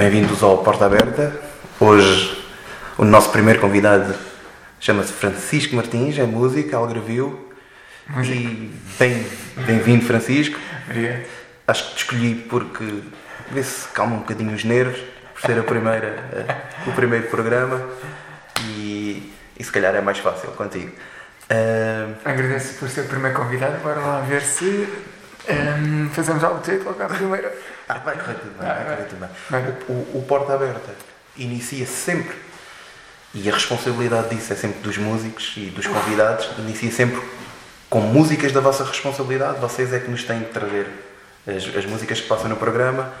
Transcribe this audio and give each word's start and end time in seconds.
bem-vindos 0.00 0.42
ao 0.42 0.56
Porta 0.56 0.86
Aberta. 0.86 1.30
Hoje 1.78 2.42
o 2.96 3.04
nosso 3.04 3.28
primeiro 3.28 3.60
convidado 3.60 4.14
chama-se 4.80 5.12
Francisco 5.12 5.76
Martins, 5.76 6.18
é 6.18 6.24
músico, 6.24 6.74
algravio. 6.74 7.52
E 8.24 8.72
bem, 8.98 9.26
bem-vindo, 9.66 10.06
Francisco. 10.06 10.58
Obrigado. 10.86 11.26
Acho 11.66 11.84
que 11.84 11.90
te 11.90 11.98
escolhi 11.98 12.34
porque 12.34 13.02
vê 13.50 13.62
se 13.62 13.88
calma 13.88 14.16
um 14.16 14.18
bocadinho 14.20 14.54
os 14.54 14.64
nervos, 14.64 14.98
por 15.34 15.42
ser 15.42 15.58
a 15.58 15.62
primeira, 15.64 16.06
eh, 16.32 16.56
o 16.86 16.92
primeiro 16.92 17.26
programa 17.26 17.86
e, 18.62 19.30
e 19.58 19.62
se 19.62 19.70
calhar 19.70 19.94
é 19.94 20.00
mais 20.00 20.18
fácil 20.18 20.48
contigo. 20.52 20.92
Uh, 21.50 22.16
Agradeço 22.24 22.78
por 22.78 22.88
ser 22.88 23.02
o 23.02 23.08
primeiro 23.08 23.36
convidado. 23.36 23.76
Bora 23.82 24.00
lá 24.00 24.20
ver 24.22 24.40
se 24.40 24.88
um, 25.46 26.08
fazemos 26.08 26.42
algo 26.42 26.62
de 26.62 26.78
logo 26.78 27.02
à 27.02 27.06
primeira. 27.06 27.52
Ah, 27.94 27.98
vai 28.04 28.16
correr 28.16 28.34
tudo 28.34 28.58
bem, 28.58 28.68
vai 28.68 28.84
correr 28.84 29.08
tudo 29.08 29.20
bem. 29.20 29.74
O, 29.88 30.18
o- 30.18 30.24
Porta 30.26 30.54
Aberta 30.54 30.90
inicia 31.36 31.86
sempre, 31.86 32.36
e 33.34 33.48
a 33.48 33.52
responsabilidade 33.54 34.34
disso 34.34 34.52
é 34.52 34.56
sempre 34.56 34.80
dos 34.80 34.98
músicos 34.98 35.52
e 35.56 35.66
dos 35.70 35.86
convidados, 35.86 36.48
inicia 36.58 36.90
sempre 36.90 37.20
com 37.88 38.00
músicas 38.00 38.52
da 38.52 38.60
vossa 38.60 38.84
responsabilidade. 38.84 39.58
Vocês 39.60 39.92
é 39.92 39.98
que 40.00 40.10
nos 40.10 40.24
têm 40.24 40.40
de 40.40 40.46
trazer 40.46 40.86
as, 41.46 41.76
as 41.76 41.84
músicas 41.86 42.20
que 42.20 42.26
passam 42.28 42.48
no 42.48 42.56
programa. 42.56 43.12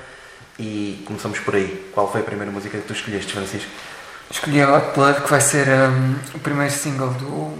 E 0.58 1.02
começamos 1.06 1.38
por 1.40 1.54
aí. 1.54 1.90
Qual 1.94 2.10
foi 2.10 2.20
a 2.20 2.24
primeira 2.24 2.52
música 2.52 2.76
que 2.76 2.86
tu 2.86 2.92
escolheste, 2.92 3.32
Francisco? 3.32 3.70
Escolhi 4.30 4.60
a 4.60 4.76
Hot 4.76 4.94
Blood, 4.94 5.22
que 5.22 5.30
vai 5.30 5.40
ser 5.40 5.66
um, 5.68 6.14
o 6.34 6.38
primeiro 6.38 6.72
single 6.72 7.08
do, 7.14 7.56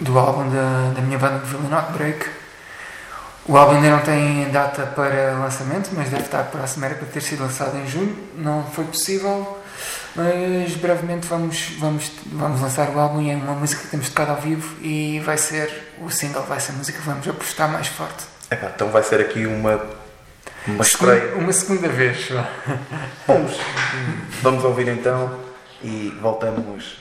do 0.00 0.16
álbum 0.18 0.48
da, 0.48 0.92
da 0.94 1.00
minha 1.02 1.18
banda 1.18 1.38
Villain 1.38 1.74
Outbreak. 1.74 2.24
O 3.46 3.56
álbum 3.56 3.74
ainda 3.76 3.90
não 3.90 4.00
tem 4.00 4.48
data 4.50 4.86
para 4.86 5.32
lançamento, 5.38 5.90
mas 5.94 6.08
deve 6.08 6.22
estar 6.22 6.44
próximo, 6.44 6.84
era 6.84 6.94
para 6.94 7.06
ter 7.08 7.20
sido 7.20 7.42
lançado 7.42 7.76
em 7.76 7.86
junho. 7.88 8.16
Não 8.36 8.64
foi 8.64 8.84
possível, 8.84 9.58
mas 10.14 10.74
brevemente 10.76 11.26
vamos, 11.26 11.72
vamos, 11.78 12.12
vamos 12.26 12.60
lançar 12.60 12.88
o 12.90 12.98
álbum 13.00 13.20
e 13.20 13.30
é 13.30 13.34
uma 13.34 13.54
música 13.54 13.82
que 13.82 13.88
temos 13.88 14.08
tocado 14.10 14.30
ao 14.32 14.36
vivo 14.40 14.76
e 14.80 15.18
vai 15.24 15.36
ser, 15.36 15.92
o 16.00 16.08
single 16.08 16.42
vai 16.44 16.60
ser 16.60 16.70
a 16.72 16.74
música 16.76 16.98
que 16.98 17.04
vamos 17.04 17.26
apostar 17.26 17.68
mais 17.68 17.88
forte. 17.88 18.24
Epá, 18.50 18.70
então 18.74 18.88
vai 18.90 19.02
ser 19.02 19.20
aqui 19.20 19.44
uma, 19.44 19.74
uma 20.68 20.84
Segunda- 20.84 21.16
estreia. 21.16 21.34
uma 21.36 21.52
segunda 21.52 21.88
vez. 21.88 22.28
Vamos, 23.26 23.56
vamos 24.40 24.62
ouvir 24.64 24.86
então 24.86 25.36
e 25.82 26.16
voltamos 26.22 26.96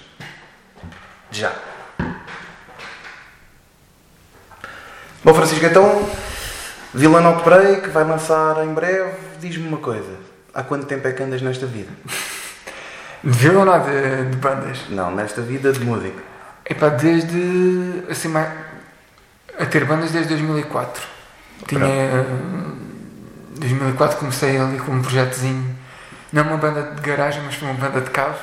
já. 1.29 1.51
Bom, 5.23 5.33
Francisco, 5.35 5.65
então, 5.65 6.09
Villain 6.93 7.23
Outbreak 7.25 7.89
vai 7.89 8.03
lançar 8.03 8.63
em 8.65 8.73
breve. 8.73 9.11
Diz-me 9.39 9.67
uma 9.67 9.77
coisa: 9.77 10.15
há 10.53 10.63
quanto 10.63 10.87
tempo 10.87 11.07
é 11.07 11.11
que 11.11 11.21
andas 11.21 11.41
nesta 11.41 11.65
vida? 11.65 11.89
De 13.23 13.37
violão 13.37 13.71
ou 13.71 13.85
de, 13.85 14.31
de 14.31 14.37
bandas? 14.37 14.79
Não, 14.89 15.11
nesta 15.11 15.43
vida 15.43 15.71
de 15.71 15.79
músico. 15.81 16.19
Epá, 16.67 16.89
desde. 16.89 18.03
assim, 18.09 18.29
mais, 18.29 18.51
a 19.59 19.65
ter 19.67 19.85
bandas 19.85 20.09
desde 20.09 20.29
2004. 20.29 21.03
Tinha. 21.67 21.85
hum, 21.85 22.77
2004 23.59 24.17
comecei 24.17 24.57
ali 24.57 24.79
com 24.79 24.91
um 24.91 25.03
projetozinho, 25.03 25.75
não 26.33 26.41
uma 26.41 26.57
banda 26.57 26.95
de 26.95 27.01
garagem, 27.01 27.43
mas 27.45 27.53
foi 27.53 27.67
uma 27.67 27.77
banda 27.77 28.01
de 28.01 28.09
cave, 28.09 28.39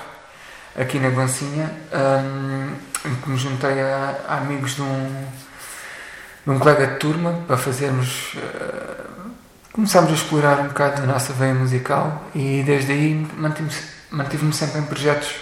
aqui 0.78 1.00
na 1.00 1.10
Glancinha, 1.10 1.72
hum, 1.92 2.70
em 3.04 3.14
que 3.16 3.30
me 3.30 3.36
juntei 3.36 3.80
a, 3.80 4.14
a 4.28 4.36
amigos 4.36 4.76
de 4.76 4.82
um, 4.82 5.26
de 6.48 6.54
um 6.54 6.58
colega 6.58 6.86
de 6.86 6.94
turma 6.96 7.40
para 7.46 7.58
fazermos. 7.58 8.32
eh, 8.36 9.04
começámos 9.70 10.10
a 10.10 10.14
explorar 10.14 10.60
um 10.60 10.68
bocado 10.68 11.02
a 11.02 11.06
nossa 11.06 11.34
veia 11.34 11.52
musical 11.52 12.24
e 12.34 12.62
desde 12.64 12.90
aí 12.90 13.26
mantive-me 14.10 14.52
sempre 14.52 14.80
em 14.80 14.84
projetos 14.84 15.34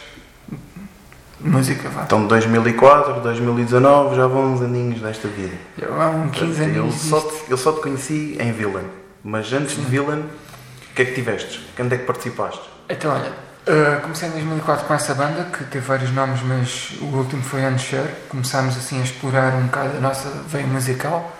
de 1.41 1.49
música. 1.49 1.89
Vá. 1.91 2.03
Então, 2.03 2.27
2004, 2.27 3.21
2019, 3.21 4.17
já 4.17 4.27
vão 4.27 4.53
uns 4.53 4.61
aninhos 4.61 5.00
desta 5.00 5.28
vida. 5.28 5.55
Já 5.78 5.87
há 5.87 6.11
uns 6.11 6.33
15 6.33 6.75
eu, 6.75 6.83
anos. 6.83 6.94
só 6.97 7.21
te, 7.21 7.34
eu 7.50 7.56
só 7.56 7.73
te 7.73 7.81
conheci 7.81 8.37
em 8.41 8.50
Villain, 8.50 8.87
mas 9.23 9.53
antes 9.53 9.77
de 9.77 9.83
Villain, 9.83 10.23
o 10.23 10.94
que 10.94 11.03
é 11.03 11.05
que 11.05 11.15
tiveste? 11.15 11.65
Onde 11.78 11.94
é 11.94 11.99
que 11.99 12.05
participaste? 12.05 12.69
Então, 12.88 13.12
olha, 13.12 13.33
uh, 13.66 14.00
comecei 14.00 14.28
em 14.28 14.32
2004 14.32 14.87
com 14.87 14.94
essa 14.94 15.15
banda, 15.15 15.44
que 15.44 15.65
teve 15.65 15.84
vários 15.84 16.10
nomes, 16.12 16.41
mas 16.43 16.91
o 17.00 17.04
último 17.16 17.43
foi 17.43 17.65
Unshare. 17.66 18.15
Começámos 18.28 18.77
assim 18.77 19.00
a 19.00 19.04
explorar 19.04 19.54
um 19.54 19.66
bocado 19.66 19.97
a 19.97 20.00
nossa 20.00 20.28
veia 20.49 20.66
musical. 20.66 21.37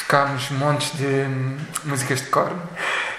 Tocámos 0.00 0.50
montes 0.52 0.96
de 0.96 1.04
hum, 1.04 1.56
músicas 1.84 2.22
de 2.22 2.26
cor. 2.28 2.50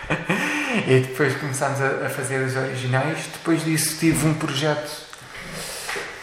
e 0.87 0.99
depois 1.01 1.35
começámos 1.37 1.79
a, 1.81 2.07
a 2.07 2.09
fazer 2.09 2.43
os 2.43 2.55
originais. 2.55 3.29
Depois 3.31 3.63
disso 3.63 3.97
tive 3.99 4.27
um 4.27 4.33
projeto 4.33 4.89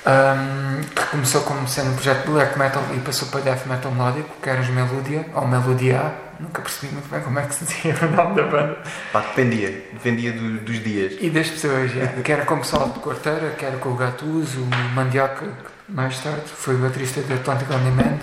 hum, 0.06 0.80
que 0.94 1.06
começou 1.06 1.42
como 1.42 1.69
sendo 1.69 1.91
um 1.91 1.94
projeto 1.94 2.25
de 2.25 2.32
black 2.32 2.58
metal 2.58 2.82
e 2.96 3.00
passou 3.00 3.28
para 3.28 3.41
death 3.42 3.66
metal 3.66 3.92
melódico, 3.92 4.30
que 4.42 4.50
era 4.50 4.60
os 4.60 4.69
Melodia, 4.69 5.25
ou 5.34 5.46
Melodia. 5.46 6.25
Nunca 6.41 6.60
percebi 6.62 6.92
muito 6.92 7.08
bem 7.08 7.20
como 7.20 7.38
é 7.38 7.42
que 7.47 7.54
se 7.54 7.64
dizia 7.64 7.94
o 8.02 8.10
nome 8.16 8.34
da 8.36 8.42
banda. 8.42 8.78
Pá, 9.12 9.20
dependia, 9.20 9.70
dependia 9.92 10.32
do- 10.32 10.58
dos 10.60 10.82
dias. 10.82 11.14
E 11.20 11.30
das 11.30 11.48
pessoas, 11.48 11.91
já. 11.92 12.06
que 12.22 12.32
era 12.32 12.44
com 12.44 12.54
o 12.54 12.58
pessoal 12.58 12.88
de 12.91 13.00
Quarteira, 13.00 13.50
que 13.50 13.64
era 13.64 13.76
com 13.78 13.91
o 13.91 13.94
Gattuso, 13.97 14.62
o 14.62 14.66
Mandioca, 14.94 15.46
que 15.46 15.92
mais 15.92 16.19
tarde 16.19 16.42
foi 16.46 16.75
o 16.75 16.78
baterista 16.78 17.20
do 17.22 17.32
Atlantic 17.34 17.70
On 17.70 17.78
Demand, 17.78 18.19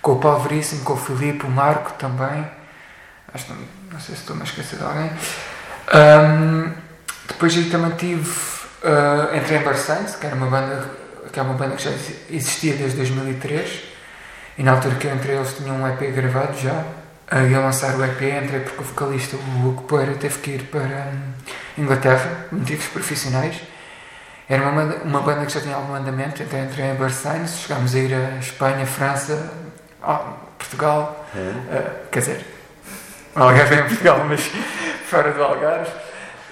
com 0.00 0.12
o 0.12 0.18
Paulo 0.18 0.40
Veríssimo, 0.40 0.84
com 0.84 0.94
o 0.94 0.96
Filipe, 0.96 1.44
o 1.46 1.50
Marco 1.50 1.92
também. 1.98 2.46
Acho 3.32 3.46
que 3.46 3.52
não, 3.52 3.58
não 3.92 4.00
sei 4.00 4.14
se 4.14 4.20
estou-me 4.22 4.42
a 4.42 4.44
esquecer 4.44 4.78
de 4.78 4.84
alguém. 4.84 5.10
Ahm, 5.92 6.72
depois 7.28 7.54
aí 7.56 7.64
também 7.70 7.90
tive. 7.92 8.30
ah, 8.84 9.36
entrei 9.36 9.58
em 9.58 9.62
Barsains, 9.62 10.16
que 10.16 10.26
era 10.26 10.34
uma 10.36 10.46
banda 10.46 10.88
que 11.32 11.40
é 11.40 11.42
uma 11.42 11.54
banda 11.54 11.74
que 11.74 11.82
já 11.82 11.90
existia 12.30 12.74
desde 12.74 12.96
2003 12.98 13.82
e 14.56 14.62
na 14.62 14.70
altura 14.72 14.94
que 14.94 15.06
eu 15.08 15.14
entrei 15.16 15.34
eles 15.36 15.52
tinham 15.56 15.74
um 15.76 15.88
EP 15.88 15.98
gravado 16.14 16.56
já 16.60 16.84
ia 17.32 17.58
lançar 17.60 17.94
o 17.96 18.04
EP, 18.04 18.22
entrei 18.22 18.60
porque 18.60 18.80
o 18.82 18.84
vocalista 18.84 19.36
o 19.36 19.68
Hugo 19.68 19.82
Poeira 19.84 20.14
teve 20.14 20.38
que 20.38 20.50
ir 20.52 20.62
para 20.64 20.80
hum, 21.12 21.32
Inglaterra, 21.78 22.46
motivos 22.52 22.86
profissionais 22.86 23.56
era 24.48 24.62
uma 24.62 24.72
banda, 24.72 24.96
uma 25.04 25.20
banda 25.22 25.46
que 25.46 25.52
já 25.52 25.60
tinha 25.60 25.74
algum 25.74 25.94
andamento 25.94 26.42
então 26.42 26.62
entrei 26.62 26.90
em 26.90 26.94
Barsains, 26.94 27.60
chegámos 27.60 27.94
a 27.94 27.98
ir 27.98 28.14
a 28.14 28.38
Espanha, 28.38 28.84
França 28.86 29.50
Portugal 30.58 31.26
É? 31.34 31.76
ah, 31.78 31.90
quer 32.12 32.18
dizer 32.20 32.46
Algarve 33.34 33.74
é 33.74 33.80
em 33.80 33.88
Portugal, 33.88 34.24
mas 34.28 34.40
fora 35.06 35.32
do 35.32 35.42
Algarve 35.42 35.90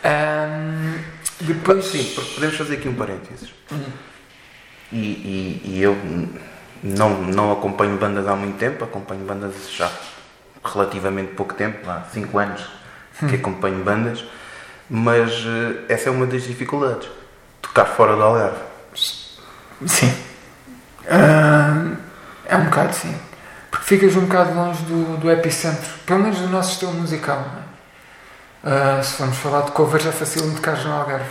Ahm, 0.05 0.99
depois 1.41 1.85
Sim, 1.87 2.05
podemos 2.35 2.57
fazer 2.57 2.75
aqui 2.75 2.89
um 2.89 2.95
parênteses. 2.95 3.53
Hum. 3.71 3.85
E, 4.91 4.97
e- 4.97 5.63
e 5.65 5.83
eu 5.83 5.97
não, 6.83 7.11
não 7.23 7.53
acompanho 7.53 7.97
bandas 7.99 8.27
há 8.27 8.35
muito 8.35 8.59
tempo, 8.59 8.83
acompanho 8.85 9.25
bandas 9.25 9.55
já 9.71 9.89
relativamente 10.65 11.35
pouco 11.35 11.55
tempo, 11.55 11.89
há 11.91 12.03
5 12.13 12.39
anos 12.39 12.63
que 13.29 13.37
acompanho 13.37 13.83
bandas, 13.85 14.25
mas 14.89 15.31
eh, 15.47 15.85
essa 15.89 16.09
é 16.09 16.13
uma 16.13 16.27
das 16.27 16.43
dificuldades. 16.45 17.09
Tocar 17.61 17.87
fora 17.87 18.17
do 18.17 18.23
Algarve. 18.23 18.59
Sim. 19.87 20.13
Ah, 21.09 21.93
é 22.47 22.57
um 22.57 22.65
bocado 22.65 22.95
sim. 22.95 23.15
Porque 23.71 23.87
ficas 23.87 24.15
um 24.17 24.27
bocado 24.27 24.55
longe 24.55 24.83
do, 24.85 25.17
do 25.19 25.31
epicentro, 25.31 25.89
pelo 26.07 26.21
menos 26.21 26.39
do 26.39 26.49
nosso 26.49 26.73
estilo 26.73 26.93
musical. 26.93 27.39
É? 28.65 28.69
Ah, 28.99 29.03
se 29.03 29.17
formos 29.17 29.39
falar 29.39 29.63
de 29.63 29.73
covers, 29.73 30.07
é 30.07 30.13
fácil 30.13 30.49
de 30.49 30.57
tocar 30.57 30.77
no 30.85 30.93
Algarve. 30.93 31.31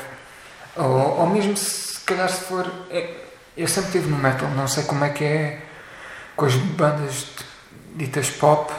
Ou, 0.75 1.19
ou 1.19 1.27
mesmo 1.29 1.55
se, 1.55 1.93
se 1.95 1.99
calhar 2.01 2.29
se 2.29 2.43
for. 2.45 2.69
é- 2.89 3.21
eu 3.57 3.67
sempre 3.67 3.89
estive 3.89 4.09
no 4.09 4.17
metal, 4.17 4.49
não 4.51 4.67
sei 4.67 4.83
como 4.85 5.03
é 5.03 5.09
que 5.09 5.23
é 5.25 5.61
com 6.35 6.45
as 6.45 6.55
bandas 6.55 7.27
ditas 7.95 8.29
pop. 8.29 8.71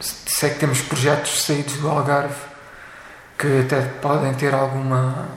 Sei 0.00 0.50
que 0.50 0.58
temos 0.58 0.80
projetos 0.82 1.42
saídos 1.44 1.74
do 1.76 1.88
Algarve 1.88 2.34
que 3.38 3.60
até 3.60 3.80
podem 4.00 4.32
ter 4.34 4.54
alguma 4.54 5.28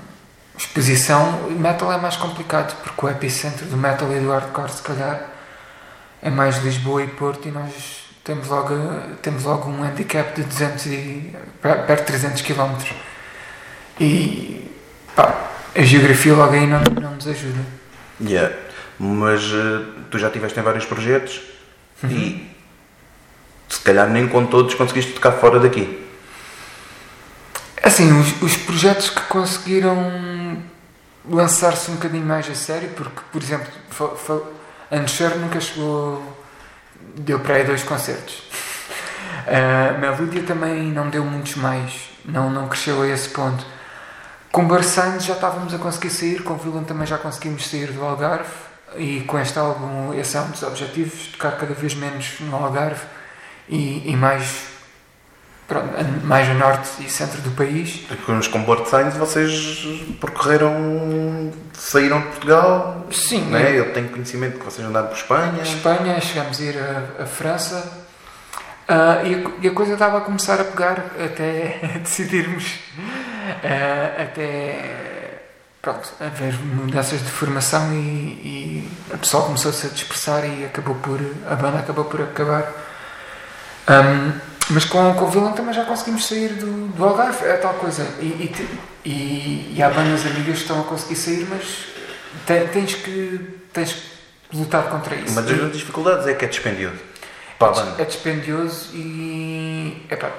exposição. 0.58 1.50
Metal 1.52 1.92
é 1.92 1.98
mais 1.98 2.16
complicado 2.16 2.76
porque 2.84 3.06
o 3.06 3.10
epicentro 3.10 3.66
do 3.66 3.78
metal 3.78 4.12
e 4.12 4.20
do 4.20 4.30
hardcore, 4.32 4.72
se 4.72 4.82
calhar, 4.82 5.22
é 6.22 6.30
mais 6.30 6.58
Lisboa 6.64 7.04
e 7.04 7.08
Porto 7.08 7.48
e 7.48 7.52
nós 7.52 7.72
temos 8.24 8.48
logo, 8.48 8.74
temos 9.22 9.44
logo 9.44 9.70
um 9.70 9.84
handicap 9.84 10.36
de 10.36 10.44
200 10.44 10.86
e, 10.88 11.36
per- 11.62 11.86
perto 11.86 12.02
de 12.02 12.08
300 12.08 12.42
km. 12.42 12.76
E 14.00 14.70
pá, 15.16 15.50
a 15.76 15.82
geografia 15.82 16.34
logo 16.34 16.54
aí 16.54 16.68
não, 16.68 16.82
não 17.02 17.12
nos 17.16 17.28
ajuda. 17.28 17.60
Yeah. 18.22 18.54
Mas 19.00 19.42
eh, 19.44 19.86
tu 20.12 20.18
já 20.20 20.28
estiveste 20.28 20.60
em 20.60 20.64
vários 20.64 20.86
projetos 20.86 21.42
e 22.04 22.50
se 23.70 23.80
calhar 23.80 24.10
nem 24.10 24.28
com 24.28 24.46
todos 24.46 24.74
conseguiste 24.76 25.14
tocar 25.14 25.34
fora 25.34 25.60
daqui. 25.60 26.06
Assim, 27.84 28.12
os, 28.20 28.42
os 28.42 28.58
projetos 28.58 29.10
que 29.10 29.22
conseguiram 29.22 29.98
lançar-se 31.30 31.92
um 31.92 31.96
bocadinho 31.96 32.26
mais 32.26 32.50
a 32.50 32.56
sério, 32.56 32.90
porque, 32.90 33.22
por 33.32 33.42
exemplo, 33.42 33.68
Unshare 34.92 35.38
nunca 35.38 35.60
chegou. 35.60 36.22
deu 37.16 37.40
para 37.40 37.56
aí 37.56 37.64
dois 37.64 37.84
concertos. 37.84 38.44
A 39.48 39.98
Melúdia 39.98 40.44
também 40.44 40.92
não 40.92 41.10
deu 41.10 41.24
muitos 41.24 41.56
mais, 41.56 42.10
não, 42.26 42.50
não 42.50 42.68
cresceu 42.68 43.02
a 43.02 43.08
esse 43.08 43.30
ponto. 43.30 43.66
com 44.52 44.68
Barçandes 44.68 45.26
já 45.26 45.34
estávamos 45.34 45.74
a 45.74 45.78
conseguir 45.78 46.10
sair, 46.10 46.44
com 46.44 46.58
Vilan 46.58 46.84
também 46.84 47.08
já 47.08 47.18
conseguimos 47.18 47.66
sair 47.70 47.94
do 47.94 48.04
Algarve 48.04 48.52
e 48.98 49.22
com 49.22 49.40
este 49.40 49.58
álbum 49.58 50.14
esse 50.14 50.36
é 50.36 50.42
um 50.42 50.50
dos 50.50 50.64
objetivos, 50.64 51.28
tocar 51.28 51.52
cada 51.52 51.74
vez 51.74 51.94
menos 51.94 52.42
no 52.42 52.58
Algarve 52.58 53.02
e, 53.70 54.12
e 54.12 54.16
mais, 54.16 54.66
pronto, 55.68 55.88
mais 56.24 56.50
a 56.50 56.54
norte 56.54 56.90
e 57.00 57.10
centro 57.10 57.42
do 57.42 57.52
país. 57.52 58.06
Porque 58.08 58.50
com 58.50 58.64
Board 58.64 58.90
Signs 58.90 59.16
vocês 59.16 59.86
percorreram, 60.20 61.52
saíram 61.74 62.22
de 62.22 62.28
Portugal? 62.28 63.08
Sim. 63.12 63.42
Né? 63.46 63.78
Eu 63.78 63.94
tenho 63.94 64.10
conhecimento 64.10 64.60
que 64.60 64.66
vocês 64.66 64.88
andaram 64.88 65.08
por 65.08 65.18
Espanha. 65.18 65.62
Espanha, 65.62 66.20
chegamos 66.22 66.60
a 66.60 66.64
ir 66.64 66.76
a 67.20 67.26
França 67.26 68.06
uh, 68.88 69.26
e, 69.26 69.36
a, 69.36 69.52
e, 69.64 69.68
a, 69.68 69.72
coisa 69.72 69.94
estava 69.94 70.18
a 70.20 70.22
começar 70.22 70.60
a 70.60 70.64
pegar 70.64 71.00
até 71.24 72.00
decidirmos, 72.02 72.66
uh, 72.66 74.22
até 74.24 75.08
pronto, 75.82 76.10
haver 76.20 76.54
mudanças 76.54 77.24
de 77.24 77.30
formação 77.30 77.94
e, 77.94 77.96
e 77.98 78.92
a 79.14 79.18
pessoa 79.18 79.44
começou-se 79.46 79.88
a 79.88 79.90
dispersar 79.90 80.46
e 80.46 80.66
acabou 80.66 80.96
por, 80.96 81.20
a 81.50 81.56
banda 81.56 81.80
acabou 81.80 82.06
por 82.06 82.22
acabar. 82.22 82.87
Um, 83.90 84.48
mas 84.70 84.84
com, 84.86 85.14
com 85.14 85.26
o 85.26 85.30
violão 85.30 85.54
também 85.54 85.74
já 85.74 85.86
conseguimos 85.86 86.26
sair 86.26 86.50
do, 86.50 86.88
do 86.90 87.06
Algarve, 87.06 87.46
é 87.46 87.58
tal 87.58 87.74
coisa. 87.76 88.06
E, 88.20 88.26
e, 88.26 88.80
e, 89.06 89.76
e 89.78 89.84
há 89.84 89.90
bandas 89.90 90.26
amigas 90.26 90.58
que 90.58 90.62
estão 90.62 90.82
a 90.82 90.84
conseguir 90.84 91.16
sair, 91.16 91.48
mas 91.50 91.88
tens 92.46 92.96
que, 92.96 93.60
tens 93.72 93.94
que 93.94 94.58
lutar 94.58 94.90
contra 94.90 95.16
isso. 95.16 95.32
Uma 95.32 95.42
das 95.42 95.72
dificuldades 95.72 96.28
é 96.28 96.34
que 96.34 96.46
é 96.46 96.48
dispendioso. 96.48 96.98
Banda. 97.60 97.96
É 97.98 98.06
dispendioso 98.06 98.92
e 98.94 100.06
epá, 100.12 100.32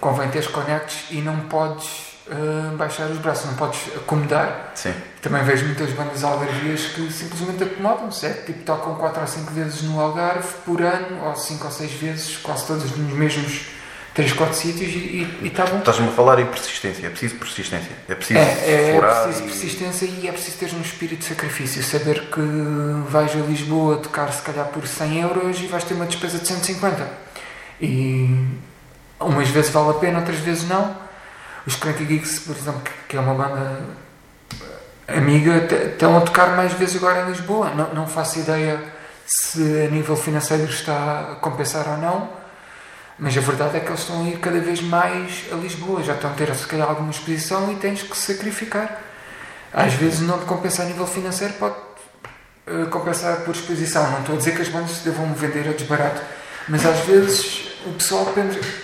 convém 0.00 0.28
teres 0.30 0.48
conectos 0.48 1.04
e 1.10 1.20
não 1.20 1.40
podes 1.40 2.13
uh, 2.28 2.76
baixar 2.76 3.06
os 3.10 3.18
braços, 3.18 3.46
não 3.46 3.54
podes 3.54 3.80
acomodar. 3.96 4.72
Sim. 4.74 4.94
Também 5.20 5.42
vejo 5.44 5.66
muitas 5.66 5.90
bandas 5.90 6.22
algarvias 6.22 6.86
que 6.86 7.10
simplesmente 7.10 7.64
acomodam-se, 7.64 8.26
é 8.26 8.30
tipo 8.30 8.62
tocam 8.64 8.94
4 8.94 9.20
ou 9.20 9.26
5 9.26 9.52
vezes 9.52 9.82
no 9.82 10.00
Algarve 10.00 10.48
por 10.64 10.82
ano, 10.82 11.24
ou 11.24 11.34
5 11.34 11.64
ou 11.64 11.70
6 11.70 11.92
vezes, 11.92 12.36
quase 12.36 12.66
todas 12.66 12.90
nos 12.90 13.12
mesmos 13.12 13.66
3, 14.14 14.32
4 14.32 14.54
sítios 14.54 14.92
e 14.92 15.46
está 15.46 15.66
bom. 15.66 15.78
Estás-me 15.78 16.08
a 16.08 16.12
falar 16.12 16.38
em 16.38 16.46
persistência, 16.46 17.06
é 17.06 17.10
preciso 17.10 17.34
persistência. 17.34 17.90
É 18.08 18.14
preciso 18.14 18.38
é, 18.38 18.42
é, 18.42 18.96
é 18.96 19.00
preciso 19.00 19.40
e... 19.40 19.46
persistência 19.46 20.06
e 20.06 20.28
é 20.28 20.32
preciso 20.32 20.58
ter 20.58 20.74
um 20.74 20.80
espírito 20.80 21.18
de 21.20 21.24
sacrifício. 21.24 21.82
Saber 21.82 22.30
que 22.30 22.40
vais 23.08 23.32
a 23.32 23.40
Lisboa 23.40 23.96
tocar 23.96 24.32
se 24.32 24.42
calhar 24.42 24.66
por 24.66 24.86
100 24.86 25.20
euros 25.20 25.60
e 25.60 25.66
vais 25.66 25.82
ter 25.82 25.94
uma 25.94 26.06
despesa 26.06 26.38
de 26.38 26.46
150. 26.46 27.08
E 27.80 28.46
umas 29.18 29.48
vezes 29.48 29.70
vale 29.70 29.90
a 29.90 29.94
pena, 29.94 30.20
outras 30.20 30.38
vezes 30.38 30.68
não. 30.68 31.03
Os 31.66 31.76
Cranky 31.76 32.04
Geeks, 32.04 32.40
por 32.40 32.56
exemplo, 32.56 32.82
que 33.08 33.16
é 33.16 33.20
uma 33.20 33.34
banda 33.34 33.80
amiga, 35.08 35.66
estão 35.86 36.16
a 36.16 36.20
tocar 36.20 36.56
mais 36.56 36.72
vezes 36.74 36.96
agora 36.96 37.22
em 37.22 37.30
Lisboa. 37.30 37.70
Não, 37.70 37.94
não 37.94 38.06
faço 38.06 38.38
ideia 38.38 38.82
se 39.26 39.86
a 39.86 39.90
nível 39.90 40.16
financeiro 40.16 40.64
está 40.64 41.32
a 41.32 41.34
compensar 41.36 41.88
ou 41.88 41.96
não, 41.96 42.28
mas 43.18 43.36
a 43.36 43.40
verdade 43.40 43.78
é 43.78 43.80
que 43.80 43.88
eles 43.88 44.00
estão 44.00 44.22
a 44.22 44.28
ir 44.28 44.38
cada 44.38 44.60
vez 44.60 44.82
mais 44.82 45.44
a 45.50 45.54
Lisboa. 45.54 46.02
Já 46.02 46.14
estão 46.14 46.30
a 46.30 46.34
ter, 46.34 46.54
se 46.54 46.66
calhar, 46.66 46.88
alguma 46.88 47.10
exposição 47.10 47.72
e 47.72 47.76
tens 47.76 48.02
que 48.02 48.16
sacrificar. 48.16 49.00
Às 49.72 49.94
vezes 49.94 50.20
não 50.20 50.38
te 50.38 50.44
compensa 50.44 50.82
a 50.82 50.86
nível 50.86 51.06
financeiro, 51.06 51.54
pode 51.54 51.74
uh, 52.66 52.86
compensar 52.90 53.38
por 53.38 53.54
exposição. 53.54 54.08
Não 54.10 54.20
estou 54.20 54.34
a 54.34 54.38
dizer 54.38 54.54
que 54.54 54.62
as 54.62 54.68
bandas 54.68 54.98
devam 54.98 55.32
vender 55.32 55.68
a 55.68 55.72
desbarato, 55.72 56.20
mas 56.68 56.84
às 56.84 57.00
vezes 57.00 57.73
o 57.86 57.92
pessoal 57.92 58.26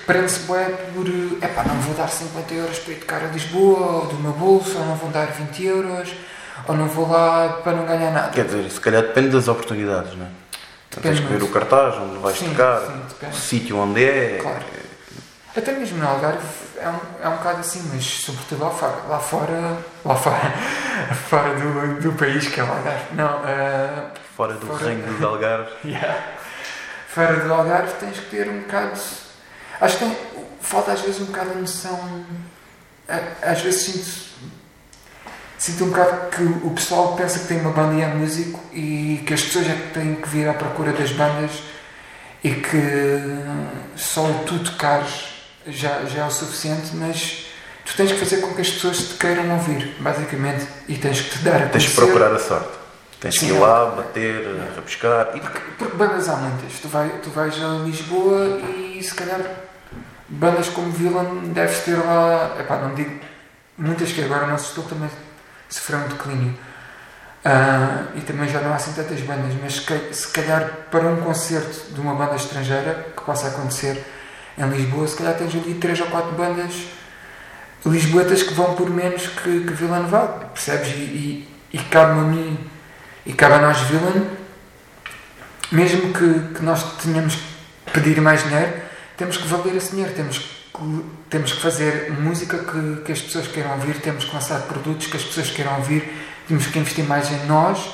prende-se 0.06 0.40
bem 0.40 0.76
por 0.94 1.06
epá, 1.42 1.64
não 1.64 1.80
vou 1.80 1.94
dar 1.94 2.08
50 2.08 2.54
euros 2.54 2.78
para 2.78 2.92
ir 2.92 2.96
tocar 2.96 3.22
a 3.22 3.28
Lisboa, 3.28 4.02
ou 4.02 4.06
do 4.06 4.16
meu 4.16 4.32
bolso, 4.32 4.78
ou 4.78 4.84
não 4.84 4.96
vou 4.96 5.10
dar 5.10 5.26
20 5.26 5.64
euros, 5.64 6.12
ou 6.66 6.76
não 6.76 6.86
vou 6.86 7.08
lá 7.08 7.60
para 7.64 7.72
não 7.72 7.86
ganhar 7.86 8.10
nada. 8.10 8.30
Quer 8.30 8.44
dizer, 8.44 8.70
se 8.70 8.80
calhar 8.80 9.02
depende 9.02 9.30
das 9.30 9.48
oportunidades, 9.48 10.16
não 10.16 10.26
é? 10.26 10.28
Depende 10.90 11.16
Tens 11.16 11.26
que 11.26 11.32
ver 11.32 11.42
o 11.42 11.48
cartaz, 11.48 11.96
onde 11.96 12.18
vais 12.18 12.36
sim, 12.36 12.50
tocar, 12.50 12.80
sim, 12.80 13.26
o 13.28 13.34
sítio 13.34 13.76
onde 13.78 14.04
é. 14.04 14.38
Claro. 14.42 14.64
Até 15.56 15.72
mesmo 15.72 15.98
no 15.98 16.08
Algarve 16.08 16.46
é 16.78 16.88
um, 16.88 17.24
é 17.24 17.28
um 17.28 17.36
bocado 17.36 17.60
assim, 17.60 17.88
mas 17.92 18.04
sobretudo 18.04 18.64
lá 18.64 18.70
fora, 18.70 18.96
lá 19.08 19.18
fora, 19.18 19.78
lá 20.04 20.14
fora, 20.14 20.54
fora 21.28 21.54
do, 21.54 22.00
do 22.00 22.12
país 22.12 22.48
que 22.48 22.60
é 22.60 22.64
o 22.64 22.66
Algarve. 22.66 23.14
Não, 23.14 23.38
uh, 23.38 24.10
fora 24.36 24.54
do 24.54 24.66
fora... 24.66 24.84
reino 24.84 25.06
dos 25.06 25.22
Algarve. 25.22 25.70
yeah 25.84 26.39
fora 27.12 27.36
do 27.40 27.52
Algarve 27.52 27.92
tens 27.98 28.18
que 28.18 28.30
ter 28.30 28.48
um 28.48 28.60
bocado. 28.60 28.98
Acho 29.80 29.98
que 29.98 30.04
tem, 30.04 30.16
falta 30.60 30.92
às 30.92 31.00
vezes 31.00 31.20
um 31.20 31.26
bocado 31.26 31.50
a 31.50 31.54
noção. 31.54 32.24
Às 33.42 33.60
vezes 33.60 33.82
sinto. 33.82 34.30
Sinto 35.58 35.84
um 35.84 35.88
bocado 35.88 36.30
que 36.30 36.42
o 36.42 36.70
pessoal 36.70 37.14
pensa 37.16 37.40
que 37.40 37.48
tem 37.48 37.60
uma 37.60 37.72
banda 37.72 37.94
e 37.94 38.00
é 38.00 38.06
músico 38.06 38.58
e 38.72 39.22
que 39.26 39.34
as 39.34 39.42
pessoas 39.42 39.68
é 39.68 39.74
que 39.74 39.92
têm 39.92 40.14
que 40.14 40.28
vir 40.28 40.48
à 40.48 40.54
procura 40.54 40.90
das 40.92 41.12
bandas 41.12 41.50
e 42.42 42.50
que 42.50 43.20
só 43.94 44.26
tu 44.46 44.58
tocares 44.60 45.26
já, 45.66 46.04
já 46.06 46.22
é 46.22 46.26
o 46.26 46.30
suficiente, 46.30 46.94
mas 46.94 47.46
tu 47.84 47.94
tens 47.94 48.12
que 48.12 48.18
fazer 48.18 48.38
com 48.38 48.54
que 48.54 48.62
as 48.62 48.70
pessoas 48.70 48.98
te 48.98 49.14
queiram 49.14 49.50
ouvir, 49.52 49.96
basicamente, 50.00 50.66
e 50.88 50.96
tens 50.96 51.20
que 51.20 51.38
te 51.38 51.44
dar 51.44 51.62
a 51.62 51.68
Tens 51.68 51.86
que 51.86 51.94
procurar 51.94 52.32
a 52.32 52.38
sorte. 52.38 52.79
Tens 53.20 53.38
que 53.38 53.46
ir 53.46 53.52
lá, 53.52 53.86
bater, 53.90 54.46
rabiscar. 54.74 55.30
E... 55.34 55.40
Porque, 55.40 55.60
porque 55.78 55.96
bandas 55.96 56.28
há 56.28 56.36
muitas. 56.36 56.78
Tu, 56.80 56.88
vai, 56.88 57.08
tu 57.22 57.30
vais 57.30 57.54
a 57.62 57.84
Lisboa 57.84 58.60
e 58.78 59.02
se 59.02 59.14
calhar 59.14 59.40
bandas 60.28 60.68
como 60.68 60.90
Villain 60.90 61.52
deves 61.52 61.80
ter 61.80 61.96
lá. 61.96 62.56
Epá, 62.58 62.76
não 62.78 62.94
digo 62.94 63.20
muitas 63.76 64.10
que 64.12 64.24
agora 64.24 64.46
o 64.46 64.48
nosso 64.48 64.68
estilo 64.68 64.86
também 64.88 65.10
sofreu 65.68 65.98
um 65.98 66.08
declínio. 66.08 66.58
Uh, 67.44 68.18
e 68.18 68.20
também 68.20 68.48
já 68.48 68.60
não 68.60 68.72
há 68.72 68.76
assim 68.76 68.92
tantas 68.92 69.20
bandas, 69.20 69.54
mas 69.62 69.86
se 70.14 70.28
calhar 70.28 70.70
para 70.90 71.08
um 71.08 71.22
concerto 71.22 71.94
de 71.94 72.00
uma 72.00 72.14
banda 72.14 72.36
estrangeira 72.36 73.06
que 73.16 73.22
possa 73.22 73.48
acontecer 73.48 74.02
em 74.58 74.68
Lisboa, 74.68 75.08
se 75.08 75.16
calhar 75.16 75.34
tens 75.36 75.54
ali 75.54 75.74
3 75.74 76.00
ou 76.00 76.06
4 76.08 76.32
bandas 76.32 76.86
lisboetas 77.86 78.42
que 78.42 78.52
vão 78.52 78.74
por 78.74 78.90
menos 78.90 79.26
que, 79.26 79.64
que 79.64 79.72
Vila 79.72 80.00
Nevado, 80.00 80.46
percebes? 80.46 80.88
E, 80.88 81.00
e, 81.00 81.48
e 81.72 81.78
cabe-me 81.78 82.20
a 82.20 82.24
mim 82.24 82.70
e 83.26 83.32
cabe 83.32 83.54
a 83.54 83.58
nós, 83.58 83.80
Villain, 83.82 84.26
mesmo 85.70 86.12
que, 86.12 86.54
que 86.54 86.62
nós 86.62 86.96
tenhamos 87.02 87.36
que 87.36 87.92
pedir 87.92 88.20
mais 88.20 88.42
dinheiro, 88.42 88.72
temos 89.16 89.36
que 89.36 89.46
valer 89.46 89.76
esse 89.76 89.92
dinheiro, 89.92 90.12
temos 90.14 90.38
que, 90.38 91.04
temos 91.28 91.52
que 91.52 91.60
fazer 91.60 92.10
música 92.12 92.58
que, 92.58 93.02
que 93.02 93.12
as 93.12 93.20
pessoas 93.20 93.46
queiram 93.46 93.72
ouvir, 93.72 94.00
temos 94.00 94.24
que 94.24 94.34
lançar 94.34 94.60
produtos 94.62 95.06
que 95.06 95.16
as 95.16 95.22
pessoas 95.22 95.50
queiram 95.50 95.76
ouvir, 95.76 96.10
temos 96.48 96.66
que 96.66 96.78
investir 96.78 97.04
mais 97.04 97.30
em 97.30 97.46
nós 97.46 97.90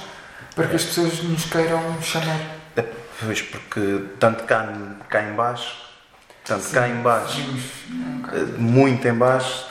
para 0.54 0.68
que 0.68 0.76
as 0.76 0.85
pessoas 0.85 1.23
nos 1.23 1.45
queiram 1.45 2.00
chamar. 2.00 2.40
É, 2.76 2.85
pois, 3.21 3.42
porque 3.42 4.04
tanto 4.18 4.45
cá, 4.45 4.73
cá 5.09 5.23
em 5.23 5.35
baixo, 5.35 5.76
tanto 6.45 6.62
Sim, 6.62 6.75
cá 6.75 6.88
em 6.88 7.02
baixo, 7.02 7.42
eh, 8.33 8.59
muito 8.59 9.06
em 9.06 9.12
baixo, 9.14 9.66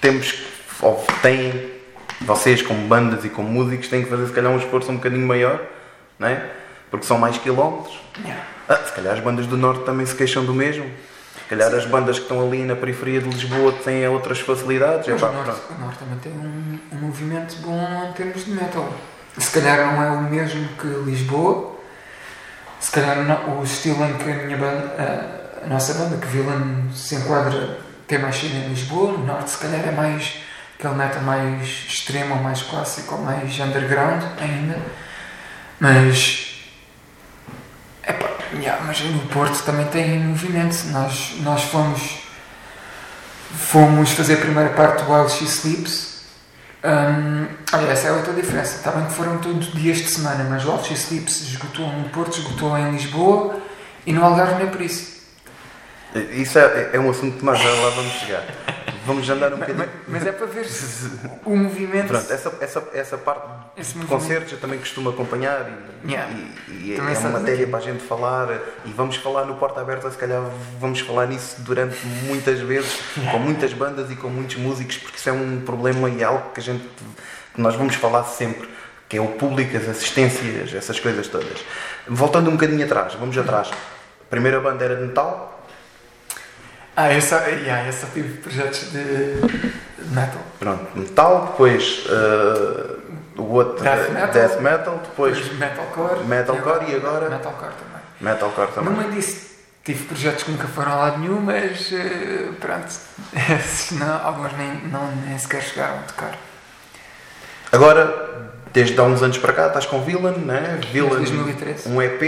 temos, 0.00 0.34
ou 0.82 1.06
têm 1.22 1.75
vocês, 2.20 2.62
como 2.62 2.86
bandas 2.86 3.24
e 3.24 3.28
como 3.28 3.48
músicos, 3.48 3.88
têm 3.88 4.02
que 4.02 4.10
fazer 4.10 4.26
se 4.26 4.32
calhar 4.32 4.50
um 4.50 4.58
esforço 4.58 4.90
um 4.90 4.96
bocadinho 4.96 5.26
maior, 5.26 5.60
não 6.18 6.28
é? 6.28 6.50
Porque 6.90 7.06
são 7.06 7.18
mais 7.18 7.36
quilómetros. 7.38 8.00
Ah, 8.68 8.76
se 8.76 8.92
calhar 8.92 9.14
as 9.14 9.20
bandas 9.20 9.46
do 9.46 9.56
Norte 9.56 9.84
também 9.84 10.06
se 10.06 10.14
queixam 10.14 10.44
do 10.44 10.54
mesmo. 10.54 10.84
Se 11.46 11.50
calhar 11.50 11.70
Sim. 11.70 11.76
as 11.76 11.86
bandas 11.86 12.16
que 12.18 12.24
estão 12.24 12.44
ali 12.44 12.64
na 12.64 12.74
periferia 12.74 13.20
de 13.20 13.28
Lisboa 13.28 13.72
têm 13.84 14.06
outras 14.08 14.40
facilidades. 14.40 15.06
Mas 15.06 15.22
é, 15.22 15.26
pá, 15.26 15.30
o, 15.30 15.34
Norte, 15.34 15.60
o 15.70 15.80
Norte 15.80 15.98
também 15.98 16.18
tem 16.18 16.32
um, 16.32 16.78
um 16.92 16.96
movimento 17.06 17.56
bom 17.62 18.08
em 18.08 18.12
termos 18.14 18.44
de 18.44 18.50
metal. 18.50 18.92
Se 19.38 19.50
calhar 19.52 19.94
não 19.94 20.02
é 20.02 20.10
o 20.10 20.22
mesmo 20.22 20.66
que 20.80 20.86
Lisboa. 20.86 21.76
Se 22.80 22.90
calhar 22.90 23.22
não, 23.24 23.60
o 23.60 23.62
estilo 23.62 24.04
em 24.04 24.14
que 24.14 24.30
a 24.30 24.34
minha 24.34 24.56
banda, 24.56 24.94
a, 24.98 25.64
a 25.64 25.68
nossa 25.68 25.94
banda, 25.94 26.16
que 26.16 26.26
Villain 26.26 26.90
se 26.92 27.14
enquadra, 27.14 27.78
tem 28.08 28.18
mais 28.18 28.36
cena 28.36 28.64
em 28.64 28.68
Lisboa. 28.68 29.12
No 29.12 29.24
Norte, 29.24 29.50
se 29.50 29.58
calhar 29.58 29.86
é 29.86 29.92
mais 29.92 30.40
aquele 30.78 30.94
metal 30.94 31.22
mais 31.22 31.62
extremo, 31.88 32.34
ou 32.34 32.42
mais 32.42 32.62
clássico, 32.62 33.14
ou 33.14 33.22
mais 33.22 33.58
underground 33.58 34.22
ainda. 34.38 34.78
Mas. 35.80 36.62
Epá, 38.06 38.28
yeah, 38.54 38.82
mas 38.84 39.00
no 39.00 39.20
Porto 39.28 39.62
também 39.64 39.86
tem 39.86 40.20
movimento. 40.20 40.76
Nós, 40.88 41.36
nós 41.40 41.62
fomos. 41.62 42.26
Fomos 43.58 44.10
fazer 44.10 44.34
a 44.34 44.38
primeira 44.38 44.70
parte 44.70 45.02
do 45.02 45.12
While 45.12 45.28
She 45.30 45.44
Sleeps. 45.44 46.16
Um, 46.84 47.48
olha, 47.72 47.90
essa 47.90 48.08
é 48.08 48.12
outra 48.12 48.32
diferença. 48.32 48.76
Está 48.76 48.90
bem 48.90 49.06
que 49.06 49.12
foram 49.12 49.38
todos 49.38 49.72
dias 49.72 49.98
de 49.98 50.08
semana, 50.08 50.44
mas 50.44 50.64
o 50.64 50.70
While 50.70 50.84
She 50.84 50.94
Sleeps 50.94 51.42
esgotou 51.42 51.88
no 51.88 52.08
Porto, 52.10 52.38
esgotou 52.38 52.76
em 52.76 52.92
Lisboa 52.92 53.60
e 54.04 54.12
no 54.12 54.24
Algarve 54.24 54.56
nem 54.56 54.68
por 54.68 54.80
isso. 54.80 55.15
Isso 56.32 56.58
é, 56.58 56.90
é 56.94 57.00
um 57.00 57.10
assunto 57.10 57.44
já 57.56 57.70
lá 57.70 57.90
vamos 57.90 58.12
chegar 58.14 58.44
vamos 59.06 59.30
andar 59.30 59.52
um 59.54 59.58
bocadinho. 59.58 59.78
Mas, 59.78 59.88
mas 60.08 60.26
é 60.26 60.32
para 60.32 60.46
ver 60.46 60.64
se 60.64 61.08
o 61.44 61.56
movimento. 61.56 62.08
Pronto, 62.08 62.32
essa, 62.32 62.52
essa, 62.60 62.88
essa 62.92 63.16
parte 63.16 63.46
Esse 63.76 63.96
de 63.96 64.04
concertos 64.06 64.52
eu 64.52 64.58
também 64.58 64.78
costumo 64.80 65.08
acompanhar 65.10 65.70
e, 66.04 66.10
Yeah. 66.10 66.32
e- 66.68 66.90
e 66.92 66.96
é 66.96 67.00
uma 67.00 67.30
matéria 67.30 67.62
aqui. 67.62 67.66
para 67.70 67.78
a 67.78 67.82
gente 67.82 68.02
falar 68.04 68.48
e 68.84 68.90
vamos 68.92 69.16
falar 69.16 69.44
no 69.44 69.54
Porta 69.56 69.80
Aberta, 69.80 70.10
se 70.10 70.16
calhar 70.18 70.42
vamos 70.80 71.00
falar 71.00 71.26
nisso 71.26 71.56
durante 71.62 71.96
muitas 72.24 72.58
vezes, 72.60 72.98
com 73.30 73.38
muitas 73.38 73.72
bandas 73.72 74.10
e 74.10 74.16
com 74.16 74.28
muitos 74.28 74.56
músicos, 74.56 74.98
porque 74.98 75.16
isso 75.18 75.28
é 75.28 75.32
um 75.32 75.60
problema 75.64 76.08
e 76.10 76.20
é 76.22 76.24
algo 76.24 76.50
que 76.52 76.60
a 76.60 76.62
gente 76.62 76.84
que 77.54 77.60
nós 77.60 77.74
vamos 77.76 77.94
falar 77.94 78.24
sempre, 78.24 78.68
que 79.08 79.16
é 79.16 79.20
o 79.20 79.28
público, 79.28 79.76
as 79.76 79.88
assistências, 79.88 80.74
essas 80.74 80.98
coisas 81.00 81.26
todas. 81.28 81.64
Voltando 82.08 82.50
um 82.50 82.52
bocadinho 82.54 82.84
atrás, 82.84 83.14
vamos 83.14 83.36
atrás. 83.38 83.70
A 83.70 84.30
primeira 84.30 84.60
banda 84.60 84.84
era 84.84 84.96
de 84.96 85.02
metal, 85.02 85.55
Ah, 86.96 87.12
eu 87.12 87.20
só, 87.20 87.36
yeah, 87.46 87.86
eu 87.86 87.92
só 87.92 88.06
tive 88.12 88.38
projetos 88.38 88.90
de, 88.92 89.40
metal. 90.14 90.40
pronto, 90.58 90.86
metal, 90.98 91.48
depois 91.50 92.06
eh, 92.08 92.96
o 93.36 93.42
outro 93.52 93.82
Death 93.84 94.08
eh, 94.08 94.12
metal. 94.12 94.32
death 94.32 94.60
metal, 94.60 95.00
depois 95.04 95.36
Depois 95.38 95.58
metalcore. 95.58 96.24
Metalcore 96.24 96.90
e 96.90 96.96
agora? 96.96 97.28
Metalcore 97.28 97.72
também. 97.72 98.02
metalcore 98.20 98.72
também. 98.72 98.90
No 98.94 98.96
meio 98.98 99.10
disso, 99.12 99.46
tive 99.84 100.04
projetos 100.04 100.44
que 100.44 100.50
nunca 100.52 100.66
foram 100.68 100.92
a 100.92 100.96
lado 100.96 101.18
nenhum, 101.18 101.40
mas 101.40 101.92
eh, 101.92 102.48
pronto. 102.60 102.88
Esses 103.58 103.98
não, 103.98 104.24
alguns 104.26 104.52
nem, 104.56 104.86
não, 104.90 105.06
nem 105.26 105.36
sequer 105.38 105.62
chegaram 105.62 105.98
a 105.98 106.02
tocar. 106.02 106.32
Agora, 107.72 108.50
desde 108.72 108.98
há 108.98 109.02
uns 109.02 109.22
anos 109.22 109.36
para 109.36 109.52
cá, 109.52 109.66
estás 109.66 109.84
com 109.84 110.00
Villain, 110.02 110.38
né? 110.38 110.78
Villain, 110.92 111.18
Desde 111.18 111.36
2013. 111.36 111.88
um 111.90 112.00
EP, 112.00 112.22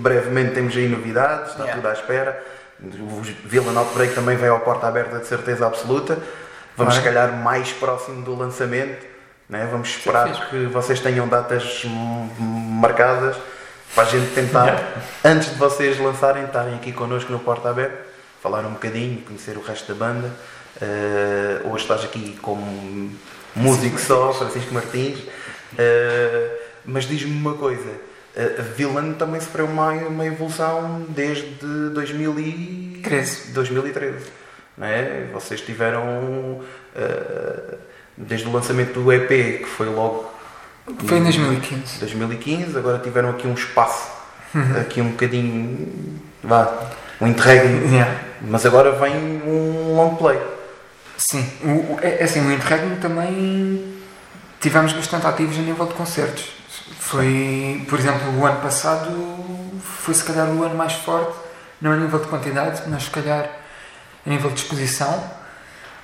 brevemente 0.00 0.52
temos 0.52 0.76
aí 0.76 0.88
novidades, 0.88 1.52
está 1.52 1.62
Yeah. 1.64 1.76
tudo 1.80 1.88
à 1.88 1.92
espera. 1.94 2.44
O 2.82 3.22
Villain 3.44 3.76
Outbreak 3.76 4.14
também 4.14 4.36
vem 4.36 4.48
ao 4.48 4.60
porta 4.60 4.86
aberta 4.86 5.18
de 5.18 5.26
certeza 5.26 5.66
absoluta. 5.66 6.18
Vamos, 6.76 6.94
se 6.94 7.00
calhar, 7.02 7.32
mais 7.32 7.72
próximo 7.72 8.22
do 8.22 8.36
lançamento. 8.36 9.06
Né? 9.48 9.66
Vamos 9.70 9.88
esperar 9.88 10.28
fixe. 10.28 10.46
que 10.50 10.66
vocês 10.66 11.00
tenham 11.00 11.26
datas 11.26 11.82
marcadas 12.38 13.36
para 13.94 14.04
a 14.04 14.06
gente 14.06 14.34
tentar, 14.34 14.66
Yeah. 14.66 14.86
antes 15.24 15.50
de 15.50 15.54
vocês 15.56 15.98
lançarem, 15.98 16.44
estarem 16.44 16.74
aqui 16.74 16.92
connosco 16.92 17.32
no 17.32 17.38
Porta 17.38 17.70
Aberta, 17.70 18.04
falar 18.42 18.66
um 18.66 18.72
bocadinho, 18.72 19.22
conhecer 19.22 19.56
o 19.56 19.62
resto 19.62 19.94
da 19.94 20.06
banda. 20.06 20.30
Eh, 20.82 21.62
hoje 21.64 21.84
estás 21.84 22.04
aqui 22.04 22.36
como 22.42 23.10
músico 23.54 23.98
só, 23.98 24.32
Francisco 24.34 24.74
Martins. 24.74 25.18
Eh, 25.78 26.50
mas 26.84 27.04
diz-me 27.04 27.32
uma 27.32 27.54
coisa: 27.54 27.90
a 28.36 28.62
Villain 28.62 29.14
também 29.14 29.40
sofreu 29.40 29.66
uma, 29.66 29.90
uma 29.92 30.26
evolução 30.26 31.04
desde 31.08 31.44
2013. 31.94 33.52
2013 33.52 34.16
não 34.76 34.86
é? 34.86 35.24
Vocês 35.32 35.60
tiveram, 35.62 36.60
eh, 36.94 37.76
desde 38.16 38.46
o 38.46 38.52
lançamento 38.52 39.00
do 39.00 39.10
EP, 39.10 39.28
que 39.60 39.64
foi 39.64 39.86
logo 39.88 40.30
Foi 41.06 41.16
em 41.18 41.22
2015. 41.22 41.98
2015, 42.00 42.76
agora 42.76 42.98
tiveram 42.98 43.30
aqui 43.30 43.46
um 43.46 43.54
espaço, 43.54 44.10
aqui 44.78 45.00
um 45.00 45.10
bocadinho, 45.12 46.20
vá, 46.44 46.90
um 47.22 47.26
interregno, 47.26 47.90
Yeah. 47.90 48.20
mas 48.42 48.66
agora 48.66 48.92
vem 48.92 49.16
um 49.16 49.94
long 49.96 50.14
play. 50.16 50.38
Sim, 51.16 51.42
o, 51.64 51.94
o- 51.94 51.98
é, 52.02 52.18
é 52.20 52.24
assim, 52.24 52.46
o 52.46 52.52
Interregno 52.52 52.96
também 52.96 53.82
tivemos 54.60 54.92
bastante 54.92 55.26
ativos 55.26 55.56
a 55.58 55.62
nível 55.62 55.86
de 55.86 55.94
concertos. 55.94 56.52
Foi, 57.10 57.84
por 57.88 58.00
exemplo, 58.00 58.36
o 58.36 58.44
ano 58.44 58.60
passado 58.60 59.10
foi 60.02 60.12
se 60.12 60.24
calhar 60.24 60.48
o 60.48 60.64
ano 60.64 60.74
mais 60.74 60.92
forte, 60.94 61.36
não 61.80 61.92
a 61.92 61.96
nível 61.96 62.18
de 62.18 62.26
quantidade, 62.26 62.82
mas 62.88 63.04
se 63.04 63.10
calhar 63.10 63.48
a 64.26 64.28
nível 64.28 64.50
de 64.50 64.60
exposição. 64.60 65.22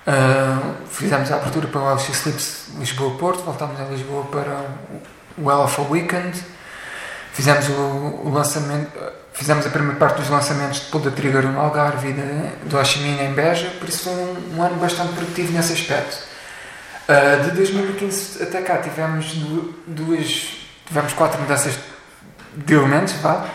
Ah, 0.07 0.75
fizemos 0.91 1.33
a 1.33 1.37
abertura 1.37 1.67
para 1.67 1.81
o 1.81 1.93
LX 1.95 2.09
Slips 2.09 2.67
Lisboa-Porto, 2.79 3.43
voltámos 3.43 3.81
a 3.81 3.85
Lisboa 3.85 4.25
para 4.27 4.65
o 5.37 5.51
Alpha 5.51 5.83
Weekend, 5.83 6.41
fizemos 7.33 7.69
o, 7.69 7.73
o 8.25 8.31
lançamento, 8.33 8.93
fizemos 9.33 9.67
a 9.67 9.71
primeira 9.71 9.99
parte 9.99 10.21
dos 10.21 10.29
lançamentos 10.29 10.81
de 10.83 10.87
Pull 10.87 11.01
the 11.01 11.11
Trigger 11.11 11.43
no 11.49 11.59
Algarve 11.59 12.11
e 12.11 12.69
do 12.69 12.79
Oximina 12.79 13.25
em 13.25 13.33
Beja, 13.33 13.71
por 13.81 13.89
isso 13.89 14.05
foi 14.05 14.13
um, 14.13 14.57
um 14.57 14.63
ano 14.63 14.77
bastante 14.77 15.15
produtivo 15.15 15.53
nesse 15.53 15.73
aspecto. 15.73 16.17
Ah, 17.09 17.43
de 17.43 17.51
2015 17.57 18.41
até 18.41 18.63
cá 18.63 18.79
tivemos 18.79 19.35
du- 19.35 19.75
duas, 19.89 20.62
tivemos 20.93 21.15
quatro 21.15 21.41
mudanças 21.41 21.79
de 22.55 22.75
elementos, 22.75 23.15
vá. 23.15 23.47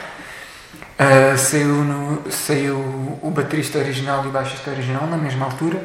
Ah, 0.97 1.37
saiu, 1.37 1.67
no- 1.83 2.31
saiu 2.31 3.19
o 3.21 3.29
baterista 3.29 3.77
original 3.77 4.25
e 4.25 4.27
o 4.27 4.31
baixista 4.31 4.71
original 4.71 5.05
na 5.05 5.17
mesma 5.17 5.45
altura. 5.45 5.83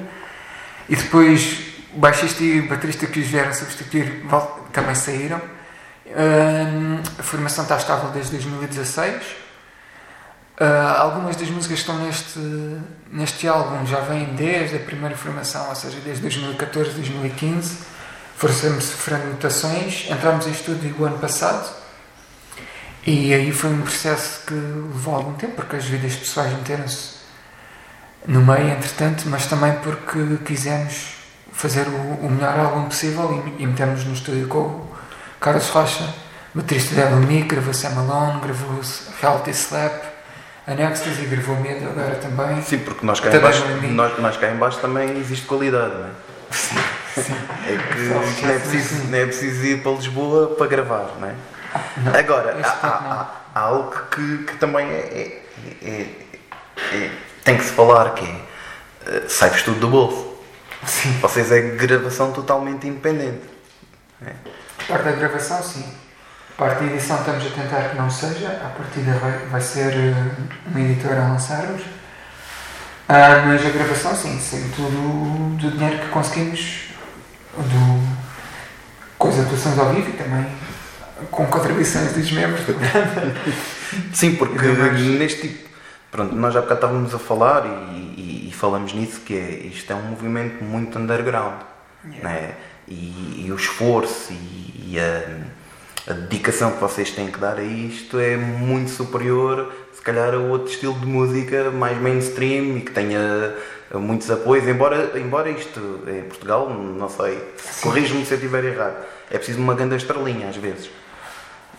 E 0.88 0.96
depois 0.96 1.58
o 1.94 1.98
baixista 1.98 2.42
e 2.42 2.60
o 2.60 2.68
baterista 2.68 3.06
que 3.06 3.20
os 3.20 3.26
vieram 3.26 3.52
substituir 3.52 4.24
também 4.72 4.94
saíram. 4.94 5.40
Ah, 6.16 7.02
a 7.18 7.22
formação 7.22 7.64
está 7.64 7.76
estável 7.76 8.08
desde 8.10 8.30
2016. 8.32 9.22
Ah, 10.58 10.96
algumas 11.00 11.36
das 11.36 11.48
músicas 11.50 11.80
que 11.82 11.90
estão 11.90 11.98
neste, 11.98 12.38
neste 13.10 13.46
álbum 13.46 13.84
já 13.86 14.00
vêm 14.00 14.34
desde 14.34 14.76
a 14.76 14.78
primeira 14.78 15.16
formação, 15.16 15.68
ou 15.68 15.74
seja, 15.74 15.98
desde 16.02 16.22
2014, 16.22 16.90
2015. 16.92 17.91
Sempre 18.38 18.80
sofrendo 18.80 19.26
mutações. 19.26 20.06
Entramos 20.10 20.46
em 20.46 20.50
estúdio 20.50 20.94
o 20.98 21.04
ano 21.04 21.18
passado 21.18 21.82
e 23.04 23.34
aí 23.34 23.50
foi 23.50 23.70
um 23.70 23.82
processo 23.82 24.46
que 24.46 24.54
levou 24.54 25.16
algum 25.16 25.32
tempo, 25.34 25.54
porque 25.56 25.74
as 25.74 25.84
vidas 25.84 26.14
pessoais 26.14 26.52
meteram-se 26.52 27.16
no 28.28 28.40
meio, 28.40 28.68
entretanto, 28.68 29.24
mas 29.26 29.46
também 29.46 29.72
porque 29.82 30.38
quisemos 30.44 31.14
fazer 31.52 31.88
o, 31.88 32.26
o 32.26 32.30
melhor 32.30 32.56
álbum 32.60 32.84
possível 32.84 33.44
e, 33.58 33.62
e 33.62 33.66
metemos 33.66 34.04
no 34.04 34.14
estúdio 34.14 34.46
com 34.46 34.58
o 34.58 34.96
Carlos 35.40 35.68
Rocha, 35.70 36.14
baterista 36.54 36.94
da 36.94 37.10
Me, 37.16 37.42
gravou 37.42 37.74
Sam 37.74 37.98
Alone, 37.98 38.40
gravou 38.40 38.80
Reality 39.20 39.50
Slap, 39.50 40.04
a 40.68 40.72
Ecstasy, 40.72 41.24
gravou 41.24 41.56
Medo 41.56 41.84
agora 41.88 42.14
também. 42.14 42.62
Sim, 42.62 42.78
porque 42.78 43.04
nós 43.04 43.18
cá, 43.18 43.34
em 43.34 43.40
baixo, 43.40 43.64
nós, 43.90 44.18
nós 44.20 44.36
cá 44.36 44.48
em 44.48 44.56
baixo 44.56 44.78
também 44.78 45.18
existe 45.18 45.44
qualidade, 45.46 45.92
não 45.92 46.06
é? 46.06 46.10
Sim. 46.52 46.76
É 47.16 47.76
que 47.92 47.98
não 48.44 48.50
é, 48.50 48.58
preciso, 48.58 49.04
não 49.08 49.18
é 49.18 49.26
preciso 49.26 49.64
ir 49.64 49.82
para 49.82 49.92
Lisboa 49.92 50.54
para 50.56 50.66
gravar, 50.66 51.10
não 51.20 51.28
é? 51.28 51.34
Não, 51.98 52.14
Agora, 52.18 52.56
há, 52.62 52.86
há- 52.86 53.26
há 53.54 53.60
algo 53.60 53.90
que, 54.10 54.38
que 54.44 54.56
também 54.56 54.86
é, 54.88 54.98
é- 54.98 55.42
é- 55.82 56.96
é- 56.96 57.10
tem 57.44 57.56
que 57.56 57.64
se 57.64 57.72
falar, 57.72 58.10
que 58.14 58.24
é 58.24 58.40
eh, 59.06 59.24
sai-vos 59.28 59.62
tudo 59.62 59.80
do 59.80 59.88
bolso. 59.88 60.32
Sim. 60.86 61.12
Vocês 61.20 61.50
é 61.52 61.60
gravação 61.60 62.32
totalmente 62.32 62.86
independente. 62.86 63.42
Parte 64.88 65.04
da 65.04 65.12
gravação, 65.12 65.62
sim. 65.62 65.84
Parte 66.56 66.84
da 66.84 66.92
edição 66.92 67.18
estamos 67.18 67.46
a 67.46 67.50
tentar 67.50 67.88
que 67.90 67.96
não 67.96 68.10
seja. 68.10 68.48
A 68.48 68.68
partida 68.68 69.12
vai, 69.18 69.32
vai 69.50 69.60
ser 69.60 69.92
eh, 69.92 70.14
uma 70.66 70.80
editora 70.80 71.24
a 71.24 71.28
lançarmos. 71.28 71.82
Ah, 73.08 73.42
mas 73.46 73.64
a 73.66 73.70
gravação, 73.70 74.14
sim. 74.14 74.38
Saiu 74.40 74.70
tudo 74.74 75.56
do 75.56 75.70
dinheiro 75.72 75.98
que 76.00 76.08
conseguimos 76.08 76.91
do, 77.56 78.18
com 79.18 79.28
as 79.28 79.38
atuações 79.40 79.78
ao 79.78 79.92
vivo 79.94 80.08
e 80.10 80.12
também 80.12 80.46
com 81.30 81.46
contribuições 81.46 82.12
dos 82.12 82.30
membros. 82.32 82.62
Sim, 84.12 84.36
porque 84.36 84.56
E 84.66 84.74
demais. 84.74 85.00
neste 85.00 85.48
tipo. 85.48 85.68
Pronto, 86.10 86.34
nós 86.34 86.52
já 86.52 86.60
bocado 86.60 86.78
estávamos 86.80 87.14
a 87.14 87.18
falar 87.18 87.64
e, 87.64 87.94
e- 88.20 88.48
e 88.48 88.52
falamos 88.52 88.92
nisso, 88.92 89.20
que 89.20 89.34
é, 89.34 89.50
isto 89.66 89.90
é 89.92 89.96
um 89.96 90.02
movimento 90.02 90.62
muito 90.62 90.98
underground. 90.98 91.60
né? 92.04 92.54
E, 92.88 93.44
e 93.46 93.52
o 93.52 93.56
esforço 93.56 94.32
e, 94.32 94.90
e 94.94 94.98
a, 94.98 96.10
a 96.10 96.14
dedicação 96.14 96.72
que 96.72 96.80
vocês 96.80 97.10
têm 97.12 97.28
que 97.28 97.38
dar 97.38 97.56
a 97.58 97.62
isto 97.62 98.18
é 98.18 98.36
muito 98.36 98.90
superior, 98.90 99.72
se 100.02 100.04
calhar, 100.04 100.34
outro 100.34 100.68
estilo 100.68 100.94
de 100.94 101.06
música 101.06 101.70
mais 101.70 101.96
mainstream 101.96 102.76
e 102.76 102.80
que 102.80 102.90
tenha 102.90 103.54
muitos 103.94 104.28
apoios. 104.32 104.66
Embora, 104.66 105.12
embora 105.14 105.48
isto 105.48 106.00
em 106.08 106.22
Portugal, 106.24 106.68
não 106.68 107.08
sei, 107.08 107.38
corrijo-me 107.80 108.26
se 108.26 108.32
eu 108.32 108.36
estiver 108.38 108.64
errado, 108.64 108.96
é 109.30 109.36
preciso 109.36 109.60
uma 109.60 109.74
grande 109.76 109.94
estrelinha 109.94 110.48
às 110.48 110.56
vezes. 110.56 110.90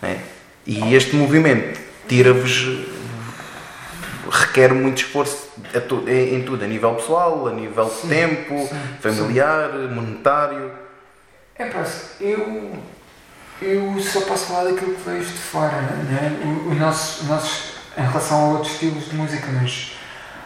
né? 0.00 0.22
E 0.66 0.94
este 0.94 1.14
movimento 1.16 1.78
tira-vos 2.08 2.86
requer 4.30 4.72
muito 4.72 5.02
esforço 5.02 5.48
tu- 5.86 6.04
em, 6.08 6.36
em 6.36 6.42
tudo, 6.44 6.64
a 6.64 6.66
nível 6.66 6.94
pessoal, 6.94 7.46
a 7.46 7.52
nível 7.52 7.84
de 7.84 8.08
tempo, 8.08 8.58
sim, 8.66 8.76
familiar, 9.00 9.70
monetário. 9.90 10.70
É 11.56 11.66
pá, 11.66 11.84
eu, 12.18 12.72
eu 13.60 14.00
só 14.00 14.22
posso 14.22 14.46
falar 14.46 14.64
daquilo 14.70 14.94
que 14.94 15.10
vejo 15.10 15.28
de 15.30 15.38
fora, 15.38 15.72
né? 15.76 16.40
o, 16.42 16.70
o 16.70 16.74
nosso, 16.74 17.24
o 17.24 17.26
nosso, 17.28 17.73
em 17.96 18.02
relação 18.02 18.38
a 18.40 18.48
outros 18.54 18.72
estilos 18.72 19.08
de 19.08 19.14
música, 19.16 19.46
mas 19.52 19.92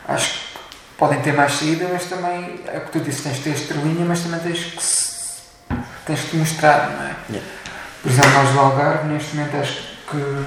acho 0.06 0.32
que 0.34 0.58
podem 0.96 1.20
ter 1.20 1.32
mais 1.32 1.52
saída, 1.52 1.88
mas 1.92 2.04
também, 2.04 2.60
é 2.66 2.78
o 2.78 2.80
que 2.82 2.92
tu 2.92 3.00
disse, 3.00 3.22
tens 3.22 3.36
de 3.36 3.42
ter 3.42 3.50
estrelinha, 3.50 4.04
mas 4.04 4.20
também 4.20 4.40
tens 4.40 4.64
que, 4.64 4.82
se- 4.82 5.18
tens 6.06 6.20
que 6.20 6.36
mostrar, 6.36 6.90
não 6.90 7.06
é? 7.06 7.14
Yeah. 7.30 7.48
Por 8.02 8.10
exemplo, 8.10 8.30
nós 8.32 8.50
do 8.50 8.60
Algarve, 8.60 9.08
neste 9.08 9.36
momento, 9.36 9.56
acho 9.56 9.80
que 10.10 10.44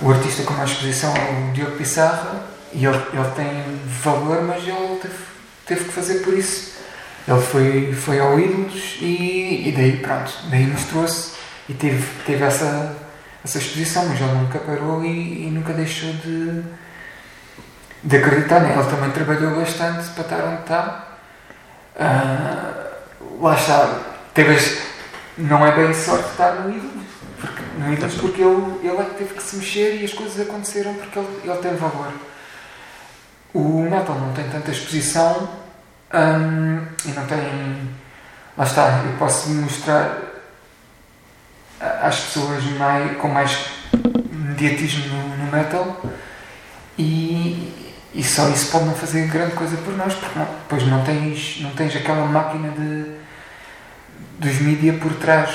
o 0.00 0.10
artista 0.10 0.42
com 0.42 0.54
mais 0.54 0.70
exposição 0.70 1.14
é 1.16 1.48
o 1.48 1.52
Diogo 1.52 1.76
Pissarra, 1.76 2.44
e 2.72 2.84
ele, 2.84 2.96
ele 3.12 3.30
tem 3.36 3.80
valor, 4.02 4.42
mas 4.42 4.62
ele 4.66 4.98
teve 5.00 5.14
teve 5.66 5.84
que 5.84 5.92
fazer 5.92 6.16
por 6.20 6.34
isso. 6.34 6.74
Ele 7.26 7.40
foi, 7.40 7.92
foi 7.94 8.20
ao 8.20 8.38
Ídolos 8.38 8.96
e, 9.00 9.68
e 9.68 9.72
daí, 9.74 9.96
pronto, 9.96 10.30
daí 10.50 10.66
mostrou-se 10.66 11.32
e 11.68 11.72
teve, 11.72 12.04
teve 12.26 12.44
essa, 12.44 12.94
essa 13.44 13.58
exposição, 13.58 14.08
mas 14.08 14.20
ele 14.20 14.32
nunca 14.32 14.58
parou 14.58 15.04
e, 15.04 15.46
e 15.46 15.50
nunca 15.50 15.74
deixou 15.74 16.10
de, 16.14 16.62
de 18.02 18.16
acreditar. 18.16 18.60
Né? 18.60 18.74
Ele 18.74 18.90
também 18.90 19.10
trabalhou 19.10 19.60
bastante 19.60 20.08
para 20.10 20.24
estar 20.24 20.44
onde 20.44 20.60
está. 20.60 21.08
Uh, 21.94 23.42
lá 23.42 23.54
está, 23.54 24.00
teve, 24.32 24.56
não 25.36 25.64
é 25.64 25.72
bem 25.76 25.92
sorte 25.92 26.30
estar 26.30 26.52
no 26.52 26.70
Ídolos, 26.70 27.06
porque, 27.38 27.62
no 27.78 27.92
Ídolos 27.92 28.14
porque 28.14 28.42
ele, 28.42 28.80
ele 28.82 28.96
é 28.96 29.04
que 29.04 29.14
teve 29.14 29.34
que 29.34 29.42
se 29.42 29.56
mexer 29.56 30.00
e 30.00 30.04
as 30.04 30.12
coisas 30.12 30.40
aconteceram 30.40 30.94
porque 30.94 31.18
ele, 31.18 31.40
ele 31.44 31.58
tem 31.58 31.76
valor. 31.76 32.12
O 33.52 33.82
metal 33.82 34.18
não 34.18 34.32
tem 34.32 34.48
tanta 34.48 34.72
exposição 34.72 35.48
um, 36.12 36.86
e 37.08 37.12
não 37.12 37.26
tem. 37.26 37.94
Lá 38.56 38.64
está, 38.64 39.02
eu 39.04 39.16
posso 39.18 39.50
mostrar 39.50 40.33
às 41.80 42.20
pessoas 42.20 42.64
mais, 42.78 43.16
com 43.16 43.28
mais 43.28 43.66
mediatismo 44.30 45.06
no, 45.06 45.36
no 45.36 45.52
metal. 45.52 46.00
E, 46.98 47.92
e 48.14 48.22
só 48.22 48.48
isso 48.50 48.70
pode 48.70 48.84
não 48.84 48.94
fazer 48.94 49.26
grande 49.28 49.54
coisa 49.54 49.76
por 49.78 49.96
nós, 49.96 50.14
porque 50.14 50.38
não, 50.38 50.46
depois 50.46 50.86
não 50.86 51.02
tens, 51.04 51.60
não 51.60 51.70
tens 51.70 51.96
aquela 51.96 52.26
máquina 52.26 52.70
de, 52.70 53.06
dos 54.38 54.60
mídia 54.60 54.92
por 54.94 55.12
trás, 55.14 55.50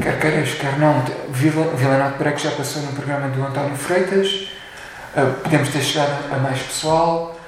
quer 0.00 0.18
queiras, 0.18 0.54
quer 0.54 0.78
não. 0.78 1.04
Vila, 1.30 1.74
Vila 1.76 1.98
Nato 1.98 2.18
Breco 2.18 2.38
já 2.38 2.50
passou 2.50 2.82
no 2.82 2.92
programa 2.92 3.28
do 3.28 3.42
António 3.44 3.76
Freitas, 3.76 4.48
uh, 5.16 5.32
podemos 5.42 5.68
ter 5.68 5.82
chegado 5.82 6.32
a 6.32 6.38
mais 6.38 6.60
pessoal, 6.60 7.38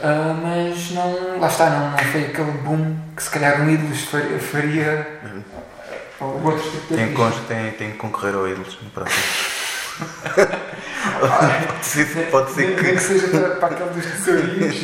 Uh, 0.00 0.32
mas 0.42 0.92
não, 0.92 1.38
lá 1.38 1.46
está, 1.46 1.68
não, 1.68 1.90
não 1.90 1.98
foi 1.98 2.24
aquele 2.24 2.52
boom 2.52 2.96
que 3.14 3.22
se 3.22 3.28
calhar 3.28 3.60
o 3.60 3.68
Ídolos 3.68 4.00
faria, 4.00 4.38
faria 4.38 5.20
uhum. 6.20 6.46
outros 6.46 6.70
tipo 6.70 6.94
tem, 6.94 7.14
tem, 7.48 7.70
tem 7.72 7.90
que 7.92 7.98
concorrer 7.98 8.34
ao 8.34 8.48
Ídolos 8.48 8.78
no 8.82 8.90
próximo. 8.90 9.22
pode 11.20 11.86
ser, 11.86 12.30
pode 12.30 12.50
ser 12.52 12.76
que... 12.76 12.82
Nem 12.82 12.94
que 12.94 13.00
seja 13.00 13.28
para, 13.36 13.48
para 13.56 13.74
aquele 13.74 13.90
dos 13.90 14.06
tesourinhos, 14.06 14.74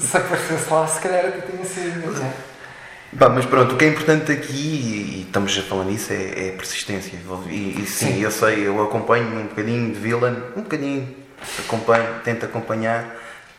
se 0.00 0.16
aparecesse 0.16 0.70
lá, 0.70 0.86
se 0.86 1.00
calhar 1.00 1.26
até 1.26 1.40
tinha 1.40 1.64
sido. 1.64 2.22
É? 2.22 2.32
Bah, 3.12 3.28
mas 3.28 3.44
pronto, 3.44 3.74
o 3.74 3.76
que 3.76 3.84
é 3.84 3.88
importante 3.88 4.32
aqui, 4.32 4.54
e, 4.54 5.22
estamos 5.26 5.56
a 5.58 5.62
falar 5.62 5.84
nisso, 5.84 6.12
é, 6.12 6.48
é 6.48 6.50
persistência. 6.52 7.18
E, 7.48 7.82
e 7.82 7.86
sim, 7.86 8.06
sim, 8.06 8.20
eu 8.22 8.30
sei, 8.30 8.66
eu 8.66 8.82
acompanho 8.82 9.26
um 9.38 9.46
bocadinho 9.48 9.92
de 9.92 10.00
Villain, 10.00 10.42
um 10.56 10.62
bocadinho, 10.62 11.14
acompanho, 11.58 12.08
tento 12.24 12.46
acompanhar 12.46 13.04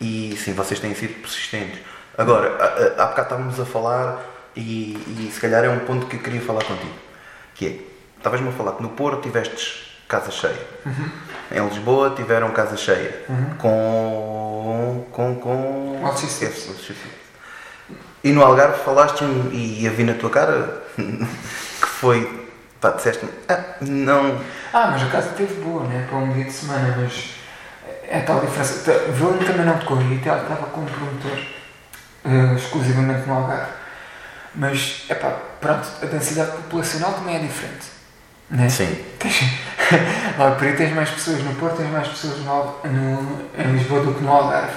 e 0.02 0.36
sim, 0.38 0.54
vocês 0.54 0.80
têm 0.80 0.96
sido 0.96 1.22
persistentes. 1.22 1.80
Agora, 2.18 2.94
há 2.98 3.06
bocado 3.06 3.22
estávamos 3.22 3.60
a 3.60 3.66
falar 3.66 4.24
e, 4.56 4.98
e 5.20 5.32
se 5.32 5.40
calhar 5.40 5.64
é 5.64 5.70
um 5.70 5.80
ponto 5.80 6.08
que 6.08 6.16
eu 6.16 6.20
queria 6.20 6.42
falar 6.42 6.64
contigo. 6.64 6.94
Que 7.56 7.68
é, 7.68 8.18
estavas-me 8.18 8.50
a 8.50 8.52
falar 8.52 8.74
que 8.74 8.84
no 8.84 8.90
Porto 8.90 9.22
tiveste 9.22 9.94
casa 10.08 10.32
cheia. 10.32 10.60
Uhum. 10.86 11.10
Em 11.52 11.68
Lisboa 11.68 12.14
tiveram 12.16 12.52
casa 12.52 12.78
cheia. 12.78 13.24
Uhum. 13.30 13.56
Com. 13.58 15.06
com. 15.12 15.36
com. 15.36 16.00
E 18.24 18.32
no 18.32 18.42
Algarve 18.42 18.80
falaste-me 18.84 19.54
e 19.54 19.86
a 19.88 19.92
vi 19.92 20.04
na 20.04 20.14
tua 20.14 20.30
cara 20.30 20.84
que 20.98 21.88
foi. 21.88 22.48
Pá, 22.80 22.92
disseste-me. 22.92 23.32
Ah, 23.48 23.76
não. 23.82 24.40
Ah, 24.74 24.90
mas 24.92 25.04
a 25.04 25.08
casa 25.08 25.30
esteve 25.30 25.62
boa, 25.62 25.84
né? 25.84 26.06
Para 26.10 26.20
um 26.20 26.34
dia 26.34 26.46
de 26.46 26.52
semana, 26.52 26.96
mas 26.98 27.36
é 28.08 28.20
tal 28.22 28.40
diferença. 28.40 28.92
Villain 29.12 29.40
também 29.40 29.66
não 29.66 29.74
e 30.38 30.42
estava 30.42 30.68
como 30.68 30.88
promotor 30.88 31.40
uh, 32.26 32.56
exclusivamente 32.56 33.28
no 33.28 33.34
Algarve. 33.36 33.83
Mas, 34.56 35.06
é 35.10 35.16
pá, 35.16 35.36
pronto, 35.60 35.88
a 36.02 36.06
densidade 36.06 36.52
populacional 36.52 37.14
também 37.14 37.36
é 37.36 37.40
diferente. 37.40 37.88
Né? 38.50 38.70
Sim. 38.70 39.04
Tens, 39.18 39.42
lá 40.38 40.52
por 40.52 40.68
aí 40.68 40.76
tens 40.76 40.94
mais 40.94 41.10
pessoas 41.10 41.44
no 41.44 41.56
Porto, 41.56 41.78
tens 41.78 41.92
mais 41.92 42.08
pessoas 42.08 42.38
no, 42.40 42.80
no, 42.84 43.42
em 43.58 43.72
Lisboa 43.74 44.04
do 44.04 44.14
que 44.14 44.24
no 44.24 44.32
Algarve. 44.32 44.76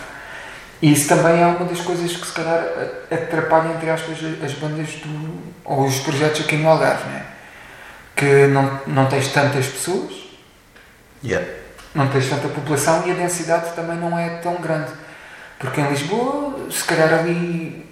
E 0.80 0.92
isso 0.92 1.08
também 1.08 1.42
é 1.42 1.46
uma 1.46 1.64
das 1.64 1.80
coisas 1.80 2.16
que 2.16 2.26
se 2.26 2.32
calhar 2.32 2.64
atrapalha, 3.10 3.74
entre 3.74 3.90
aspas, 3.90 4.18
as 4.44 4.52
bandas 4.52 4.88
do, 4.96 5.38
ou 5.64 5.86
os 5.86 5.98
projetos 6.00 6.42
aqui 6.42 6.56
no 6.56 6.68
Algarve, 6.68 7.08
né? 7.08 7.26
Que 8.14 8.46
não, 8.46 8.80
não 8.86 9.06
tens 9.06 9.28
tantas 9.28 9.66
pessoas. 9.66 10.12
Yeah 11.24 11.46
não 11.96 12.08
tens 12.08 12.28
tanta 12.28 12.48
população 12.48 13.06
e 13.06 13.10
a 13.10 13.14
densidade 13.14 13.72
também 13.74 13.96
não 13.96 14.16
é 14.18 14.28
tão 14.36 14.56
grande. 14.56 14.90
Porque 15.58 15.80
em 15.80 15.88
Lisboa, 15.88 16.70
se 16.70 16.84
calhar 16.84 17.12
ali, 17.12 17.86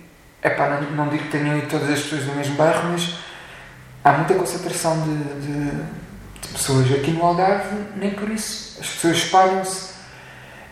epá, 0.44 0.68
não, 0.68 0.90
não 0.90 1.08
digo 1.08 1.24
que 1.24 1.30
tenham 1.30 1.56
ido 1.56 1.68
todas 1.68 1.88
as 1.88 2.00
pessoas 2.00 2.24
do 2.24 2.34
mesmo 2.34 2.54
bairro, 2.56 2.90
mas 2.92 3.14
há 4.04 4.12
muita 4.12 4.34
concentração 4.34 5.00
de, 5.02 5.16
de, 5.40 5.70
de 6.42 6.48
pessoas 6.52 6.92
aqui 6.92 7.10
no 7.12 7.24
Algarve, 7.24 7.74
nem 7.96 8.10
por 8.10 8.28
isso. 8.30 8.78
As 8.80 8.88
pessoas 8.88 9.16
espalham-se 9.16 9.94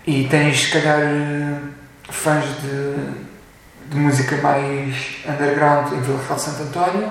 e 0.07 0.29
tens, 0.29 0.65
se 0.65 0.71
calhar, 0.71 1.01
fãs 2.11 2.45
de, 2.61 3.91
de 3.91 3.97
música 3.97 4.37
mais 4.37 4.95
underground 5.27 5.93
em 5.95 6.01
Vila 6.03 6.21
Real 6.23 6.37
de 6.37 6.43
Santo 6.43 6.63
António 6.65 7.11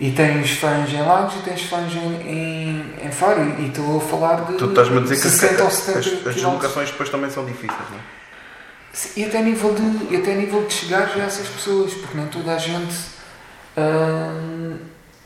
e 0.00 0.10
tens 0.12 0.52
fãs 0.52 0.92
em 0.92 1.02
Lagos 1.02 1.34
e 1.34 1.38
tens 1.38 1.62
fãs 1.62 1.92
em, 1.92 2.14
em, 2.28 3.06
em 3.06 3.10
Faro. 3.10 3.42
E 3.58 3.66
estou 3.66 3.98
a 3.98 4.00
falar 4.00 4.44
de 4.44 4.54
tu 4.54 4.66
estás-me 4.66 4.98
a 4.98 5.00
dizer 5.00 5.16
60 5.16 5.54
que 5.54 5.62
ou 5.62 5.70
70 5.70 5.98
as, 5.98 6.26
as 6.26 6.34
deslocações 6.34 6.90
depois 6.90 7.08
também 7.08 7.30
são 7.30 7.44
difíceis, 7.44 7.90
não 7.90 7.98
é? 7.98 8.21
E 9.16 9.24
até 9.24 9.38
a 9.38 9.42
nível 9.42 9.74
de, 9.74 10.16
até 10.16 10.32
a 10.32 10.36
nível 10.36 10.64
de 10.66 10.72
chegar 10.72 11.08
já 11.08 11.22
a 11.22 11.26
essas 11.26 11.48
pessoas, 11.48 11.94
porque 11.94 12.16
nem 12.16 12.26
toda 12.26 12.54
a 12.54 12.58
gente. 12.58 12.94
Hum, 13.76 14.76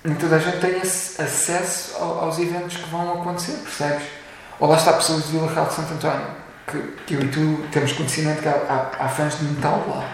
nem 0.05 0.15
toda 0.15 0.37
a 0.37 0.39
gente 0.39 0.61
tem 0.61 0.81
acesso 0.81 1.97
aos 1.97 2.39
eventos 2.39 2.77
que 2.77 2.89
vão 2.91 3.21
acontecer, 3.21 3.59
percebes? 3.63 4.07
Ou 4.61 4.69
lá 4.69 4.77
está 4.77 4.93
pessoas 4.93 5.27
de 5.27 5.33
Vila 5.33 5.53
Real 5.53 5.67
de 5.67 5.75
Santo 5.75 5.95
António, 5.95 6.27
que, 6.67 6.79
que 7.07 7.15
eu 7.15 7.21
e 7.21 7.29
tu 7.29 7.67
temos 7.73 7.93
conhecimento 7.93 8.41
que 8.41 8.49
há, 8.49 8.91
há, 8.99 9.05
há 9.05 9.09
fãs 9.09 9.39
de 9.39 9.45
metal 9.45 9.85
lá. 9.89 10.09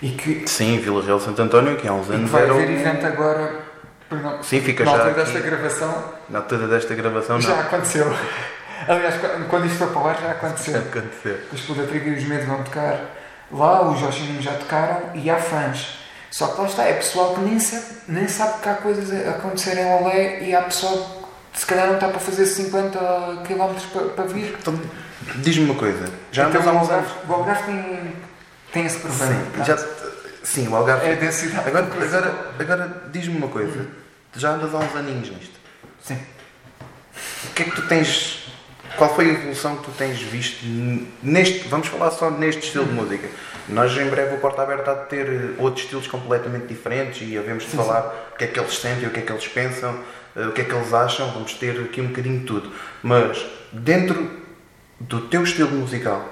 E 0.00 0.10
que, 0.10 0.46
Sim, 0.46 0.78
Vila 0.78 1.02
Real 1.02 1.18
de 1.18 1.24
Santo 1.24 1.42
António, 1.42 1.76
que 1.76 1.88
há 1.88 1.92
uns 1.92 2.08
anos. 2.08 2.30
E 2.30 2.32
vai 2.32 2.48
haver 2.48 2.70
evento 2.70 3.06
agora 3.06 3.64
não, 4.10 4.42
Sim, 4.42 4.60
fica 4.60 4.84
na 4.84 4.90
já. 4.90 4.96
Na 4.98 5.04
altura 5.04 5.24
desta 5.24 5.40
gravação. 5.40 6.04
Na 6.28 6.38
altura 6.38 6.68
desta 6.68 6.94
gravação, 6.94 7.40
já 7.40 7.48
não. 7.48 7.60
aconteceu. 7.60 8.06
Aliás, 8.88 9.14
quando 9.48 9.66
isto 9.66 9.78
foi 9.78 9.86
para 9.88 10.00
o 10.00 10.06
ar, 10.06 10.20
já 10.20 10.30
aconteceu. 10.30 10.74
Já 10.74 10.80
aconteceu. 10.80 11.38
Os 11.52 11.60
Podatriga 11.62 12.10
e 12.10 12.14
os 12.14 12.24
Medo 12.24 12.46
vão 12.46 12.62
tocar 12.62 13.00
lá, 13.50 13.88
os 13.88 13.98
Joshininhos 14.00 14.44
já 14.44 14.54
tocaram 14.54 15.10
e 15.14 15.30
há 15.30 15.38
fãs. 15.38 15.98
Só 16.30 16.48
que 16.48 16.60
lá 16.60 16.66
está, 16.66 16.84
é 16.84 16.94
pessoal 16.94 17.34
que 17.34 17.40
nem 17.40 17.60
sabe, 17.60 17.84
nem 18.08 18.26
sabe 18.26 18.60
que 18.60 18.68
há 18.68 18.74
coisas 18.74 19.26
a 19.26 19.30
acontecerem 19.30 19.84
em 19.84 20.02
Olé 20.02 20.42
e 20.42 20.54
há 20.54 20.62
pessoal 20.62 21.28
que 21.52 21.60
se 21.60 21.66
calhar 21.66 21.86
não 21.86 21.94
está 21.94 22.08
para 22.08 22.18
fazer 22.18 22.46
50 22.46 22.98
km 23.46 23.74
para, 23.92 24.02
para 24.08 24.24
vir. 24.24 24.56
Então, 24.60 24.80
diz-me 25.36 25.66
uma 25.66 25.76
coisa. 25.76 26.10
Já 26.32 26.48
então, 26.48 26.64
o 26.64 26.78
Algarve, 26.78 27.12
o 27.28 27.32
Algarve 27.32 27.62
tem, 27.62 28.16
tem 28.72 28.86
esse 28.86 28.98
problema. 28.98 29.32
Sim, 29.32 29.64
já, 29.64 29.86
sim, 30.42 30.68
o 30.68 30.74
Algarve. 30.74 31.06
É 31.06 31.12
a 31.12 31.16
densidade. 31.16 31.68
Agora, 31.68 31.86
agora, 31.86 32.50
agora 32.58 33.02
diz-me 33.12 33.36
uma 33.36 33.48
coisa. 33.48 33.78
Hum 33.78 34.04
já 34.36 34.50
andas 34.50 34.74
há 34.74 34.78
uns 34.78 34.96
aninhos 34.96 35.30
nisto. 35.30 35.54
Sim. 36.02 36.18
O 37.44 37.52
que 37.54 37.62
é 37.62 37.66
que 37.66 37.76
tu 37.76 37.86
tens. 37.88 38.43
Qual 38.96 39.14
foi 39.14 39.30
a 39.30 39.32
evolução 39.32 39.76
que 39.76 39.84
tu 39.84 39.90
tens 39.92 40.20
visto 40.20 40.64
neste. 41.22 41.66
Vamos 41.68 41.88
falar 41.88 42.10
só 42.10 42.30
neste 42.30 42.66
estilo 42.66 42.84
de 42.84 42.92
música. 42.92 43.28
Nós 43.68 43.96
em 43.96 44.08
breve 44.08 44.36
o 44.36 44.38
Porta 44.38 44.62
Aberta 44.62 44.92
há 44.92 44.94
de 44.94 45.08
ter 45.08 45.26
eh, 45.26 45.50
outros 45.58 45.84
estilos 45.84 46.06
completamente 46.06 46.66
diferentes 46.66 47.26
e 47.26 47.36
havemos 47.36 47.64
de 47.64 47.70
sim, 47.70 47.76
falar 47.76 48.02
sim. 48.02 48.08
o 48.34 48.36
que 48.36 48.44
é 48.44 48.46
que 48.46 48.60
eles 48.60 48.78
sentem, 48.78 49.08
o 49.08 49.10
que 49.10 49.20
é 49.20 49.22
que 49.22 49.32
eles 49.32 49.48
pensam, 49.48 49.98
eh, 50.36 50.46
o 50.46 50.52
que 50.52 50.60
é 50.60 50.64
que 50.64 50.72
eles 50.72 50.92
acham. 50.92 51.30
Vamos 51.32 51.54
ter 51.54 51.80
aqui 51.80 52.00
um 52.00 52.08
bocadinho 52.08 52.40
de 52.40 52.46
tudo. 52.46 52.72
Mas 53.02 53.44
dentro 53.72 54.30
do 55.00 55.22
teu 55.22 55.42
estilo 55.42 55.70
musical, 55.70 56.28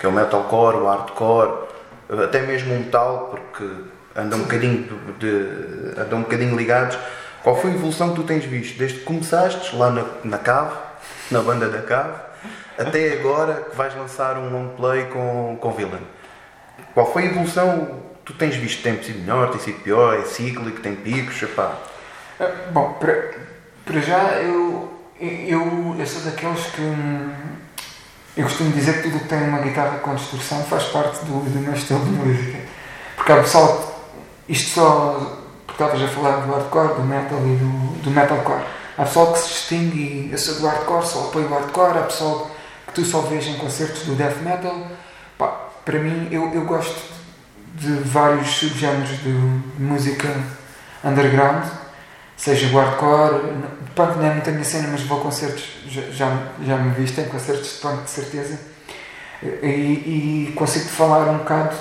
que 0.00 0.06
é 0.06 0.08
o 0.08 0.12
metalcore, 0.12 0.76
o 0.76 0.86
hardcore, 0.86 1.68
até 2.24 2.42
mesmo 2.42 2.74
o 2.74 2.78
metal, 2.78 3.30
porque 3.30 3.64
andam 4.16 4.40
um 4.40 4.42
bocadinho, 4.42 4.88
de, 5.18 6.00
andam 6.00 6.18
um 6.18 6.22
bocadinho 6.22 6.56
ligados 6.56 6.98
qual 7.44 7.60
foi 7.60 7.72
a 7.72 7.74
evolução 7.74 8.08
que 8.08 8.16
tu 8.16 8.22
tens 8.22 8.42
visto 8.42 8.78
desde 8.78 9.00
que 9.00 9.04
começaste 9.04 9.76
lá 9.76 9.90
na, 9.90 10.06
na 10.24 10.38
Cave, 10.38 10.74
na 11.30 11.40
banda 11.40 11.68
da 11.68 11.82
Cave, 11.82 12.18
até 12.78 13.12
agora 13.14 13.66
que 13.70 13.76
vais 13.76 13.94
lançar 13.94 14.36
um 14.36 14.50
long 14.50 14.68
play 14.76 15.04
com, 15.04 15.56
com 15.60 15.72
Villain? 15.72 16.02
Qual 16.92 17.12
foi 17.12 17.24
a 17.24 17.26
evolução 17.26 18.00
tu 18.24 18.32
tens 18.32 18.56
visto? 18.56 18.82
Tem 18.82 19.00
sido 19.02 19.20
melhor, 19.20 19.50
tem 19.50 19.60
sido 19.60 19.80
pior, 19.80 20.18
é 20.18 20.24
cíclico, 20.24 20.80
tem 20.80 20.94
picos? 20.94 21.42
Epá. 21.42 21.76
Ah, 22.40 22.50
bom, 22.72 22.94
para, 22.94 23.34
para 23.84 24.00
já 24.00 24.22
eu, 24.40 24.92
eu, 25.20 25.96
eu 25.98 26.06
sou 26.06 26.22
daqueles 26.22 26.66
que. 26.66 26.82
Eu 28.36 28.44
costumo 28.44 28.72
dizer 28.72 28.94
que 28.94 29.02
tudo 29.10 29.20
que 29.20 29.28
tem 29.28 29.48
uma 29.48 29.58
guitarra 29.58 29.98
com 29.98 30.14
distorção 30.16 30.64
faz 30.64 30.84
parte 30.84 31.24
do, 31.24 31.38
do 31.48 31.60
meu 31.60 31.72
estilo 31.72 32.00
de 32.00 32.10
música. 32.10 32.58
Porque 33.16 33.30
há 33.30 33.36
pessoal. 33.36 33.92
Isto 34.48 34.70
só 34.70 35.40
estavas 35.70 36.02
a 36.02 36.08
falar 36.08 36.36
do 36.38 36.52
hardcore, 36.52 36.94
do 36.94 37.02
metal 37.02 37.38
e 37.38 37.56
do, 37.56 38.02
do 38.02 38.10
metalcore. 38.10 38.62
Há 38.96 39.04
pessoal 39.04 39.32
que 39.32 39.38
se 39.40 39.48
distingue 39.48 40.28
eu 40.30 40.38
sou 40.38 40.54
do 40.54 40.66
hardcore, 40.66 41.06
só 41.06 41.24
apoio 41.26 41.46
o 41.46 41.50
hardcore, 41.50 41.98
há 41.98 42.02
pessoal 42.02 42.50
que 42.86 42.92
tu 42.92 43.04
só 43.04 43.20
vês 43.22 43.46
em 43.46 43.54
concertos 43.54 44.02
do 44.02 44.14
death 44.14 44.40
metal. 44.42 44.86
Pá, 45.36 45.48
para 45.84 45.98
mim, 45.98 46.28
eu, 46.30 46.52
eu 46.54 46.64
gosto 46.64 47.00
de 47.74 47.92
vários 48.04 48.48
subgéneros 48.50 49.18
de 49.22 49.30
música 49.78 50.28
underground, 51.02 51.64
seja 52.36 52.68
hardcore, 52.68 53.52
punk 53.94 54.16
não 54.16 54.26
é 54.26 54.34
muito 54.34 54.48
a 54.48 54.52
minha 54.52 54.64
cena, 54.64 54.88
mas 54.90 55.02
vou 55.02 55.18
a 55.18 55.22
concertos, 55.22 55.64
já, 55.88 56.02
já, 56.10 56.48
já 56.64 56.76
me 56.76 56.94
viste 56.94 57.20
em 57.20 57.24
concertos 57.24 57.74
de 57.74 57.78
punk 57.78 58.04
de 58.04 58.10
certeza, 58.10 58.58
e, 59.42 60.46
e 60.48 60.52
consigo 60.54 60.88
falar 60.88 61.28
um 61.28 61.38
bocado 61.38 61.76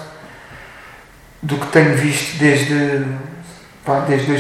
do 1.41 1.58
que 1.58 1.67
tenho 1.67 1.95
visto 1.95 2.38
desde, 2.38 3.06
pá, 3.86 3.99
desde 3.99 4.32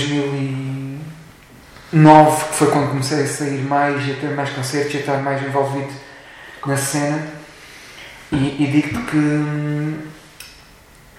2009, 1.93 2.45
que 2.47 2.55
foi 2.55 2.71
quando 2.71 2.89
comecei 2.89 3.23
a 3.23 3.27
sair 3.27 3.61
mais 3.61 4.07
e 4.07 4.13
a 4.13 4.15
ter 4.15 4.31
mais 4.31 4.49
concertos 4.49 4.95
e 4.95 4.97
a 4.97 4.99
estar 5.01 5.21
mais 5.21 5.41
envolvido 5.43 5.93
na 6.65 6.75
cena. 6.75 7.23
E, 8.31 8.63
e 8.63 8.67
digo-te 8.67 9.05
que, 9.05 10.09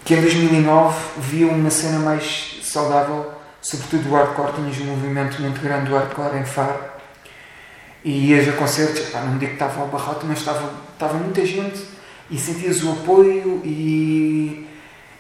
que 0.05 0.15
em 0.15 0.21
2009 0.21 0.97
vi 1.19 1.45
uma 1.45 1.71
cena 1.71 2.01
mais 2.01 2.61
saudável, 2.65 3.33
sobretudo 3.63 4.03
do 4.03 4.15
hardcore. 4.15 4.53
Tinhas 4.55 4.79
um 4.81 4.97
movimento 4.97 5.41
muito 5.41 5.61
grande 5.61 5.91
do 5.91 5.97
hardcore 5.97 6.39
em 6.39 6.45
Faro. 6.45 6.93
E 8.05 8.33
ias 8.33 8.49
a 8.49 8.53
concertos, 8.53 9.13
não 9.15 9.39
digo 9.39 9.53
que 9.53 9.53
estava 9.53 9.81
ao 9.81 9.87
barrote, 9.87 10.27
mas 10.27 10.39
estava, 10.39 10.71
estava 10.93 11.15
muita 11.15 11.47
gente 11.47 11.81
e 12.31 12.37
sentias 12.37 12.83
o 12.83 12.93
apoio 12.93 13.63
e, 13.65 14.69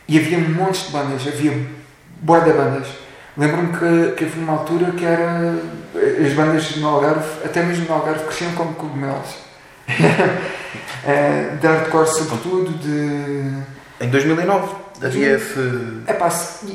e 0.08 0.18
havia 0.18 0.38
montes 0.38 0.86
de 0.86 0.92
bandas, 0.92 1.26
havia 1.26 1.66
boa 2.20 2.40
de 2.40 2.52
bandas. 2.52 2.88
Lembro-me 3.36 3.72
que, 3.76 4.16
que 4.16 4.24
havia 4.24 4.42
uma 4.42 4.52
altura 4.52 4.92
que 4.92 5.04
era 5.04 5.54
as 6.24 6.32
bandas 6.34 6.76
no 6.76 6.88
Algarve, 6.88 7.44
até 7.44 7.62
mesmo 7.62 7.86
no 7.86 7.94
Algarve, 7.94 8.24
cresciam 8.24 8.52
como 8.52 8.74
cogumelos. 8.74 9.34
é, 11.04 11.56
de 11.60 11.66
hardcore, 11.66 12.06
sobretudo, 12.06 12.70
de. 12.78 13.62
Em 14.00 14.08
2009 14.08 14.84
havia 15.02 15.36
esse. 15.36 16.02
É 16.06 16.12
pá, 16.12 16.28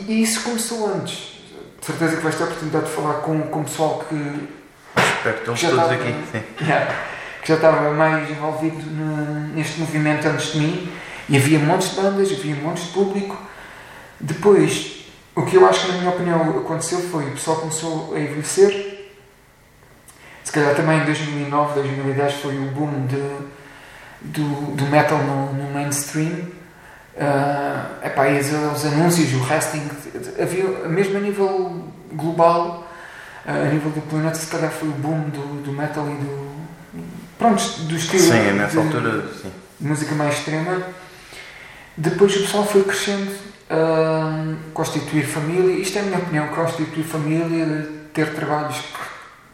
e 0.07 0.21
isso 0.21 0.43
começou 0.43 0.93
antes. 0.93 1.39
De 1.79 1.85
certeza 1.85 2.17
que 2.17 2.23
vais 2.23 2.35
ter 2.35 2.43
a 2.43 2.45
oportunidade 2.47 2.85
de 2.85 2.91
falar 2.91 3.13
com, 3.15 3.41
com 3.43 3.61
o 3.61 3.63
pessoal 3.63 4.05
que. 4.07 4.15
Espero 4.15 5.35
que 5.37 5.51
estão 5.51 5.55
todos 5.55 5.91
aqui. 5.91 6.15
Sim. 6.31 6.43
Yeah, 6.65 6.93
que 7.41 7.47
já 7.47 7.55
estava 7.55 7.91
mais 7.91 8.29
envolvido 8.29 8.81
no, 8.91 9.47
neste 9.55 9.79
movimento 9.79 10.27
antes 10.27 10.53
de 10.53 10.59
mim. 10.59 10.91
E 11.29 11.37
havia 11.37 11.59
montes 11.59 11.91
de 11.91 11.95
bandas, 11.95 12.31
havia 12.31 12.55
montes 12.55 12.85
de 12.85 12.89
público. 12.89 13.37
Depois, 14.19 14.98
o 15.39 15.45
que 15.45 15.55
eu 15.55 15.67
acho 15.67 15.85
que, 15.85 15.91
na 15.93 15.97
minha 15.99 16.09
opinião, 16.09 16.59
aconteceu 16.59 16.99
foi 16.99 17.25
o 17.25 17.31
pessoal 17.31 17.57
começou 17.57 18.13
a 18.13 18.19
envelhecer. 18.19 19.09
Se 20.43 20.51
calhar 20.51 20.75
também 20.75 20.99
em 20.99 21.05
2009, 21.05 21.75
2010 21.75 22.33
foi 22.35 22.57
o 22.57 22.65
boom 22.71 23.05
de, 23.07 23.21
do, 24.21 24.75
do 24.75 24.85
metal 24.87 25.19
no, 25.19 25.53
no 25.53 25.71
mainstream. 25.71 26.59
Uh, 27.15 28.05
epá, 28.05 28.27
os, 28.27 28.47
os 28.47 28.85
anúncios, 28.85 29.33
o 29.33 29.43
resting, 29.43 29.89
havia, 30.41 30.63
mesmo 30.87 31.17
a 31.17 31.19
nível 31.19 31.85
global, 32.13 32.87
uh, 33.45 33.67
a 33.67 33.69
nível 33.71 33.91
do 33.91 34.01
planeta, 34.01 34.35
se 34.35 34.47
calhar 34.47 34.71
foi 34.71 34.89
o 34.89 34.93
boom 34.93 35.29
do, 35.29 35.63
do 35.63 35.71
metal 35.71 36.07
e 36.07 36.15
do. 36.15 36.49
Pronto, 37.37 37.63
do 37.83 37.95
estilo. 37.95 38.23
Sim, 38.23 38.53
nessa 38.53 38.71
de, 38.71 38.77
altura, 38.77 39.25
sim. 39.41 39.51
de 39.79 39.87
música 39.87 40.15
mais 40.15 40.35
extrema. 40.35 40.81
Depois 41.95 42.35
o 42.35 42.39
pessoal 42.39 42.65
foi 42.65 42.83
crescendo, 42.83 43.31
uh, 43.69 44.55
constituir 44.73 45.25
família. 45.25 45.79
Isto 45.79 45.99
é 45.99 46.01
a 46.01 46.05
minha 46.05 46.17
opinião: 46.17 46.47
constituir 46.49 47.03
família, 47.03 47.89
ter 48.13 48.33
trabalhos 48.33 48.77
que 48.77 48.99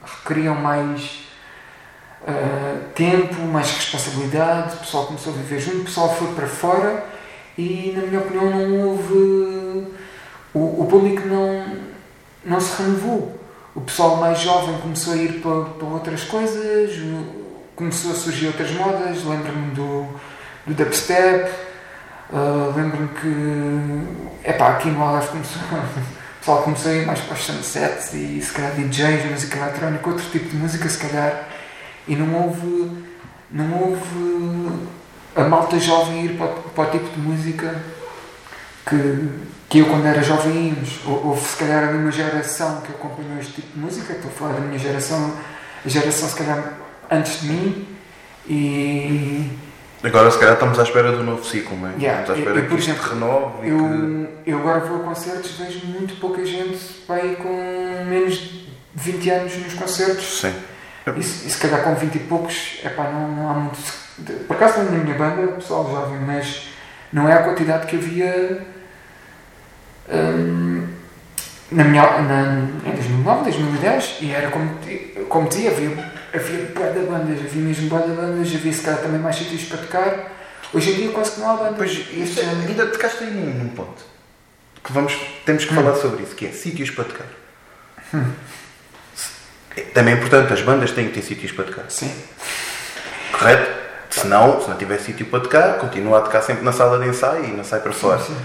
requeriam 0.06 0.56
mais 0.56 1.28
uh, 2.22 2.84
tempo, 2.94 3.42
mais 3.42 3.72
responsabilidade. 3.72 4.76
O 4.76 4.80
pessoal 4.80 5.06
começou 5.08 5.34
a 5.34 5.36
viver 5.38 5.60
junto, 5.60 5.82
o 5.82 5.86
pessoal 5.86 6.16
foi 6.16 6.34
para 6.34 6.48
fora 6.48 7.06
e, 7.58 7.94
na 7.96 8.04
minha 8.04 8.20
opinião, 8.20 8.50
não 8.50 8.90
houve. 8.90 9.94
O, 10.54 10.84
o 10.84 10.88
público 10.90 11.28
não, 11.28 11.66
não 12.46 12.60
se 12.60 12.82
renovou. 12.82 13.40
O 13.74 13.82
pessoal 13.82 14.16
mais 14.16 14.40
jovem 14.40 14.78
começou 14.78 15.14
a 15.14 15.18
ir 15.18 15.42
para, 15.42 15.66
para 15.66 15.88
outras 15.88 16.24
coisas, 16.24 16.92
começou 17.76 18.12
a 18.12 18.16
surgir 18.16 18.48
outras 18.48 18.72
modas. 18.72 19.26
Lembro-me 19.26 19.72
do, 19.72 20.08
do 20.66 20.74
dubstep. 20.74 21.65
Uh, 22.32 22.74
Lembro-me 22.76 23.08
que 23.10 24.50
epá, 24.50 24.70
aqui 24.70 24.90
no 24.90 25.02
Algarve 25.02 25.28
começou, 25.30 25.62
o 25.72 26.40
pessoal 26.40 26.64
começou 26.64 26.92
a 26.92 26.96
ir 26.96 27.06
mais 27.06 27.20
para 27.20 27.34
os 27.36 27.44
sunsets 27.44 28.14
e 28.14 28.42
se 28.42 28.52
calhar 28.52 28.72
DJs, 28.72 29.32
música 29.32 29.58
eletrónica, 29.58 30.10
outro 30.10 30.26
tipo 30.32 30.50
de 30.50 30.58
música 30.58 30.90
se 30.90 30.98
calhar 30.98 31.48
e 32.08 32.16
não 32.16 32.34
houve 32.34 33.06
não 33.52 33.74
houve 33.80 34.90
a 35.36 35.44
malta 35.44 35.80
jovem 35.80 36.26
ir 36.26 36.38
para, 36.38 36.48
para 36.48 36.84
o 36.84 36.92
tipo 36.92 37.10
de 37.10 37.20
música 37.20 37.76
que, 38.88 39.30
que 39.70 39.80
eu 39.80 39.86
quando 39.88 40.06
era 40.06 40.24
jovem 40.24 40.70
íamos. 40.70 41.00
Houve 41.06 41.42
se 41.42 41.58
calhar 41.58 41.90
ali 41.90 41.98
uma 41.98 42.12
geração 42.12 42.82
que 42.82 42.92
acompanhou 42.92 43.38
este 43.40 43.54
tipo 43.54 43.74
de 43.74 43.80
música, 43.80 44.14
estou 44.14 44.32
a 44.32 44.34
falar 44.34 44.54
da 44.54 44.62
minha 44.62 44.80
geração, 44.80 45.34
a 45.86 45.90
geração 45.90 46.30
se 46.30 46.36
calhar 46.36 46.74
antes 47.12 47.42
de 47.42 47.48
mim 47.48 47.88
e 48.48 49.50
Agora, 50.06 50.30
se 50.32 50.38
calhar, 50.38 50.54
estamos 50.54 50.78
à 50.80 50.84
espera 50.84 51.12
do 51.12 51.24
novo 51.24 51.44
ciclo, 51.44 51.76
não 51.78 51.90
é? 51.90 51.94
Yeah, 51.98 52.22
Estamos 52.22 52.30
à 52.30 52.44
espera 52.44 52.50
eu- 52.52 52.56
eu, 52.58 52.64
que 52.64 52.70
por 52.70 52.80
isto 52.80 52.92
exemplo, 52.92 53.10
renove 53.14 53.70
eu, 53.70 53.78
que... 54.44 54.50
eu 54.52 54.58
agora 54.60 54.80
vou 54.82 54.98
a 54.98 55.04
concertos 55.04 55.52
vejo 55.52 55.86
muito 55.88 56.16
pouca 56.20 56.46
gente 56.46 56.78
ir 57.24 57.36
com 57.38 58.06
menos 58.08 58.36
de 58.38 59.12
20 59.12 59.30
anos 59.32 59.58
nos 59.58 59.74
concertos 59.74 60.42
Sim. 60.42 60.54
e, 61.18 61.24
se- 61.24 61.48
e 61.48 61.50
se 61.52 61.58
calhar 61.58 61.82
com 61.84 61.96
20 61.96 62.16
e 62.16 62.20
poucos 62.20 62.80
epá, 62.84 63.04
não, 63.12 63.28
não 63.30 63.50
há 63.50 63.54
muito 63.54 63.78
por 64.48 64.56
acaso 64.56 64.80
na 64.84 64.92
minha 64.92 65.16
banda 65.18 65.48
pessoal 65.54 65.90
jovem 65.90 66.20
mas 66.20 66.70
não 67.12 67.28
é 67.28 67.34
a 67.34 67.44
quantidade 67.44 67.88
que 67.88 67.96
havia 67.98 68.66
hum, 70.12 70.88
na 71.72 71.84
minha, 71.84 72.04
na, 72.22 72.68
em 72.86 72.92
2009, 72.92 73.44
2010 73.46 74.18
e 74.22 74.32
era 74.32 74.50
como, 74.52 74.70
como 75.28 75.50
dizia, 75.50 75.72
havia, 75.72 75.90
havia 76.36 76.66
bué 76.74 76.92
de 76.92 77.00
bandas, 77.00 77.40
havia 77.40 77.62
mesmo 77.62 77.90
bué 77.90 78.02
de 78.02 78.12
bandas, 78.14 78.48
havia 78.56 78.74
se 78.74 78.82
calhar 78.82 79.02
também 79.02 79.20
mais 79.20 79.36
sítios 79.36 79.64
para 79.64 79.78
tocar 79.80 80.32
hoje 80.74 80.92
em 80.92 80.96
dia 80.96 81.12
quase 81.12 81.32
que 81.32 81.40
não 81.40 81.50
há 81.52 81.54
bandas 81.56 81.76
Pois, 81.78 81.92
isso 81.92 82.40
é, 82.40 82.44
ainda 82.44 82.86
tocaste 82.88 83.24
aí 83.24 83.32
num, 83.32 83.64
num 83.64 83.70
ponto. 83.70 84.04
Que 84.84 84.92
vamos, 84.92 85.14
temos 85.46 85.66
que 85.66 85.72
Hum. 85.74 85.76
falar 85.76 85.96
sobre 85.96 86.24
isso, 86.24 86.36
que 86.36 86.46
é 86.46 86.52
sítios 86.52 86.92
para 86.92 87.06
tocar. 87.06 87.26
É, 89.76 89.82
Também 89.94 90.14
é 90.14 90.18
importante, 90.18 90.54
as 90.54 90.62
bandas 90.62 90.92
têm 90.92 91.08
que 91.08 91.14
ter 91.14 91.22
sítios 91.22 91.52
para 91.52 91.66
tocar. 91.66 91.86
sim 91.90 92.12
Correto? 93.32 93.86
Se 94.10 94.28
não, 94.28 94.62
se 94.62 94.70
não 94.70 94.78
tiver 94.78 94.98
sítio 95.00 95.26
para 95.26 95.42
tocar, 95.42 95.78
continua 95.78 96.20
a 96.20 96.22
tocar 96.22 96.42
sempre 96.42 96.64
na 96.64 96.72
sala 96.72 97.00
de 97.00 97.10
ensaio 97.10 97.44
e 97.46 97.48
não 97.52 97.64
sai 97.66 97.82
para 97.82 97.92
fora. 97.92 98.20
sim. 98.22 98.36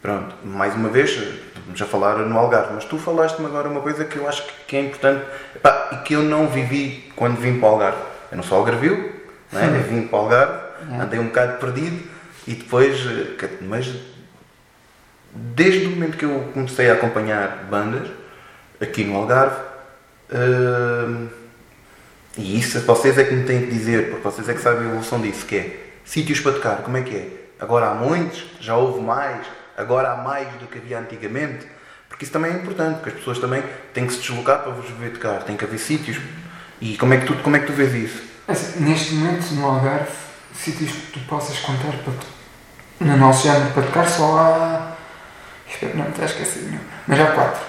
Pronto, 0.00 0.34
mais 0.44 0.74
uma 0.74 0.88
vez, 0.88 1.18
já 1.74 1.84
falar 1.84 2.18
no 2.18 2.38
Algarve, 2.38 2.74
mas 2.74 2.84
tu 2.84 2.98
falaste-me 2.98 3.46
agora 3.46 3.68
uma 3.68 3.80
coisa 3.80 4.04
que 4.04 4.16
eu 4.16 4.28
acho 4.28 4.44
que- 4.66 4.76
é 4.76 4.80
importante 4.80 5.24
epá, 5.56 5.90
e 5.92 5.96
que 6.04 6.14
eu 6.14 6.22
não 6.22 6.46
vivi 6.46 7.10
quando 7.16 7.36
vim 7.40 7.58
para 7.58 7.68
o 7.68 7.72
Algarve. 7.72 7.98
Eu 8.30 8.36
não 8.36 8.44
sou 8.44 8.58
algarvio, 8.58 9.12
não 9.52 9.60
é? 9.60 9.66
eu 9.66 9.82
vim 9.82 10.02
para 10.06 10.16
o 10.18 10.20
Algarve, 10.22 10.68
Yeah. 10.80 11.04
andei 11.04 11.18
um 11.18 11.26
bocado 11.26 11.58
perdido 11.58 12.08
e 12.46 12.54
depois, 12.54 12.96
mas 13.62 13.92
desde 15.32 15.86
o 15.86 15.90
momento 15.90 16.16
que 16.16 16.24
eu 16.24 16.50
comecei 16.54 16.88
a 16.88 16.94
acompanhar 16.94 17.64
bandas 17.68 18.08
aqui 18.80 19.02
no 19.04 19.16
Algarve, 19.16 19.56
hum, 20.32 21.28
e 22.36 22.58
isso 22.60 22.78
vocês 22.82 23.18
é 23.18 23.24
que 23.24 23.34
me 23.34 23.44
têm 23.44 23.62
que 23.66 23.72
dizer, 23.72 24.10
porque 24.10 24.22
vocês 24.22 24.48
é 24.48 24.54
que 24.54 24.60
sabem 24.60 24.82
a 24.84 24.90
evolução 24.90 25.20
disso, 25.20 25.44
que 25.46 25.56
é 25.56 25.80
sítios 26.04 26.38
para 26.40 26.52
tocar, 26.52 26.76
como 26.82 26.96
é 26.96 27.02
que 27.02 27.16
é? 27.16 27.28
Agora 27.58 27.88
há 27.88 27.94
muitos, 27.94 28.44
já 28.60 28.76
houve 28.76 29.00
mais, 29.00 29.44
agora 29.78 30.12
há 30.12 30.16
mais 30.16 30.48
do 30.54 30.66
que 30.66 30.78
havia 30.78 30.98
antigamente, 30.98 31.66
porque 32.08 32.24
isso 32.24 32.32
também 32.32 32.52
é 32.52 32.56
importante, 32.56 32.96
porque 32.96 33.10
as 33.10 33.16
pessoas 33.16 33.38
também 33.38 33.62
têm 33.94 34.06
que 34.06 34.12
se 34.12 34.20
deslocar 34.20 34.62
para 34.62 34.72
vos 34.72 34.90
ver 34.90 35.12
tocar, 35.12 35.42
tem 35.44 35.56
que 35.56 35.64
haver 35.64 35.78
sítios. 35.78 36.18
E 36.80 36.96
como 36.98 37.14
é 37.14 37.18
que 37.18 37.26
tu, 37.26 37.34
como 37.42 37.56
é 37.56 37.60
que 37.60 37.66
tu 37.66 37.72
vês 37.72 37.94
isso? 37.94 38.22
Assim, 38.46 38.80
neste 38.80 39.14
momento 39.14 39.50
no 39.54 39.66
Algarve 39.66 40.10
sítios 40.54 40.90
que 40.90 41.12
tu 41.12 41.20
possas 41.20 41.58
contar 41.60 41.92
para 42.04 42.12
no 43.00 43.16
nosso 43.16 43.46
género 43.46 43.70
para 43.72 43.82
tocar 43.84 44.08
só 44.08 44.38
há 44.38 44.96
espero 45.68 45.96
não 45.96 46.06
me 46.06 46.12
ter 46.12 46.24
esquecido 46.24 46.70
nenhum 46.70 46.80
mas 47.06 47.20
há 47.20 47.26
quatro 47.26 47.60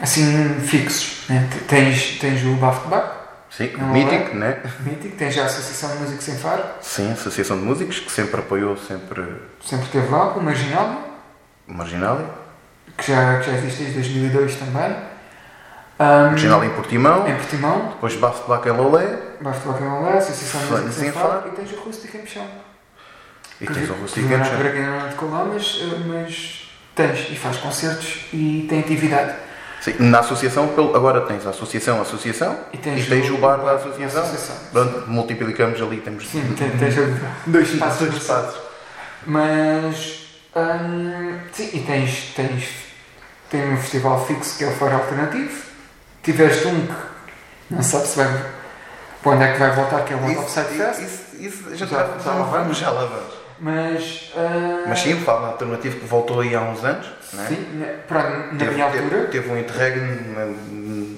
assim 0.00 0.60
fixos 0.60 1.28
né? 1.28 1.48
Tens, 1.66 2.18
tens 2.20 2.44
o 2.44 2.54
Bafo 2.56 2.84
de 2.84 2.88
Baco 2.88 3.24
Sim, 3.50 3.70
Não 3.78 3.88
mítico, 3.88 4.34
né? 4.36 4.60
mítico, 4.80 5.16
tens 5.16 5.38
a 5.38 5.46
Associação 5.46 5.90
de 5.90 6.02
Músicos 6.02 6.24
Sem 6.24 6.36
Faro 6.36 6.62
Sim, 6.80 7.12
Associação 7.12 7.56
de 7.58 7.64
Músicos, 7.64 8.00
que 8.00 8.12
sempre 8.12 8.40
apoiou, 8.40 8.76
sempre 8.76 9.24
sempre 9.64 9.86
esteve 9.86 10.08
lá, 10.08 10.34
o 10.34 10.42
Marginal 10.42 11.13
Marginal. 11.66 12.20
que 12.96 13.12
já, 13.12 13.38
que 13.40 13.46
já 13.50 13.56
existe 13.58 13.82
desde 13.84 13.94
2002 14.12 14.56
também 14.56 14.96
um, 15.98 16.04
Marginal 16.30 16.64
em 16.64 16.70
Portimão, 16.70 17.28
em 17.28 17.34
Portimão 17.36 17.88
depois 17.90 18.16
Bafo 18.16 18.42
de 18.42 18.48
Baco 18.48 18.68
em 18.68 18.72
Lolé, 18.72 19.18
Bafo 19.40 19.60
de 19.60 19.66
Baco 19.68 19.84
em 19.84 19.88
Algarve, 19.88 20.18
Associação 20.18 20.60
de 20.60 20.72
Músicos 20.72 20.94
Sem 20.94 21.12
Faro 21.12 21.42
e 21.48 21.50
tens 21.52 21.72
o 21.72 21.76
Rústico 21.76 22.16
em 22.16 22.20
Peixão 22.20 22.46
e 23.60 23.66
Que 23.66 23.72
tens 23.74 23.88
o 23.90 23.94
que 23.94 24.20
em 24.20 24.24
não 24.24 24.40
é 24.40 24.44
Chão. 24.44 24.58
Bragança, 24.58 24.90
não 24.90 25.06
é 25.06 25.08
de 25.08 25.14
Colón, 25.14 25.44
mas, 25.54 25.78
mas 26.06 26.70
tens 26.94 27.30
e 27.30 27.36
faz 27.36 27.56
concertos 27.58 28.26
e 28.32 28.66
tem 28.68 28.80
atividade. 28.80 29.34
Sim, 29.80 29.94
na 30.00 30.18
associação, 30.20 30.68
pelo- 30.68 30.96
agora 30.96 31.20
tens 31.20 31.46
a 31.46 31.50
associação, 31.50 31.98
a 31.98 32.02
associação, 32.02 32.58
E 32.72 32.76
e 32.76 32.80
tens, 32.80 33.06
tens, 33.06 33.30
o 33.30 33.36
bar 33.36 33.58
da 33.58 33.72
associação. 33.72 34.22
associação. 34.22 34.56
Pronto, 34.72 35.04
multiplicamos 35.08 35.80
ali, 35.80 35.98
temos 35.98 36.26
Sim, 36.26 36.54
tens 36.78 36.94
dois 37.46 37.70
espaços. 37.72 38.00
dois 38.00 38.16
espaços. 38.16 38.60
Mas 39.26 40.23
Hum, 40.56 41.38
sim, 41.52 41.70
e 41.72 41.80
tens, 41.80 42.32
tens, 42.34 42.68
tens 43.50 43.72
um 43.72 43.76
festival 43.76 44.24
fixo 44.26 44.56
que 44.58 44.64
é 44.64 44.68
o 44.68 44.72
Fora 44.72 44.94
Alternativo. 44.96 45.62
Tiveste 46.22 46.66
um 46.68 46.86
que 46.86 46.94
não 47.74 47.82
sabe 47.82 48.06
se 48.06 48.16
vai. 48.16 48.28
para 49.22 49.32
onde 49.32 49.44
é 49.44 49.52
que 49.52 49.58
vai 49.58 49.70
voltar, 49.72 50.02
que 50.04 50.12
é 50.12 50.16
o 50.16 50.22
One 50.24 50.36
Offside 50.38 50.66
Fest. 50.68 51.00
Isso, 51.00 51.22
isso, 51.40 51.76
já, 51.76 51.86
Já- 51.86 51.96
já, 51.96 52.18
já 52.18 52.30
lá 52.32 52.42
vamos. 52.44 52.76
já 52.78 52.90
lá 52.90 53.04
vamos. 53.06 53.34
Mas. 53.58 54.32
hum, 54.36 54.84
Mas 54.88 55.00
sim, 55.00 55.16
fala 55.20 55.48
alternativo 55.48 55.98
que 56.00 56.06
voltou 56.06 56.40
aí 56.40 56.54
há 56.54 56.60
uns 56.60 56.84
anos. 56.84 57.06
Não 57.32 57.44
é? 57.44 57.46
Sim, 57.48 57.66
na, 57.78 57.86
pronto, 58.06 58.28
na 58.52 58.58
Teve, 58.58 58.70
minha 58.74 58.90
teve- 58.90 59.04
altura. 59.04 59.24
Teve, 59.26 59.50
um 59.50 59.58
interregno, 59.58 61.16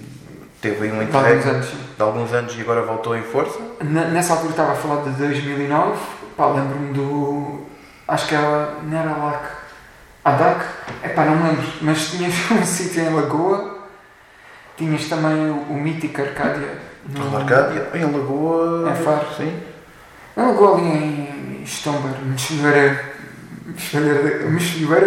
teve 0.61 0.85
aí 0.87 0.92
um 0.92 0.99
de 0.99 1.05
interregno 1.05 1.18
alguns 1.38 1.46
anos, 1.46 1.66
de 1.96 2.03
alguns 2.03 2.33
anos 2.33 2.57
e 2.57 2.61
agora 2.62 2.83
voltou 2.83 3.16
em 3.16 3.22
força. 3.22 3.59
Na- 3.83 4.05
Nessa 4.07 4.33
altura 4.35 4.51
estava 4.51 4.72
a 4.72 4.77
falar 4.77 5.03
de 5.03 5.11
2009, 5.11 5.99
pá, 6.37 6.46
lembro-me 6.49 6.92
do. 6.94 7.66
Acho 8.09 8.27
que 8.29 8.35
era. 8.35 8.73
não 8.83 8.99
era 8.99 9.16
LAC. 9.16 9.42
A 10.25 10.31
DAC? 10.33 10.64
É 11.03 11.09
pá, 11.11 11.25
não 11.25 11.37
me 11.37 11.51
lembro, 11.51 11.64
mas 11.83 12.11
tinhas 12.11 12.35
um 12.51 12.64
sítio 12.64 13.03
em 13.03 13.14
Lagoa, 13.14 13.79
tinhas 14.77 15.09
também 15.09 15.51
o, 15.51 15.61
o 15.71 15.75
mítico 15.75 16.21
Arcádia. 16.21 16.79
no- 17.09 17.37
Arcádia, 17.37 17.88
em 17.95 18.05
Lagoa. 18.05 18.90
É 18.90 18.95
Faro. 18.95 19.27
Sim. 19.37 19.61
Não, 20.37 20.49
Lagoa 20.49 20.79
ali 20.79 20.87
em 20.88 21.62
Estombar, 21.62 22.12
Mexilheira 22.23 23.14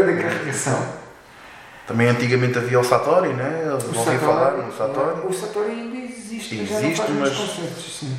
da, 0.06 0.14
Carregação. 0.22 1.00
Também 1.88 2.08
antigamente 2.08 2.58
havia 2.58 2.80
o 2.80 2.84
Satori, 2.84 3.30
né? 3.34 3.64
Eu 3.66 3.74
ouvi 3.74 4.18
falar 4.20 4.52
no 4.58 4.72
Satori. 4.72 5.26
O 5.28 5.34
Satori 5.34 5.72
ainda 5.72 5.98
existe, 5.98 6.56
mas 6.56 6.72
Existe, 6.84 7.12
mas- 7.14 7.34
sim. 8.00 8.16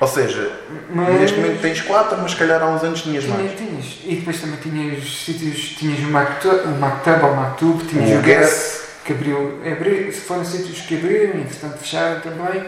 Ou 0.00 0.08
seja, 0.08 0.50
Mas- 0.94 1.20
neste 1.20 1.36
momento 1.38 1.60
tens 1.60 1.82
quatro, 1.82 2.16
mas 2.22 2.30
se 2.32 2.36
calhar 2.38 2.62
há 2.62 2.66
uns 2.68 2.82
anos 2.82 3.02
tinhas 3.02 3.24
Tinha, 3.24 3.36
mais. 3.36 3.52
tinhas. 3.56 3.98
E 4.04 4.16
depois 4.16 4.40
também 4.40 4.56
tinhas 4.58 5.04
sítios, 5.24 5.76
tinhas 5.78 5.98
o 6.00 6.10
Mactub, 6.10 6.54
o 6.64 7.26
ou 7.26 7.34
Mactub, 7.36 7.82
tinhas 7.86 8.10
o, 8.10 8.18
O 8.18 8.22
Guess, 8.22 8.84
que 9.04 9.12
abriu, 9.12 9.60
abriu, 9.70 10.10
foram 10.12 10.42
sítios 10.44 10.80
que 10.80 10.96
abriram 10.96 11.34
e 11.38 11.42
entretanto 11.42 11.78
fecharam 11.78 12.20
também. 12.20 12.64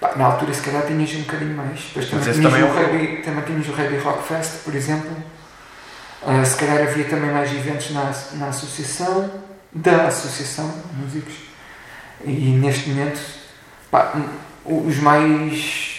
Pá, 0.00 0.14
na 0.16 0.24
altura 0.24 0.52
se 0.52 0.62
calhar 0.62 0.82
tinhas 0.86 1.14
um 1.14 1.20
bocadinho 1.20 1.54
mais. 1.56 1.80
Depois 1.88 2.06
também, 2.08 2.26
Mas 2.26 2.36
tinhas, 2.36 2.52
também 2.52 2.62
o 2.64 2.66
é 2.66 2.70
um- 2.70 2.74
Reggae, 2.98 3.22
também 3.22 3.44
tinhas 3.44 3.68
o 3.68 3.72
Reggae 3.72 3.98
Rock 3.98 4.26
Fest, 4.26 4.64
por 4.64 4.74
exemplo. 4.74 5.10
Ah, 6.26 6.44
se 6.44 6.56
calhar 6.56 6.82
havia 6.82 7.04
também 7.04 7.30
mais 7.30 7.50
eventos 7.52 7.92
na, 7.92 8.12
na 8.34 8.48
associação, 8.48 9.30
da 9.72 10.08
associação 10.08 10.68
de 10.90 10.96
músicos. 11.00 11.34
E 12.24 12.30
neste 12.60 12.88
momento, 12.90 13.20
pá, 13.90 14.12
os 14.64 14.96
mais 14.98 15.89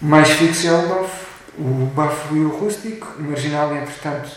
mais 0.00 0.30
fixo 0.30 0.66
é 0.68 0.72
o 0.72 0.88
Bafo. 0.88 1.26
O 1.58 1.86
Bafo 1.94 2.36
e 2.36 2.40
o 2.40 2.48
Rústico. 2.48 3.06
O 3.18 3.22
Marginal, 3.22 3.74
entretanto, 3.76 4.30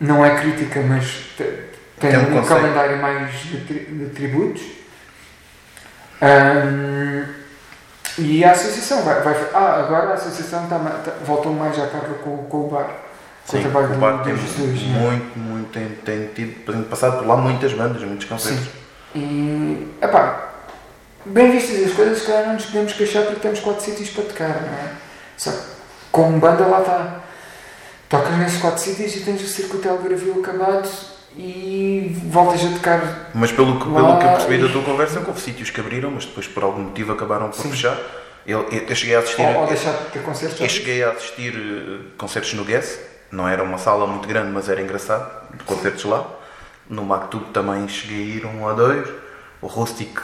não 0.00 0.24
é 0.24 0.40
crítica, 0.40 0.80
mas 0.82 1.06
te- 1.36 1.44
tem, 2.00 2.10
Tem 2.10 2.18
um 2.18 2.38
um, 2.38 2.44
calendário 2.44 3.00
mais 3.00 3.32
de, 3.40 3.58
tri- 3.64 3.84
de 3.86 4.06
tributos. 4.06 4.62
Ahm, 6.20 7.24
e 8.18 8.44
a 8.44 8.52
associação 8.52 9.02
vai, 9.02 9.20
vai. 9.22 9.34
Ah, 9.52 9.80
agora 9.80 10.10
a 10.10 10.14
associação 10.14 10.62
ma- 10.68 10.90
tá- 11.04 11.12
voltou 11.24 11.52
mais 11.52 11.78
à 11.78 11.86
carga 11.88 12.14
com, 12.22 12.36
com 12.44 12.66
o 12.66 12.68
bar. 12.68 12.86
Com 13.46 13.52
Sim, 13.52 13.58
o 13.58 13.62
trabalho 13.62 13.86
o 13.90 13.94
do, 13.94 13.98
bar 13.98 14.12
do 14.18 14.24
tem 14.24 14.36
Jesus. 14.36 14.82
né? 14.82 14.98
muito, 14.98 15.38
muito, 15.38 15.70
tem, 15.72 15.88
tem 16.04 16.26
tido, 16.28 16.88
passado 16.88 17.18
por 17.18 17.26
lá 17.26 17.36
muitas 17.36 17.72
bandas, 17.74 18.02
muitos 18.02 18.26
concertos. 18.26 18.64
Sim. 18.64 18.70
E, 19.16 19.88
epá, 20.04 20.53
bem 21.26 21.50
vistas 21.50 21.84
as 21.84 21.92
coisas, 21.92 22.18
se 22.18 22.26
calhar 22.26 22.46
não 22.46 22.54
nos 22.54 22.66
podemos 22.66 22.92
queixar 22.92 23.24
porque 23.24 23.40
temos 23.40 23.60
quatro 23.60 23.84
sítios 23.84 24.10
para 24.10 24.24
tocar, 24.24 24.62
não 24.62 24.78
é? 24.78 24.92
Só 25.36 25.50
que 25.50 25.58
como 26.10 26.38
banda 26.38 26.66
lá 26.66 26.80
está. 26.80 27.20
Tocas 28.08 28.36
nesses 28.38 28.60
quatro 28.60 28.80
sítios 28.80 29.16
e 29.16 29.20
tens 29.20 29.42
o 29.42 29.46
circuito 29.46 29.88
Algarvio 29.88 30.40
acabado 30.40 30.88
e 31.36 32.16
voltas 32.26 32.64
a 32.64 32.68
tocar. 32.68 33.30
Mas 33.34 33.50
pelo 33.50 33.80
que, 33.80 33.88
Lá 33.88 33.94
pelo 33.94 34.18
que 34.18 34.24
eu 34.24 34.30
percebi 34.30 34.58
da 34.58 34.68
tua 34.68 34.82
conversa, 34.82 35.22
houve 35.26 35.40
sítios 35.40 35.70
que 35.70 35.80
abriram, 35.80 36.10
mas 36.10 36.24
depois 36.24 36.46
por 36.46 36.62
algum 36.62 36.82
motivo 36.82 37.12
acabaram 37.12 37.48
por 37.48 37.60
Sim. 37.60 37.70
fechar. 37.70 37.98
Eu, 38.46 38.68
eu, 38.70 38.86
eu 38.86 38.94
cheguei 38.94 39.16
a 39.16 39.20
assistir. 39.20 39.42
Ou, 39.42 39.62
ou 39.62 39.66
deixar 39.66 39.92
de 39.92 40.10
ter 40.12 40.22
concertos. 40.22 40.60
Eu 40.60 40.68
cheguei 40.68 41.02
a 41.02 41.10
assistir 41.10 41.54
eh, 41.56 42.12
concertos 42.16 42.52
no 42.54 42.64
Guess, 42.64 43.00
não 43.32 43.48
era 43.48 43.62
uma 43.62 43.78
sala 43.78 44.06
muito 44.06 44.28
grande, 44.28 44.52
mas 44.52 44.68
era 44.68 44.80
engraçado, 44.80 45.48
de 45.56 45.64
concertos 45.64 46.04
lá. 46.04 46.24
No 46.88 47.02
Mactub 47.02 47.46
também 47.52 47.88
cheguei 47.88 48.18
a 48.18 48.36
ir 48.36 48.46
um 48.46 48.68
a 48.68 48.74
dois. 48.74 49.08
O 49.62 49.66
Rustic 49.66 50.20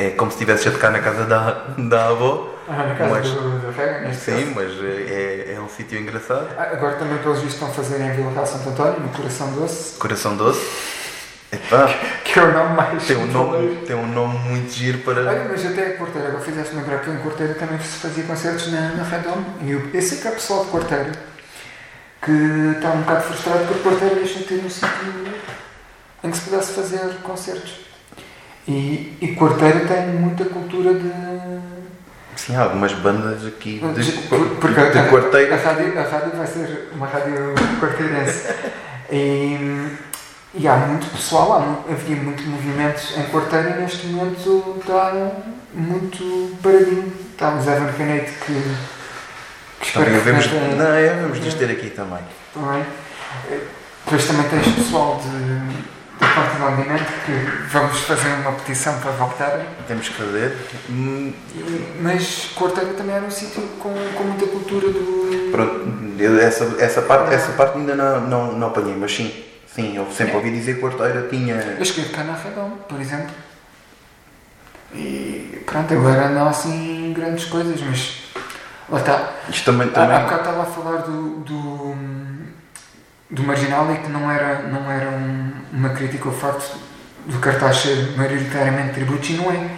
é 0.00 0.10
como 0.10 0.30
se 0.30 0.36
estivesse 0.36 0.68
a 0.68 0.70
tocar 0.70 0.90
na 0.92 1.00
casa 1.00 1.24
da, 1.24 1.66
da 1.76 2.08
avó. 2.08 2.54
Ah, 2.68 2.86
na 2.86 2.94
casa 2.94 3.10
mas- 3.10 3.30
do, 3.30 3.58
do 3.60 3.70
Rega, 3.72 4.12
Sim, 4.14 4.52
caso. 4.52 4.52
mas 4.54 4.72
é, 4.84 5.54
é 5.56 5.60
um 5.60 5.68
sítio 5.68 5.98
engraçado. 5.98 6.48
Ah, 6.56 6.68
Agora 6.72 6.96
também, 6.96 7.18
pelos 7.18 7.38
vistos, 7.40 7.54
estão 7.54 7.68
a 7.68 7.72
fazer 7.72 8.00
em 8.00 8.12
Vila 8.12 8.30
Real 8.30 8.46
Santo 8.46 8.68
António, 8.68 9.00
no 9.00 9.08
Coração 9.08 9.50
Doce, 9.52 9.98
Coração 9.98 10.36
Doce. 10.36 10.60
Epá, 11.50 11.88
que 12.24 12.38
é 12.38 12.42
o 12.42 12.52
nome 12.52 12.76
mais. 12.76 13.06
tem, 13.06 13.16
um 13.16 13.26
nome, 13.32 13.76
tem 13.86 13.96
um 13.96 14.06
nome 14.06 14.38
muito 14.50 14.70
giro 14.70 14.98
para. 14.98 15.20
Olha, 15.22 15.46
mas 15.50 15.64
até 15.66 15.86
a 15.86 15.96
Quarteira, 15.96 16.28
agora 16.28 16.44
fizeste 16.44 16.76
lembrar 16.76 16.98
que 16.98 17.10
em 17.10 17.16
Quarteira 17.18 17.54
também 17.54 17.78
se 17.80 17.98
fazia 17.98 18.24
concertos 18.24 18.70
na, 18.70 18.80
na 18.92 19.02
Redom. 19.02 19.42
E 19.62 19.70
eu, 19.72 19.82
eu 19.92 20.02
sei 20.02 20.18
que 20.18 20.28
há 20.28 20.32
pessoal 20.32 20.64
de 20.66 20.70
Quarteira 20.70 21.10
que 22.22 22.32
está 22.76 22.90
um 22.90 23.00
bocado 23.00 23.22
frustrado 23.22 23.64
porque 23.66 23.82
Quarteira 23.88 24.14
deixa 24.16 24.38
de 24.40 24.44
ter 24.44 24.62
um 24.64 24.68
sítio 24.68 24.88
em 26.22 26.30
que 26.30 26.36
se 26.36 26.42
pudesse 26.44 26.72
fazer 26.72 27.14
concertos. 27.22 27.87
E, 28.68 29.16
e 29.20 29.34
Quarteira 29.34 29.80
tem 29.80 30.08
muita 30.08 30.44
cultura 30.44 30.92
de. 30.92 31.10
Sim, 32.36 32.54
há 32.54 32.62
algumas 32.64 32.92
bandas 32.92 33.44
aqui 33.46 33.80
de, 33.82 34.02
de- 34.04 34.12
de, 34.12 34.28
porque 34.60 34.78
a, 34.78 34.84
a, 34.84 35.08
quarteira. 35.08 35.56
rádio, 35.56 35.98
a 35.98 36.02
rádio 36.02 36.36
vai 36.36 36.46
ser 36.46 36.90
uma 36.94 37.06
rádio 37.06 37.54
quarteirense. 37.80 38.46
E, 39.10 39.88
e 40.54 40.68
há 40.68 40.76
muito 40.76 41.10
pessoal, 41.10 41.54
há, 41.54 41.90
havia 41.90 42.14
muito 42.16 42.42
movimento 42.42 43.00
em 43.16 43.22
Quarteira 43.30 43.70
e 43.70 43.80
neste 43.80 44.06
momento 44.08 44.76
está 44.78 45.14
muito 45.72 46.58
paradinho. 46.62 47.10
Está 47.32 47.54
o 47.54 47.62
Zé 47.62 47.80
Canete 47.96 48.32
que, 48.32 48.52
que 49.80 49.86
espero 49.86 50.04
Também 50.04 50.20
que 50.20 50.24
vemos, 50.26 50.46
não, 50.76 50.92
é, 50.92 51.14
vamos 51.22 51.40
nos 51.40 51.54
ter 51.54 51.70
aqui 51.70 51.88
também. 51.88 52.18
também. 52.52 52.84
Depois 54.04 54.26
também 54.26 54.46
tens 54.50 54.74
pessoal 54.74 55.18
de, 55.22 55.97
da 56.18 56.26
parte 56.26 56.56
do 56.56 56.64
Andamento 56.64 57.12
que 57.24 57.32
vamos 57.70 58.00
fazer 58.00 58.28
uma 58.40 58.52
petição 58.52 58.98
para 59.00 59.12
voltar. 59.12 59.60
Temos 59.86 60.08
que 60.08 60.14
fazer. 60.14 60.56
Hum, 60.90 61.32
Mas 62.00 62.50
Quarteira 62.56 62.92
também 62.94 63.14
era 63.14 63.24
um 63.24 63.30
sítio 63.30 63.62
com, 63.78 63.92
com 64.14 64.24
muita 64.24 64.46
cultura 64.46 64.88
do. 64.88 65.50
Pronto, 65.50 65.98
essa, 66.40 66.76
essa, 66.78 67.02
parte, 67.02 67.34
essa 67.34 67.52
parte 67.52 67.78
ainda 67.78 67.94
não, 67.94 68.20
não, 68.22 68.52
não 68.52 68.66
apanhei, 68.68 68.96
mas 68.96 69.14
sim, 69.14 69.32
sim, 69.66 69.96
eu 69.96 70.06
sempre 70.10 70.34
É. 70.34 70.36
ouvi 70.36 70.50
dizer 70.50 70.74
que 70.74 70.80
Quarteira 70.80 71.28
tinha. 71.28 71.54
Eu 71.54 71.82
a 71.82 71.84
ficar 71.84 72.24
na 72.24 72.34
Redom, 72.34 72.70
por 72.88 73.00
exemplo. 73.00 73.34
E 74.94 75.62
pronto, 75.66 75.92
agora 75.92 76.28
não 76.30 76.46
há 76.46 76.50
assim 76.50 77.12
grandes 77.14 77.44
coisas, 77.44 77.80
mas 77.80 78.22
lá 78.88 78.98
está. 79.00 79.32
Isto 79.48 79.72
também. 79.72 79.88
Há, 79.88 79.92
também 79.92 80.16
há 80.16 80.20
bocado 80.20 80.40
estava 80.40 80.62
a 80.62 80.66
falar 80.66 80.96
do, 81.02 81.40
do, 81.40 81.94
do 83.30 83.42
Marginal 83.42 83.92
e 83.94 83.98
que 83.98 84.08
não 84.08 84.30
era, 84.30 84.62
não 84.62 84.90
era 84.90 85.10
um- 85.10 85.52
uma 85.72 85.90
crítica 85.90 86.28
ao 86.28 86.34
facto 86.34 86.76
do 87.26 87.38
cartaz 87.40 87.78
ser 87.78 88.16
maioritariamente 88.16 88.94
tributos 88.94 89.28
e 89.30 89.32
não 89.34 89.50
é. 89.50 89.68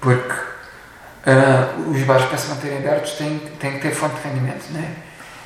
Porque 0.00 0.34
ah, 1.26 1.74
os 1.86 2.02
bares 2.02 2.24
para 2.26 2.36
se 2.38 2.48
manterem 2.48 2.78
abertos 2.78 3.12
têm, 3.12 3.38
têm 3.60 3.72
que 3.74 3.78
ter 3.80 3.92
fonte 3.94 4.16
de 4.20 4.28
rendimento, 4.28 4.64
não 4.70 4.80
é? 4.80 4.88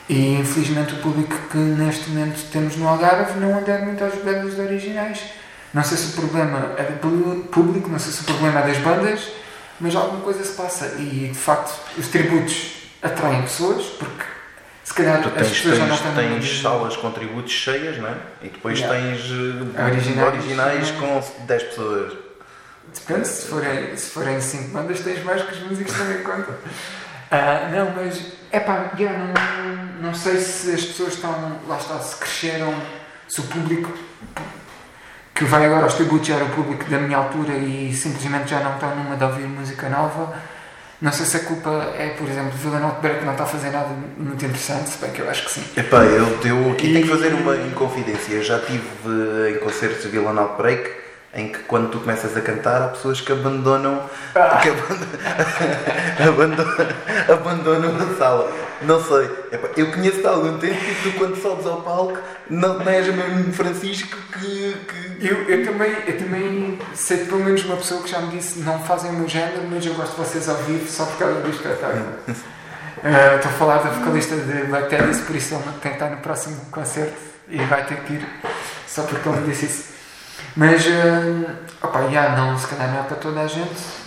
E 0.09 0.35
infelizmente 0.41 0.95
o 0.95 0.99
público 0.99 1.35
que 1.51 1.59
neste 1.59 2.09
momento 2.11 2.51
temos 2.51 2.77
no 2.77 2.89
Algarve 2.89 3.39
não 3.41 3.59
anda 3.59 3.79
muito 3.81 4.03
às 4.03 4.15
bandas 4.15 4.59
originais. 4.59 5.21
Não 5.75 5.83
sei 5.85 5.99
se 5.99 6.07
o 6.17 6.21
problema 6.21 6.73
é 6.79 6.85
do 6.85 7.45
público, 7.51 7.91
não 7.91 7.99
sei 7.99 8.13
se 8.13 8.21
o 8.23 8.25
problema 8.25 8.61
é 8.61 8.69
das 8.69 8.79
bandas, 8.79 9.29
mas 9.79 9.95
alguma 9.95 10.21
coisa 10.23 10.43
se 10.43 10.53
passa. 10.53 10.87
E 10.99 11.29
de 11.31 11.39
facto 11.39 11.79
os 11.99 12.09
tributos 12.09 12.89
atraem 13.03 13.43
pessoas, 13.43 13.85
porque 13.99 14.25
se 14.87 14.95
calhar 14.95 15.21
tu 15.21 15.31
tens, 15.31 15.63
tens, 15.63 16.01
tens 16.15 16.63
salas 16.63 16.97
com 16.97 17.11
tributos 17.11 17.51
cheias, 17.51 17.99
não 17.99 18.09
é? 18.09 18.15
E 18.41 18.49
depois 18.49 18.79
Yeah. 18.79 18.97
tens 18.97 19.21
eh, 19.33 19.83
Originais, 19.83 20.35
originais 20.35 20.91
com 20.93 21.21
10 21.45 21.63
pessoas. 21.65 22.13
Depende, 22.95 23.27
se 23.27 23.49
forem, 23.49 23.97
se 23.97 24.11
forem 24.11 24.41
cinco 24.41 24.69
bandas 24.69 25.01
tens 25.01 25.25
mais 25.25 25.43
que 25.43 25.55
os 25.55 25.61
músicos 25.63 25.93
também 25.93 26.23
contam. 26.23 26.55
Ah, 27.29 27.69
não, 27.73 27.91
mas 27.91 28.23
é 28.53 28.61
pá, 28.61 28.93
não, 28.97 30.01
não 30.01 30.15
sei 30.15 30.39
se 30.39 30.71
as 30.71 30.85
pessoas 30.85 31.15
estão, 31.15 31.61
lá 31.67 31.77
está, 31.77 31.99
se 31.99 32.15
cresceram, 32.15 32.73
se 33.27 33.41
o 33.41 33.43
público 33.43 33.93
que 35.35 35.45
vai 35.45 35.67
agora 35.67 35.83
aos 35.83 35.95
tributos 35.95 36.31
era 36.31 36.45
o 36.45 36.51
público 36.51 36.89
da 36.89 36.99
minha 36.99 37.19
altura 37.19 37.55
e 37.55 37.93
simplesmente 37.93 38.51
já 38.51 38.61
não 38.61 38.77
está 38.77 38.95
numa 38.95 39.17
de 39.17 39.25
ouvir 39.25 39.49
música 39.49 39.89
nova. 39.89 40.37
Não 41.01 41.13
sei 41.13 41.27
se 41.27 41.37
a 41.37 41.41
culpa 41.41 41.71
é, 41.99 42.15
por 42.19 42.27
exemplo, 42.29 42.53
Vila 42.57 42.79
Norte 42.79 43.01
Berg 43.03 43.19
que 43.19 43.25
não 43.27 43.33
está 43.33 43.45
a 43.45 43.47
fazer 43.47 43.71
nada 43.71 43.89
muito 44.17 44.43
interessante, 44.45 44.89
se 44.89 44.99
bem 44.99 45.11
que 45.11 45.21
eu 45.21 45.29
acho 45.29 45.45
que 45.45 45.51
sim. 45.51 45.63
Epá, 45.77 46.03
eu, 46.05 46.27
eu 46.45 46.73
aqui 46.73 46.87
E- 46.89 46.93
tenho 46.95 47.05
que 47.07 47.11
fazer 47.13 47.35
uma 47.35 47.55
inconfidência. 47.57 48.33
Eu 48.35 48.43
já 48.43 48.57
estive 48.59 48.83
eh, 49.07 49.51
em 49.51 49.59
concertos 49.59 50.03
de 50.03 50.09
Vila 50.09 50.33
Break 50.57 50.91
em 51.37 51.49
que 51.49 51.59
quando 51.61 51.91
tu 51.91 52.01
começas 52.01 52.35
a 52.35 52.41
cantar 52.41 52.81
há 52.81 52.89
pessoas 52.89 53.21
que 53.21 53.31
abandonam, 53.31 54.03
ah. 54.35 54.59
que 54.63 54.71
abandonam, 56.23 56.67
abandonam, 57.29 57.95
a 57.95 58.19
sala. 58.19 58.51
Não 58.83 59.03
sei. 59.03 59.31
Eu 59.77 59.91
conheço-te 59.93 60.27
há 60.27 60.31
algum 60.31 60.59
tempo 60.59 60.75
e 60.75 60.95
tu 61.03 61.19
quando 61.19 61.37
sobes 61.37 61.67
ao 61.67 61.83
palco 61.83 62.19
não, 62.49 62.79
não 62.79 62.89
és 62.89 63.07
o 63.09 63.13
mesmo 63.13 63.53
Francisco 63.53 64.17
que. 64.33 64.77
que... 64.89 65.27
Eu, 65.27 65.45
eu, 65.49 65.65
também, 65.65 65.93
eu 66.07 66.19
também 66.19 66.79
sei 66.95 67.25
pelo 67.25 67.45
menos 67.45 67.65
uma 67.65 67.77
pessoa 67.77 68.03
que 68.03 68.11
já 68.11 68.21
me 68.21 68.37
disse 68.37 68.61
não 68.61 68.79
fazem 68.81 69.11
o 69.11 69.15
meu 69.15 69.29
género, 69.29 69.63
mas 69.71 69.85
eu 69.85 69.95
gosto 69.95 70.13
de 70.13 70.19
vocês 70.19 70.49
ao 70.49 70.57
vivo 70.57 70.87
só 70.89 71.05
por 71.05 71.19
causa 71.19 71.41
do 71.41 71.51
espetáculo. 71.51 72.05
Uh, 72.29 73.37
estou 73.37 73.51
a 73.51 73.55
falar 73.55 73.79
da 73.79 73.91
vocalista 73.91 74.37
de 74.37 74.65
Bactérias, 74.65 75.21
por 75.21 75.37
isso 75.37 75.55
ele 75.55 75.65
tem 75.81 75.93
que 75.93 75.97
estar 75.97 76.11
no 76.11 76.19
próximo 76.19 76.57
concerto 76.71 77.17
e 77.49 77.59
vai 77.65 77.85
ter 77.85 77.99
que 78.01 78.15
ir 78.15 78.27
só 78.87 79.03
porque 79.03 79.29
ele 79.29 79.41
me 79.41 79.49
disse 79.49 79.67
isso. 79.67 79.96
Mas, 80.57 80.87
uh, 80.87 81.51
opa, 81.83 82.09
já, 82.11 82.31
não, 82.31 82.57
se 82.59 82.67
calhar 82.67 82.91
não 82.91 83.01
é 83.01 83.03
para 83.03 83.17
toda 83.17 83.41
a 83.41 83.47
gente. 83.47 84.07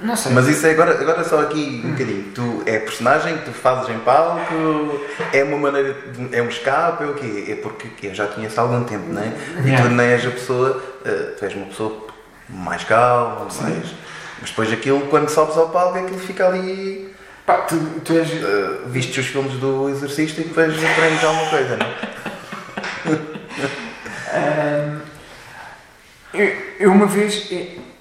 Não 0.00 0.16
sei. 0.16 0.32
Mas 0.32 0.48
isso 0.48 0.66
é 0.66 0.70
agora, 0.70 0.98
agora 0.98 1.24
só 1.24 1.40
aqui 1.40 1.82
um 1.84 1.88
hum. 1.88 1.92
bocadinho. 1.92 2.24
Tu 2.34 2.62
é 2.64 2.78
personagem 2.78 3.36
que 3.38 3.44
tu 3.46 3.52
fazes 3.52 3.90
em 3.90 3.98
palco, 3.98 5.00
é 5.32 5.44
uma 5.44 5.58
maneira, 5.58 5.94
de, 5.94 6.34
é 6.34 6.42
um 6.42 6.48
escape, 6.48 7.04
é 7.04 7.06
o 7.06 7.14
quê? 7.14 7.46
É 7.48 7.56
porque 7.56 8.06
eu 8.06 8.14
já 8.14 8.26
conheço 8.26 8.58
há 8.58 8.62
algum 8.62 8.84
tempo, 8.84 9.12
não 9.12 9.20
é? 9.20 9.32
E 9.64 9.76
tu 9.76 9.88
nem 9.88 10.06
és 10.06 10.26
a 10.26 10.30
pessoa, 10.30 10.82
uh, 11.04 11.36
tu 11.38 11.44
és 11.44 11.54
uma 11.54 11.66
pessoa 11.66 12.06
mais 12.48 12.84
calma, 12.84 13.46
mais. 13.60 13.94
Mas 14.40 14.50
depois 14.50 14.72
aquilo, 14.72 15.00
quando 15.08 15.28
sobes 15.28 15.56
ao 15.56 15.68
palco, 15.68 15.98
aquilo 15.98 16.18
fica 16.18 16.46
ali. 16.46 17.12
Pá, 17.44 17.58
tu, 17.58 17.76
tu 18.04 18.12
és. 18.14 18.30
Uh, 18.30 18.86
vistes 18.86 19.18
os 19.18 19.26
filmes 19.30 19.54
do 19.54 19.90
Exorcista 19.90 20.40
e 20.40 20.44
depois 20.44 20.72
aprendes 20.72 21.24
alguma 21.24 21.50
coisa, 21.50 21.76
não 21.76 21.86
é? 21.86 21.94
eu, 24.34 25.03
eu, 26.78 26.92
uma 26.92 27.06
vez. 27.06 27.48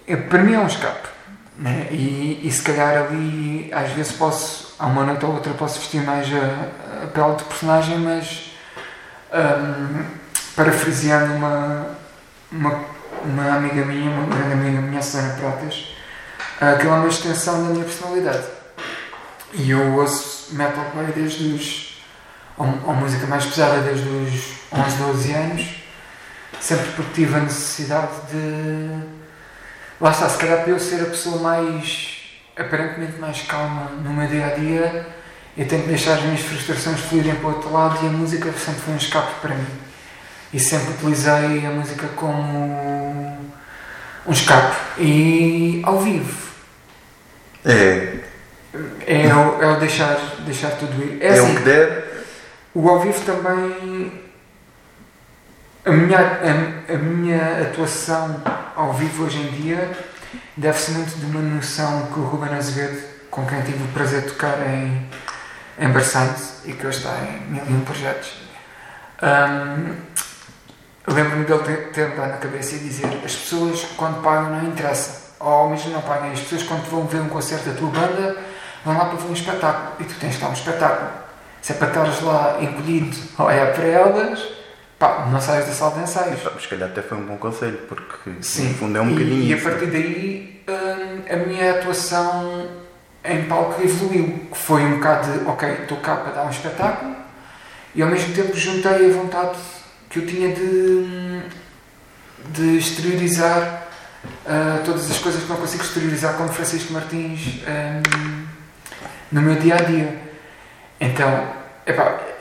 Eu, 0.07 0.23
para 0.23 0.43
mim 0.43 0.53
é 0.53 0.59
um 0.59 0.67
escape. 0.67 1.09
Né? 1.57 1.87
E, 1.91 2.41
e 2.43 2.51
se 2.51 2.61
calhar 2.63 3.05
ali, 3.05 3.69
às 3.73 3.91
vezes 3.91 4.13
posso, 4.13 4.75
a 4.79 4.87
uma 4.87 5.03
noite 5.03 5.23
ou 5.25 5.33
outra, 5.33 5.53
posso 5.53 5.79
vestir 5.79 6.01
mais 6.01 6.27
a, 6.33 7.03
a 7.03 7.07
pele 7.07 7.35
de 7.35 7.43
personagem, 7.43 7.97
mas. 7.99 8.51
Um, 9.31 10.23
parafraseando 10.55 11.33
uma, 11.33 11.87
uma, 12.51 12.85
uma 13.23 13.55
amiga 13.55 13.85
minha, 13.85 14.09
uma 14.09 14.35
grande 14.35 14.53
amiga 14.53 14.81
minha, 14.81 14.99
a 14.99 15.01
Susana 15.01 15.33
Pratas, 15.33 15.95
aquela 16.59 16.97
é 16.97 16.99
uma 16.99 17.07
extensão 17.07 17.63
da 17.63 17.69
minha 17.69 17.85
personalidade. 17.85 18.45
E 19.53 19.71
eu 19.71 19.93
ouço 19.93 20.55
metal 20.55 20.85
desde 21.13 21.53
os. 21.53 22.03
ou, 22.57 22.67
ou 22.85 22.93
música 22.95 23.27
mais 23.27 23.45
pesada 23.45 23.81
desde 23.81 24.07
os 24.07 24.53
11, 24.71 24.97
12 24.97 25.33
anos, 25.33 25.82
sempre 26.63 26.91
porque 26.95 27.13
tive 27.13 27.35
a 27.35 27.41
necessidade 27.41 28.13
de. 28.31 29.03
Lá 29.99 30.11
está, 30.11 30.29
se 30.29 30.37
calhar 30.37 30.63
para 30.63 30.71
eu 30.71 30.79
ser 30.79 31.01
a 31.01 31.05
pessoa 31.05 31.41
mais. 31.41 32.39
aparentemente 32.57 33.19
mais 33.19 33.41
calma 33.41 33.91
no 34.01 34.13
meu 34.13 34.27
dia 34.27 34.45
a 34.47 34.49
dia, 34.51 35.05
eu 35.57 35.67
tenho 35.67 35.83
que 35.83 35.89
deixar 35.89 36.13
as 36.13 36.23
minhas 36.23 36.39
frustrações 36.39 37.01
fluírem 37.01 37.35
para 37.35 37.49
o 37.49 37.53
outro 37.53 37.71
lado 37.71 37.99
e 38.03 38.07
a 38.07 38.11
música 38.11 38.51
sempre 38.53 38.81
foi 38.81 38.93
um 38.93 38.97
escape 38.97 39.33
para 39.41 39.55
mim. 39.55 39.67
E 40.53 40.59
sempre 40.59 40.93
utilizei 40.93 41.65
a 41.65 41.69
música 41.69 42.07
como 42.15 43.37
um 44.25 44.31
escape. 44.31 44.75
E 44.99 45.81
ao 45.83 45.99
vivo. 45.99 46.53
É. 47.65 48.19
É, 49.05 49.35
o, 49.35 49.61
é 49.61 49.67
o 49.67 49.79
deixar, 49.79 50.17
deixar 50.45 50.71
tudo 50.71 51.03
ir. 51.03 51.21
É, 51.21 51.27
é 51.27 51.29
assim, 51.33 51.51
o 51.51 51.57
que 51.57 51.63
der. 51.63 52.23
O 52.73 52.89
ao 52.89 52.99
vivo 52.99 53.19
também 53.25 54.22
a 55.85 55.91
minha, 55.91 56.17
a, 56.17 56.93
a, 56.93 56.97
minha 56.97 57.61
atuação 57.61 58.41
ao 58.75 58.93
vivo 58.93 59.25
hoje 59.25 59.37
em 59.37 59.51
dia 59.51 59.91
deve-se 60.55 60.91
muito 60.91 61.17
de 61.17 61.25
uma 61.25 61.41
noção 61.41 62.07
que 62.13 62.19
o 62.19 62.23
Ruben 62.23 62.53
Azevedo, 62.53 63.03
com 63.29 63.45
quem 63.45 63.61
tive 63.63 63.83
o 63.83 63.87
prazer 63.87 64.21
de 64.21 64.27
tocar 64.29 64.57
em, 64.65 65.09
em 65.77 65.89
Barçante 65.89 66.41
e 66.65 66.71
que 66.71 66.87
hoje 66.87 66.99
está 66.99 67.17
em 67.23 67.51
mil 67.51 67.65
e 67.65 67.73
um 67.73 67.81
projetos, 67.81 68.33
um, 69.21 71.13
lembro-me 71.13 71.43
dele 71.43 71.63
ter, 71.63 71.91
ter 71.91 72.15
dado 72.15 72.31
na 72.31 72.37
cabeça 72.37 72.75
e 72.75 72.79
dizer: 72.79 73.07
as 73.25 73.35
pessoas 73.35 73.85
quando 73.97 74.23
pagam 74.23 74.51
não 74.51 74.65
interessa, 74.65 75.33
ou 75.39 75.69
mesmo 75.69 75.91
não 75.91 76.01
pagam, 76.01 76.31
as 76.31 76.39
pessoas 76.39 76.63
quando 76.63 76.89
vão 76.89 77.05
ver 77.07 77.19
um 77.19 77.29
concerto 77.29 77.69
da 77.69 77.75
tua 77.75 77.89
banda 77.89 78.37
vão 78.85 78.97
lá 78.97 79.05
para 79.05 79.17
ver 79.17 79.27
um 79.27 79.33
espetáculo. 79.33 79.95
E 79.99 80.05
tu 80.05 80.15
tens 80.19 80.35
estar 80.35 80.47
um 80.47 80.53
espetáculo. 80.53 81.09
Se 81.61 81.73
é 81.73 81.75
para 81.75 81.87
estares 81.87 82.21
lá 82.21 82.57
encolhido 82.61 83.17
ou 83.37 83.49
é 83.49 83.65
para 83.65 83.85
elas 83.85 84.62
Pá, 85.03 85.27
não 85.29 85.41
saias 85.41 85.65
da 85.65 85.73
sala 85.73 85.95
de 85.95 86.03
ensaios. 86.03 86.39
se 86.61 86.67
calhar 86.69 86.87
até 86.87 87.01
foi 87.01 87.17
um 87.17 87.25
bom 87.25 87.35
conselho, 87.35 87.77
porque 87.89 88.31
Sim. 88.39 88.69
no 88.69 88.73
fundo 88.75 88.97
é 88.97 89.01
um 89.01 89.09
bocadinho 89.09 89.43
e. 89.43 89.49
E 89.49 89.53
a 89.53 89.57
partir 89.57 89.87
daí 89.87 90.63
hum, 90.65 91.21
a 91.29 91.35
minha 91.45 91.71
atuação 91.71 92.69
em 93.21 93.43
palco 93.43 93.81
evoluiu, 93.83 94.47
que 94.49 94.57
foi 94.57 94.81
um 94.81 94.95
bocado 94.95 95.29
de, 95.29 95.45
ok, 95.45 95.69
estou 95.81 95.97
cá 95.97 96.15
para 96.15 96.31
dar 96.31 96.45
um 96.45 96.49
espetáculo 96.49 97.17
e 97.93 98.01
ao 98.01 98.07
mesmo 98.07 98.33
tempo 98.33 98.55
juntei 98.55 99.09
a 99.09 99.13
vontade 99.13 99.57
que 100.09 100.19
eu 100.19 100.25
tinha 100.25 100.55
de, 100.55 101.41
de 102.53 102.77
exteriorizar 102.77 103.87
uh, 104.23 104.85
todas 104.85 105.11
as 105.11 105.17
coisas 105.17 105.43
que 105.43 105.49
não 105.49 105.57
consigo 105.57 105.83
exteriorizar 105.83 106.35
como 106.35 106.47
Francisco 106.47 106.93
Martins 106.93 107.59
um, 107.67 108.45
no 109.33 109.41
meu 109.41 109.55
dia 109.55 109.75
a 109.75 109.81
dia. 109.81 110.17
Então, 110.97 111.45
epá, 111.85 112.32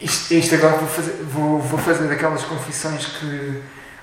isto, 0.00 0.54
agora 0.54 0.76
vou 0.76 0.88
fazer, 0.88 1.12
vou, 1.24 1.58
vou 1.60 1.78
fazer 1.78 2.06
daquelas 2.08 2.42
confissões 2.44 3.06
que 3.06 3.62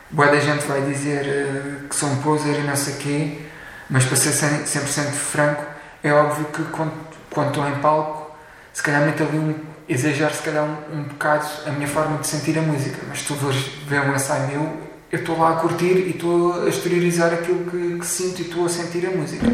boa 0.09 0.27
da 0.27 0.39
gente 0.39 0.65
vai 0.65 0.81
dizer 0.81 1.25
uh, 1.25 1.87
que 1.87 1.95
sou 1.95 2.09
um 2.09 2.17
poser 2.17 2.59
e 2.59 2.63
não 2.63 2.75
sei 2.75 2.95
quê, 2.95 3.41
mas 3.89 4.05
para 4.05 4.15
ser 4.15 4.31
100%, 4.31 5.11
franco, 5.11 5.65
é 6.03 6.11
óbvio 6.13 6.45
que 6.45 6.63
quando, 6.65 6.93
quando 7.29 7.49
estou 7.49 7.67
em 7.67 7.75
palco, 7.75 8.35
se 8.73 8.81
calhar 8.81 9.01
meto 9.01 9.23
ali 9.23 9.37
um, 9.37 9.55
exagero 9.87 10.33
se 10.33 10.41
calhar 10.41 10.63
um, 10.63 10.99
um 10.99 11.03
bocado 11.03 11.45
a 11.65 11.71
minha 11.71 11.87
forma 11.87 12.17
de 12.17 12.27
sentir 12.27 12.57
a 12.57 12.61
música, 12.61 12.97
mas 13.07 13.21
tu 13.21 13.35
vais 13.35 13.55
ver 13.87 14.01
um 14.01 14.15
ensaio 14.15 14.47
meu, 14.47 14.77
eu 15.11 15.19
estou 15.19 15.37
lá 15.37 15.51
a 15.51 15.55
curtir 15.57 15.93
e 15.93 16.11
estou 16.11 16.63
a 16.63 16.69
exteriorizar 16.69 17.33
aquilo 17.33 17.69
que, 17.69 17.99
que 17.99 18.05
sinto 18.05 18.39
e 18.39 18.45
estou 18.45 18.65
a 18.65 18.69
sentir 18.69 19.05
a 19.05 19.11
música. 19.11 19.45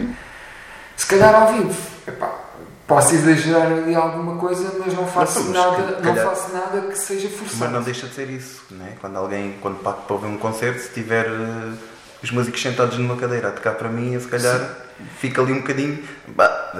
Se 0.95 1.05
calhar 1.05 1.35
ao 1.35 1.53
vivo, 1.53 1.75
epá, 2.07 2.33
posso 2.89 3.13
exagerar 3.13 3.71
ali 3.71 3.93
alguma 3.93 4.35
coisa, 4.37 4.73
mas 4.79 4.93
não 4.93 5.07
faço, 5.07 5.43
não, 5.43 5.51
nada, 5.53 5.93
calhar, 5.93 6.15
não 6.15 6.35
faço 6.35 6.51
nada 6.51 6.81
que 6.81 6.97
seja 6.97 7.29
forçado. 7.29 7.59
Mas 7.59 7.71
não 7.71 7.83
deixa 7.83 8.07
de 8.07 8.15
ser 8.15 8.29
isso, 8.29 8.63
né? 8.71 8.97
quando 8.99 9.15
alguém, 9.15 9.55
quando 9.61 9.81
paga 9.81 9.99
para 9.99 10.15
ouvir 10.15 10.27
um 10.27 10.37
concerto, 10.37 10.81
se 10.81 10.89
tiver 10.89 11.29
uh, 11.29 11.77
os 12.21 12.31
músicos 12.31 12.61
sentados 12.61 12.97
numa 12.97 13.15
cadeira 13.15 13.49
a 13.49 13.51
tocar 13.51 13.75
para 13.75 13.87
mim, 13.89 14.19
se 14.19 14.27
calhar 14.27 14.57
Sim. 14.57 15.05
fica 15.19 15.41
ali 15.41 15.53
um 15.53 15.61
bocadinho. 15.61 16.03
Bah, 16.29 16.73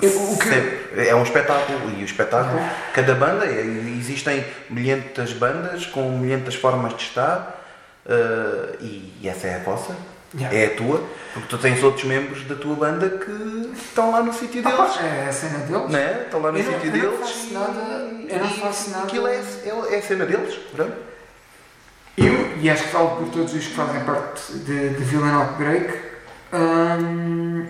que... 0.00 1.06
É 1.06 1.14
um 1.14 1.22
espetáculo 1.22 1.90
e 1.98 2.02
o 2.02 2.04
espetáculo, 2.04 2.58
cada 2.94 3.14
banda, 3.14 3.44
é, 3.44 3.60
existem 3.98 4.44
milhentas 4.70 5.34
bandas 5.34 5.86
com 5.86 6.10
milhentas 6.18 6.54
formas 6.54 6.96
de 6.96 7.02
estar 7.02 7.62
uh, 8.06 8.76
e, 8.80 9.12
e 9.20 9.28
essa 9.28 9.46
é 9.46 9.56
a 9.56 9.58
vossa 9.58 9.94
Yeah. 10.36 10.56
É 10.56 10.66
a 10.66 10.76
tua, 10.76 11.04
porque 11.32 11.48
tu 11.48 11.58
tens 11.58 11.82
outros 11.82 12.04
membros 12.04 12.42
da 12.44 12.56
tua 12.56 12.74
banda 12.74 13.08
que 13.08 13.70
estão 13.76 14.10
lá 14.10 14.20
no 14.20 14.32
sítio 14.32 14.62
deles. 14.62 14.78
Ah, 14.78 15.06
é 15.06 15.28
a 15.28 15.32
cena 15.32 15.58
deles. 15.58 15.90
Não 15.90 15.98
é? 15.98 16.22
Estão 16.22 16.40
lá 16.40 16.50
no 16.50 16.58
sítio 16.58 16.90
deles. 16.90 17.04
Eu 17.04 17.10
não 17.12 17.18
faço 17.18 17.52
nada. 17.52 17.80
Eu 18.28 18.38
não 18.40 18.50
faço 18.50 18.90
nada. 18.90 19.04
Aquilo 19.04 19.26
é, 19.28 19.36
é, 19.36 19.94
é 19.94 19.98
a 19.98 20.02
cena 20.02 20.26
deles, 20.26 20.54
pronto. 20.74 20.96
Eu, 22.16 22.58
e 22.58 22.68
acho 22.68 22.84
que 22.84 22.88
falo 22.90 23.16
por 23.16 23.28
todos 23.28 23.54
os 23.54 23.64
que 23.64 23.74
fazem 23.74 24.02
parte 24.04 24.52
de, 24.52 24.90
de 24.90 25.04
Villain 25.04 25.32
Outbreak, 25.32 26.00
hum, 26.52 27.66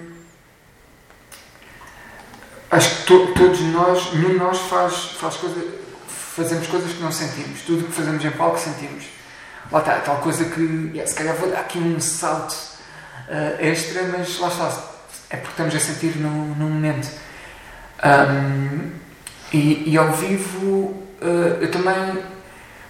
acho 2.70 2.96
que 2.96 3.06
to, 3.06 3.32
todos 3.34 3.60
nós, 3.60 4.12
nenhum 4.14 4.30
de 4.30 4.38
nós 4.38 4.58
faz, 4.58 4.94
faz 5.18 5.36
coisa, 5.36 5.66
fazemos 6.06 6.66
coisas 6.66 6.92
que 6.92 7.02
não 7.02 7.12
sentimos. 7.12 7.60
Tudo 7.62 7.84
o 7.84 7.84
que 7.84 7.92
fazemos 7.92 8.24
em 8.24 8.30
palco 8.30 8.58
sentimos 8.58 9.13
lá 9.74 9.80
está, 9.80 9.96
tal 9.96 10.18
coisa 10.18 10.44
que 10.44 10.90
yeah, 10.92 11.04
se 11.04 11.16
calhar 11.16 11.34
vou 11.34 11.50
dar 11.50 11.60
aqui 11.60 11.78
um 11.78 11.98
salto 11.98 12.52
uh, 13.28 13.60
extra, 13.60 14.04
mas 14.04 14.38
lá 14.38 14.46
está, 14.46 14.72
é 15.30 15.36
porque 15.36 15.50
estamos 15.50 15.74
a 15.74 15.80
sentir 15.80 16.16
no, 16.16 16.54
no 16.54 16.70
momento. 16.70 17.10
Um, 18.04 18.92
e, 19.52 19.90
e, 19.90 19.98
ao 19.98 20.12
vivo 20.12 20.94
uh, 21.20 21.58
eu 21.60 21.70
também 21.72 22.22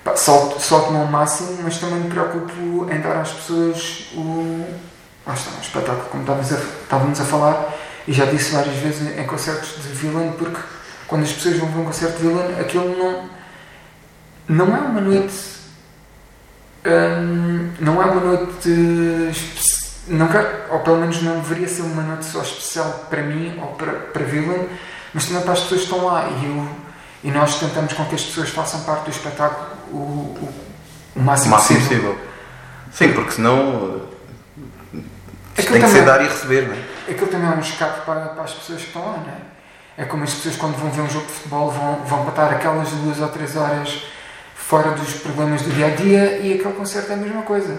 pá, 0.03 0.15
solto, 0.15 0.61
solto-me 0.61 0.99
ao 0.99 1.07
máximo, 1.07 1.59
mas 1.63 1.79
também 1.79 2.01
me 2.01 2.11
preocupo 2.11 2.87
em 2.91 3.01
dar 3.01 3.17
às 3.17 3.33
pessoas 3.33 4.11
o. 4.15 4.67
Lá 5.27 5.33
está, 5.33 5.53
um 5.57 5.61
espetáculo, 5.63 6.09
como 6.11 6.23
estávamos 6.23 7.21
a, 7.21 7.23
a 7.23 7.27
falar, 7.27 7.75
e 8.07 8.13
já 8.13 8.27
disse 8.27 8.53
várias 8.53 8.77
vezes 8.77 9.19
em 9.19 9.25
concertos 9.25 9.83
de 9.83 9.89
villain, 9.89 10.33
porque 10.33 10.61
quando 11.07 11.23
as 11.23 11.33
pessoas 11.33 11.57
vão 11.57 11.71
ver 11.71 11.79
um 11.79 11.85
concerto 11.87 12.19
de 12.19 12.29
villain, 12.29 12.61
aquilo 12.61 12.95
não, 12.99 13.31
não 14.47 14.77
é 14.77 14.81
uma 14.81 15.01
noite 15.01 15.55
Hum, 16.87 17.71
não 17.81 18.03
é 18.03 18.05
uma 18.05 18.21
noite. 18.21 19.33
Não 20.07 20.29
quero, 20.29 20.49
ou 20.71 20.81
pelo 20.81 20.99
menos 20.99 21.23
não 21.23 21.41
deveria 21.41 21.67
ser 21.67 21.83
uma 21.83 22.03
noite 22.03 22.27
só 22.27 22.43
especial 22.43 23.07
para 23.09 23.23
mim 23.23 23.59
ou 23.59 23.69
para, 23.69 23.93
para 23.93 24.23
Villain, 24.25 24.69
mas 25.15 25.25
também 25.27 25.43
para 25.43 25.55
as 25.55 25.61
pessoas 25.61 25.81
que 25.81 25.87
estão 25.87 26.05
lá. 26.05 26.29
E, 26.29 26.45
eu, 26.45 26.69
e 27.25 27.31
nós 27.31 27.59
tentamos 27.59 27.93
com 27.95 28.05
que 28.05 28.15
as 28.15 28.23
pessoas 28.23 28.51
façam 28.51 28.81
parte 28.83 29.05
do 29.05 29.11
espetáculo 29.11 29.67
o, 29.91 29.97
o, 29.97 30.55
o 31.17 31.23
máximo, 31.23 31.53
máximo 31.53 31.81
possível. 31.81 32.13
possível. 32.13 32.35
Sim, 32.93 33.13
porque 33.13 33.31
senão 33.31 34.03
Aquilo 35.57 35.73
tem 35.73 35.83
que 35.83 35.89
ser 35.89 36.05
dar 36.05 36.21
e 36.21 36.29
receber, 36.29 36.69
não 36.69 36.75
é? 36.75 37.13
Aquilo 37.13 37.27
também 37.29 37.49
é 37.49 37.53
um 37.53 37.61
escape 37.61 38.05
para, 38.05 38.21
para 38.27 38.43
as 38.43 38.53
pessoas 38.53 38.81
que 38.81 38.89
estão 38.89 39.03
lá, 39.03 39.19
não 39.19 39.33
é? 39.33 39.55
É 39.97 40.05
como 40.05 40.25
as 40.25 40.35
pessoas 40.35 40.57
quando 40.57 40.77
vão 40.77 40.91
ver 40.91 41.03
um 41.03 41.09
jogo 41.09 41.27
de 41.27 41.33
futebol 41.33 41.71
vão, 41.71 42.05
vão 42.05 42.25
passar 42.25 42.53
aquelas 42.53 42.91
duas 42.91 43.21
ou 43.21 43.29
três 43.29 43.57
horas 43.57 44.03
fora 44.67 44.91
dos 44.93 45.15
problemas 45.15 45.63
do 45.63 45.71
dia 45.71 45.87
a 45.87 45.91
dia 45.91 46.39
e 46.39 46.55
aquele 46.55 46.75
concerto 46.75 47.11
é 47.13 47.15
a 47.15 47.19
mesma 47.19 47.43
coisa. 47.43 47.79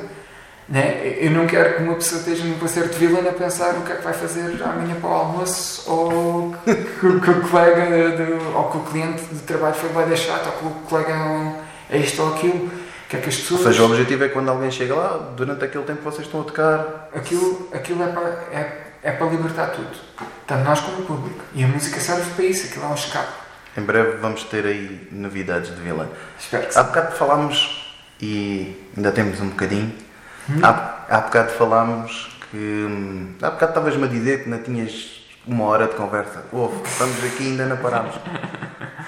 Né? 0.68 1.18
Eu 1.20 1.30
não 1.32 1.46
quero 1.46 1.76
que 1.78 1.84
uma 1.84 1.94
pessoa 1.94 2.20
esteja 2.20 2.44
num 2.44 2.58
concerto 2.58 2.90
de 2.98 3.06
Villain 3.06 3.28
a 3.28 3.32
pensar 3.34 3.76
o 3.76 3.82
que 3.84 3.92
é 3.92 3.96
que 3.96 4.02
vai 4.04 4.14
fazer 4.14 4.42
amanhã 4.64 4.96
para 5.00 5.10
o 5.10 5.14
almoço 5.14 5.84
ou 5.92 6.56
que, 6.66 6.74
que- 6.76 7.20
que 7.20 7.30
o 7.30 7.42
colega 7.50 7.86
ou 8.56 8.64
que 8.72 8.78
o 8.78 8.82
cliente 8.82 9.24
de 9.26 9.40
trabalho 9.42 9.76
foi 9.76 9.90
bem 10.06 10.16
chato 10.18 10.48
ou 10.48 10.52
que 10.54 10.66
o 10.66 10.70
colega 10.90 11.14
é 11.90 11.98
isto 11.98 12.22
ou 12.22 12.34
aquilo. 12.34 12.70
Que 13.08 13.18
é 13.18 13.20
que 13.20 13.30
as 13.30 13.36
Ou 13.36 13.42
pessoas. 13.42 13.62
seja, 13.62 13.84
o 13.84 13.86
objetivo 13.86 14.24
é 14.24 14.30
quando 14.30 14.50
alguém 14.50 14.72
chega 14.72 14.96
lá, 14.96 15.34
durante 15.38 15.64
aquele 15.64 15.84
tempo 15.84 16.02
vocês 16.02 16.26
estão 16.26 16.42
a 16.42 16.44
tocar. 16.44 17.10
Aquilo, 17.16 17.70
aquilo 17.72 18.04
é, 18.04 18.08
para, 18.08 18.28
é, 18.52 18.82
é 19.04 19.12
para 19.12 19.28
libertar 19.28 19.68
tudo. 19.68 19.96
Tanto 20.48 20.64
nós 20.64 20.80
como 20.80 21.02
o 21.02 21.06
público. 21.06 21.44
E 21.54 21.64
a 21.64 21.68
música 21.68 22.00
serve 22.00 22.24
para 22.36 22.46
isso, 22.46 22.66
aquilo 22.66 22.86
é 22.86 22.88
um 22.88 22.96
escape. 22.96 23.45
Em 23.78 23.82
breve 23.82 24.18
vamos 24.18 24.44
ter 24.46 24.66
aí 24.66 25.08
novidades 25.12 25.76
de 25.76 25.82
vilã. 25.82 26.08
Espero 26.40 26.68
que 26.68 26.78
Há 26.78 26.82
sim. 26.84 26.88
bocado 26.90 27.16
falámos, 27.16 27.94
e 28.22 28.90
ainda 28.96 29.12
temos 29.12 29.40
um 29.42 29.50
bocadinho, 29.50 29.94
Hum. 30.50 30.60
há, 30.64 31.06
há 31.10 31.22
bocado 31.22 31.52
falámos 31.54 32.38
que. 32.52 32.58
hum, 32.58 33.34
Há 33.42 33.50
bocado 33.52 33.72
estavas-me 33.72 34.04
a 34.06 34.08
dizer 34.08 34.44
que 34.44 34.50
não 34.50 34.60
tinhas 34.60 35.26
uma 35.48 35.66
hora 35.66 35.88
de 35.88 35.96
conversa. 35.96 36.44
Ouve, 36.52 36.82
estamos 36.88 37.24
aqui 37.26 37.44
e 37.44 37.48
ainda 37.48 37.66
não 37.66 37.78
paramos. 37.78 38.16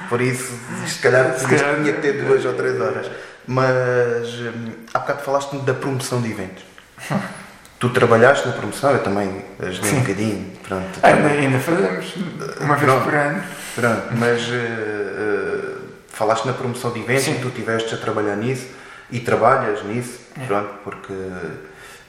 Por 0.10 0.20
isso, 0.22 0.54
se 0.88 1.00
calhar, 1.00 1.34
Se 1.38 1.46
calhar. 1.48 1.76
tinha 1.76 1.94
que 1.94 2.02
ter 2.02 2.24
duas 2.26 2.44
ou 2.46 2.54
três 2.54 2.80
horas. 2.82 3.10
Mas 3.48 4.28
hum, 4.40 4.72
há 4.94 5.00
bocado 5.00 5.22
falaste 5.22 5.56
da 5.60 5.74
promoção 5.74 6.22
de 6.22 6.32
eventos. 6.32 6.64
Tu 7.80 7.90
trabalhaste 7.92 8.48
na 8.48 8.54
promoção, 8.56 8.90
eu 8.92 9.04
também 9.04 9.46
ajudei 9.60 9.92
um 9.92 9.94
Sim. 9.94 10.00
bocadinho. 10.02 10.57
Pronto, 10.68 11.00
Ainda, 11.02 11.28
ainda 11.30 11.60
fazemos, 11.60 12.14
uma 12.60 12.76
vez 12.76 12.92
Pronto. 12.92 13.04
por 13.06 13.14
ano. 13.16 13.44
Pronto, 13.76 14.04
mas 14.18 14.42
eh, 14.50 14.56
eh, 14.56 15.76
falaste 16.10 16.46
na 16.46 16.54
promoção 16.54 16.92
de 16.92 17.00
eventos 17.00 17.24
Sim. 17.24 17.36
e 17.36 17.40
tu 17.40 17.48
estiveste 17.48 17.94
a 17.94 17.98
trabalhar 17.98 18.36
nisso 18.36 18.68
e 19.10 19.20
trabalhas 19.22 19.84
nisso, 19.86 20.20
É. 20.42 20.46
pronto, 20.46 20.70
porque 20.84 21.14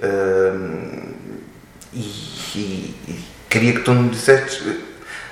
eh, 0.03 0.53
e, 1.93 2.01
e- 2.01 2.95
e 3.09 3.25
queria 3.49 3.73
que 3.75 3.81
tu 3.81 3.93
me 3.93 4.09
disseste, 4.09 4.81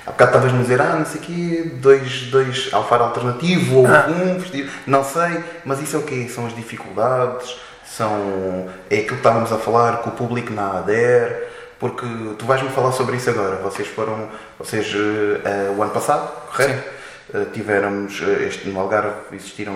há 0.05 0.11
bocado 0.11 0.31
estavas-me 0.31 0.59
a 0.59 0.61
dizer, 0.61 0.81
ah, 0.81 0.95
não 0.95 1.05
sei 1.05 1.19
o 1.19 1.23
quê, 1.23 1.71
dois, 1.81 2.21
dois 2.31 2.69
alfar 2.71 3.01
alternativo 3.01 3.79
ou 3.79 3.87
Ah. 3.87 4.07
um 4.07 4.39
vestido, 4.39 4.69
não 4.85 5.03
sei, 5.03 5.43
mas 5.65 5.81
isso 5.81 5.97
é 5.97 5.99
o 5.99 6.03
quê? 6.03 6.27
São 6.33 6.45
as 6.47 6.55
dificuldades, 6.55 7.57
são, 7.85 8.69
é 8.89 8.95
aquilo 8.95 9.07
que 9.09 9.13
estávamos 9.15 9.51
a 9.51 9.57
falar, 9.57 10.01
que 10.01 10.09
o 10.09 10.11
público 10.13 10.53
não 10.53 10.77
adere, 10.77 11.35
porque 11.79 12.05
tu 12.37 12.45
vais-me 12.45 12.69
falar 12.69 12.91
sobre 12.91 13.17
isso 13.17 13.29
agora, 13.29 13.57
vocês 13.57 13.87
foram, 13.87 14.29
vocês, 14.57 14.87
eh, 14.93 15.41
eh, 15.43 15.75
o 15.77 15.81
ano 15.81 15.91
passado, 15.91 16.31
correto? 16.47 16.97
Uh, 17.33 17.45
tivemos, 17.51 18.21
uh, 18.21 18.43
este, 18.43 18.69
no 18.69 18.79
Algarve 18.79 19.13
existiram 19.33 19.75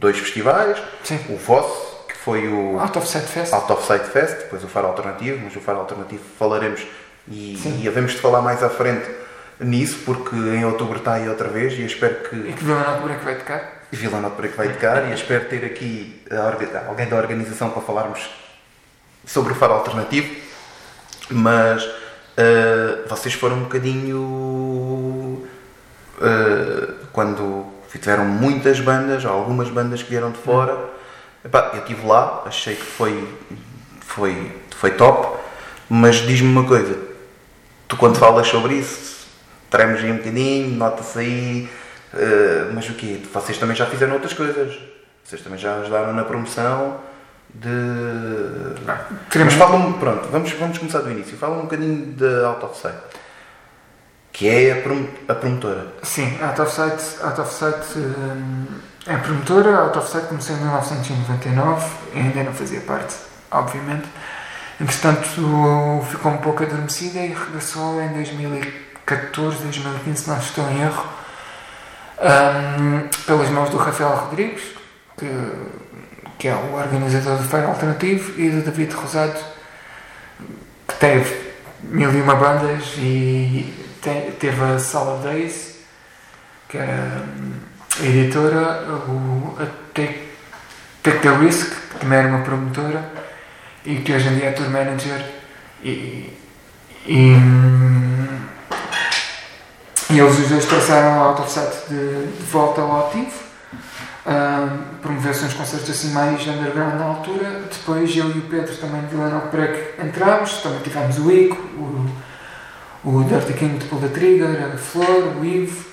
dois 0.00 0.18
festivais, 0.18 0.76
Sim. 1.04 1.20
o 1.28 1.36
vosso, 1.36 2.04
que 2.08 2.16
foi 2.16 2.48
o 2.48 2.78
Out 2.80 2.98
of 2.98 3.06
Set 3.06 3.24
Fest. 3.24 3.52
Out 3.52 3.70
of 3.70 3.86
Sight 3.86 4.04
Fest, 4.06 4.36
depois 4.38 4.64
o 4.64 4.68
Faro 4.68 4.88
Alternativo, 4.88 5.40
mas 5.44 5.54
o 5.54 5.60
Faro 5.60 5.78
Alternativo 5.78 6.22
falaremos 6.36 6.84
e, 7.28 7.56
Sim. 7.56 7.80
e 7.82 7.86
havemos 7.86 8.12
de 8.12 8.18
falar 8.18 8.42
mais 8.42 8.64
à 8.64 8.68
frente 8.68 9.08
nisso, 9.60 10.00
porque 10.04 10.34
em 10.34 10.64
outubro 10.64 10.98
está 10.98 11.14
aí 11.14 11.28
outra 11.28 11.46
vez 11.46 11.74
e 11.74 11.82
eu 11.82 11.86
espero 11.86 12.14
E 12.14 12.28
que 12.28 12.52
que 12.54 12.64
Vila 12.64 12.80
Nova 12.80 13.00
Branca 13.00 13.24
vai 13.24 13.34
tocar. 13.36 13.82
Vila 13.92 14.20
Nova 14.20 14.34
Branca 14.34 14.54
vai 14.56 14.68
tocar 14.68 15.08
e 15.08 15.14
espero 15.14 15.44
ter 15.44 15.64
aqui 15.64 16.20
a 16.30 16.88
alguém 16.88 17.06
da 17.06 17.16
organização 17.16 17.70
para 17.70 17.82
falarmos 17.82 18.28
sobre 19.24 19.52
o 19.52 19.56
Faro 19.56 19.74
Alternativo, 19.74 20.34
mas 21.30 21.84
uh, 21.84 23.08
vocês 23.08 23.34
foram 23.34 23.56
um 23.56 23.62
bocadinho 23.64 25.46
uh, 26.18 26.94
quando 27.12 27.66
tiveram 27.98 28.24
muitas 28.24 28.78
bandas, 28.80 29.24
ou 29.24 29.32
algumas 29.32 29.68
bandas 29.70 30.02
que 30.02 30.10
vieram 30.10 30.30
de 30.30 30.38
fora. 30.38 30.78
Epá, 31.44 31.70
eu 31.74 31.80
estive 31.80 32.06
lá, 32.06 32.42
achei 32.46 32.74
que 32.74 32.84
foi, 32.84 33.28
foi, 34.00 34.52
foi 34.76 34.90
top, 34.92 35.38
mas 35.88 36.16
diz-me 36.16 36.48
uma 36.48 36.64
coisa, 36.64 36.98
tu 37.86 37.96
quando 37.96 38.18
falas 38.18 38.46
sobre 38.46 38.74
isso, 38.74 39.26
tremes 39.70 40.02
aí 40.02 40.12
um 40.12 40.18
bocadinho, 40.18 40.76
nota-se 40.76 41.18
aí, 41.18 41.70
uh, 42.12 42.72
mas 42.74 42.88
o 42.88 42.94
quê? 42.94 43.20
Vocês 43.32 43.58
também 43.58 43.76
já 43.76 43.86
fizeram 43.86 44.14
outras 44.14 44.32
coisas, 44.32 44.78
vocês 45.24 45.40
também 45.42 45.58
já 45.58 45.76
ajudaram 45.76 46.12
na 46.12 46.24
promoção 46.24 47.07
de. 47.54 47.68
Queremos- 49.30 49.54
Mas 49.54 49.62
fala-me, 49.68 49.94
pronto, 49.94 50.28
vamos, 50.30 50.52
vamos 50.52 50.78
começar 50.78 51.00
do 51.00 51.10
início. 51.10 51.36
Fala 51.36 51.56
um 51.58 51.62
bocadinho 51.62 52.06
da 52.14 52.48
Out 52.48 52.64
of 52.66 52.80
Sight, 52.80 52.98
que 54.32 54.48
é 54.48 54.72
a, 54.72 54.82
prom- 54.82 55.06
a 55.28 55.34
promotora. 55.34 55.86
Sim, 56.02 56.38
Out 56.42 56.60
of 56.60 56.72
Sight, 56.74 57.02
Out 57.22 57.40
of 57.40 57.52
Sight 57.54 57.98
hum, 57.98 58.66
é 59.06 59.14
a 59.14 59.18
promotora. 59.18 59.76
Out 59.84 59.98
of 59.98 60.10
Sight 60.10 60.26
começou 60.28 60.56
em 60.56 60.60
1999, 60.60 61.86
ainda 62.14 62.42
não 62.44 62.52
fazia 62.52 62.80
parte, 62.80 63.14
obviamente. 63.50 64.06
Entretanto, 64.80 65.24
ficou 66.08 66.30
um 66.32 66.36
pouco 66.38 66.62
adormecida 66.62 67.18
e 67.18 67.34
regressou 67.34 68.00
em 68.00 68.08
2014, 68.12 69.58
2015, 69.64 70.22
se 70.22 70.30
não 70.30 70.38
estou 70.38 70.64
em 70.70 70.82
erro, 70.82 71.04
hum, 72.20 73.08
pelas 73.26 73.48
mãos 73.50 73.70
do 73.70 73.76
Rafael 73.76 74.10
Rodrigues, 74.16 74.62
que, 75.18 75.26
que 76.38 76.48
é 76.48 76.54
o 76.54 76.74
organizador 76.74 77.36
do 77.36 77.44
Feira 77.44 77.66
Alternativo, 77.66 78.40
e 78.40 78.48
do 78.50 78.62
David 78.62 78.94
Rosado, 78.94 79.38
que 80.86 80.94
teve 81.00 81.48
mil 81.82 82.12
e 82.12 82.20
uma 82.20 82.34
bandas 82.36 82.94
e 82.96 83.72
te- 84.00 84.32
teve 84.38 84.62
a 84.62 84.78
Sala 84.78 85.20
Days, 85.22 85.78
que 86.68 86.78
era 86.78 87.24
hum, 87.38 87.52
a 88.00 88.04
editora, 88.04 88.82
o, 89.08 89.56
a 89.60 89.66
Take, 89.94 90.28
Take 91.02 91.18
the 91.18 91.30
Risk, 91.30 91.70
que 91.92 91.98
também 91.98 92.18
era 92.18 92.28
uma 92.28 92.44
promotora, 92.44 93.02
e 93.84 93.96
que 93.96 94.12
hoje 94.12 94.28
em 94.28 94.36
dia 94.36 94.46
é 94.46 94.52
tour 94.52 94.68
manager. 94.70 95.24
E, 95.82 96.36
e, 97.06 97.32
hum, 97.34 98.38
e 100.10 100.18
eles 100.18 100.38
os 100.38 100.48
dois 100.48 100.64
passaram 100.66 101.20
a 101.20 101.24
Out 101.26 101.42
of 101.42 101.50
Sight 101.50 101.88
de, 101.88 102.26
de 102.26 102.42
volta 102.50 102.80
ao 102.80 103.08
ativo. 103.08 103.47
Um, 104.28 105.00
promoveu-se 105.00 105.42
uns 105.42 105.54
concertos 105.54 105.88
assim 105.88 106.10
mais 106.12 106.46
underground 106.46 106.96
na 106.96 107.04
altura. 107.04 107.62
Depois 107.72 108.14
eu 108.14 108.28
e 108.28 108.38
o 108.38 108.42
Pedro 108.42 108.76
também 108.76 109.00
de 109.06 109.14
Nova 109.14 109.46
Prec 109.46 109.94
entramos. 110.04 110.52
Também 110.60 110.80
tivemos 110.80 111.18
o 111.18 111.32
Ico, 111.32 111.56
o, 111.56 112.10
o 113.04 113.24
Dirty 113.24 113.54
King 113.54 113.78
de 113.78 113.86
the 113.86 114.08
Trigger, 114.08 114.70
a 114.74 114.76
Flor, 114.76 115.38
o 115.40 115.44
Ivo. 115.44 115.88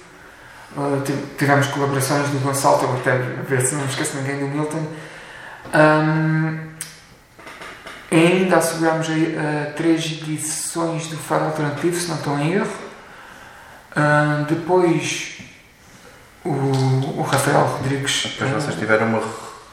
Uh, 0.76 1.00
tiv- 1.06 1.38
tivemos 1.38 1.68
colaborações 1.68 2.28
do 2.28 2.40
Gonçalo, 2.40 2.76
estou 2.76 2.96
até 2.98 3.14
a 3.14 3.44
ver 3.44 3.62
se 3.62 3.76
não 3.76 3.84
me 3.84 3.88
esqueço 3.88 4.18
ninguém 4.18 4.40
do 4.40 4.48
Milton. 4.48 4.86
Um, 5.74 6.60
ainda 8.12 8.58
assegurámos 8.58 9.08
uh, 9.08 9.74
três 9.78 10.04
edições 10.04 11.08
do 11.08 11.16
Faro 11.16 11.46
Alternativo, 11.46 11.98
se 11.98 12.10
não 12.10 12.18
estou 12.18 12.38
em 12.38 12.52
erro. 12.52 12.86
Depois 14.50 15.35
o, 16.46 17.20
o 17.20 17.22
Rafael 17.24 17.66
Rodrigues. 17.66 18.36
Depois 18.40 18.64
vocês 18.64 18.76
tiveram 18.78 19.08
uma 19.08 19.20
re- 19.20 19.26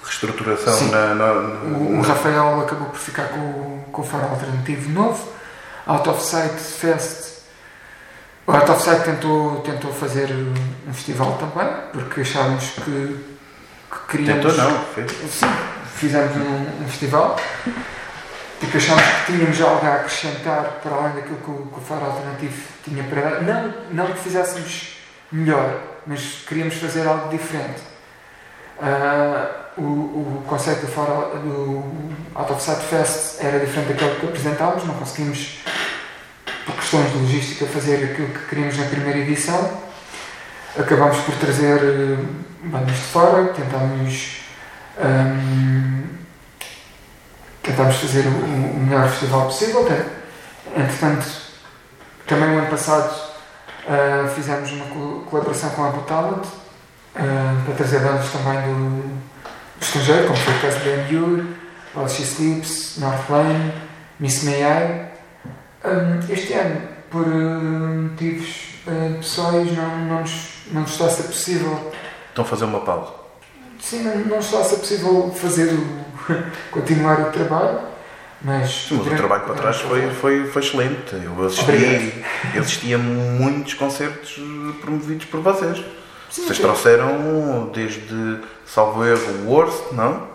reestruturação 0.05 0.73
Sim. 0.75 0.91
na, 0.91 1.15
na- 1.15 1.33
o, 1.33 1.99
o 1.99 2.03
Rafael 2.03 2.61
acabou 2.61 2.89
por 2.89 2.99
ficar 2.99 3.29
com, 3.29 3.39
o- 3.41 3.85
com 3.93 4.03
o 4.03 4.05
Faro 4.05 4.29
Alternativo 4.29 4.91
novo. 4.91 5.29
Out 5.87 6.09
of 6.09 6.23
Sight 6.23 6.55
Fest. 6.61 7.33
O 8.47 8.53
Out 8.53 8.71
of 8.71 8.83
Sight 8.83 9.05
tentou, 9.05 9.61
tentou 9.61 9.93
fazer 9.93 10.29
um 10.33 10.93
festival 10.93 11.39
também, 11.39 11.73
porque 11.93 12.21
achávamos 12.23 12.65
que, 12.71 13.17
que 13.91 13.99
queríamos. 14.17 14.45
Tentou 14.55 14.71
não, 14.71 14.79
fez. 14.95 15.11
Sim, 15.31 15.47
fizemos 15.95 16.37
um, 16.37 16.85
um 16.85 16.89
festival 16.89 17.37
porque 18.61 18.77
achámos 18.77 19.03
que 19.03 19.33
tínhamos 19.33 19.61
algo 19.61 19.85
a 19.85 19.95
acrescentar 19.95 20.65
para 20.83 20.95
além 20.95 21.15
daquilo 21.17 21.37
que 21.39 21.51
o, 21.51 21.67
que 21.67 21.79
o 21.79 21.83
Faro 21.83 22.05
Alternativo 22.05 22.63
tinha 22.85 23.03
para. 23.05 23.41
Não, 23.41 23.75
não 23.91 24.07
que 24.07 24.19
fizéssemos 24.21 24.92
melhor, 25.33 25.81
mas 26.07 26.45
queríamos 26.47 26.75
fazer 26.75 27.07
algo 27.07 27.29
diferente. 27.31 27.81
Ah, 28.81 29.71
o, 29.77 29.83
o 29.83 30.45
conceito 30.47 30.83
do, 30.83 30.89
Faro, 30.89 31.39
do 31.39 31.85
Out 32.35 32.53
of 32.53 32.63
Sight 32.63 32.83
Fest 32.83 33.43
era 33.43 33.59
diferente 33.59 33.93
daquele 33.93 34.21
que 34.21 34.27
apresentámos, 34.27 34.85
não 34.85 34.95
conseguimos, 34.95 35.61
por 36.67 36.75
questões 36.77 37.11
de 37.11 37.19
logística, 37.19 37.67
fazer 37.67 38.13
aquilo 38.13 38.29
que 38.29 38.47
queríamos 38.49 38.77
na 38.77 38.85
primeira 38.85 39.19
edição. 39.19 39.83
Acabámos 40.79 41.19
por 41.19 41.35
trazer 41.37 41.81
eh, 41.83 42.17
bandas 42.65 42.97
de 42.97 43.03
fora, 43.03 43.45
tentámos. 43.53 44.43
ahm, 44.99 46.03
tentámos 47.63 47.97
fazer 47.97 48.27
o, 48.27 48.31
o 48.31 48.81
melhor 48.81 49.09
festival 49.09 49.47
possível. 49.47 49.87
Entretanto, 50.77 51.27
também 52.27 52.51
o 52.51 52.59
ano 52.59 52.69
passado 52.69 53.32
ah, 53.89 54.29
fizemos 54.35 54.71
uma 54.73 54.85
co- 54.87 55.23
colaboração 55.31 55.71
com 55.71 55.85
a 55.85 55.89
Apple 55.89 56.03
Talent 56.05 56.45
ah, 57.17 57.63
para 57.65 57.75
trazer 57.75 58.01
bandas 58.01 58.31
também 58.31 58.61
do, 58.63 59.03
do 59.03 59.83
estrangeiro, 59.83 60.25
como 60.27 60.37
foi 60.39 60.55
o 60.55 60.61
caso 60.61 60.79
da 60.79 61.13
MU, 61.13 61.47
While 61.95 62.09
She 62.09 62.23
Sleeps, 62.23 62.99
Northlane, 62.99 63.73
Miss 64.21 64.43
May 64.45 64.63
I. 64.63 65.13
Um, 65.85 66.33
este 66.33 66.53
ano, 66.53 66.81
por 67.11 67.27
uh, 67.27 67.29
motivos 68.11 68.77
uh, 68.87 69.17
pessoais, 69.19 69.77
não, 69.77 69.99
não, 70.07 70.21
nos, 70.21 70.49
não 70.71 70.83
nos 70.83 70.93
está 70.93 71.07
a 71.07 71.11
ser 71.11 71.25
possível. 71.25 71.93
Estão 72.29 72.45
a 72.45 72.49
fazer 72.49 72.65
uma 72.67 72.81
pausa. 72.81 73.11
Sim, 73.81 74.05
não, 74.05 74.17
não 74.17 74.39
está 74.39 74.61
a 74.61 74.65
ser 74.65 74.77
possível 74.77 75.33
fazer 75.35 75.73
o, 75.75 76.05
continuar 76.71 77.19
o 77.21 77.33
trabalho, 77.33 77.81
mas. 78.45 78.91
O 78.91 78.99
trabalho 79.17 79.43
para 79.43 79.55
trás 79.55 79.81
foi, 79.81 80.11
foi, 80.11 80.47
foi 80.47 80.63
excelente. 80.63 81.15
Eu 81.15 81.47
assisti, 81.47 82.25
eu 82.55 82.61
assisti 82.63 82.95
a 82.95 82.99
muitos 82.99 83.75
concertos 83.75 84.41
promovidos 84.81 85.27
por 85.27 85.41
vocês. 85.41 85.79
Sim, 86.31 86.45
Vocês 86.45 86.57
sim. 86.57 86.63
trouxeram 86.63 87.71
desde, 87.75 88.39
salvo 88.65 89.05
erro, 89.05 89.21
o 89.45 89.51
Worst, 89.51 89.93
não? 89.93 90.27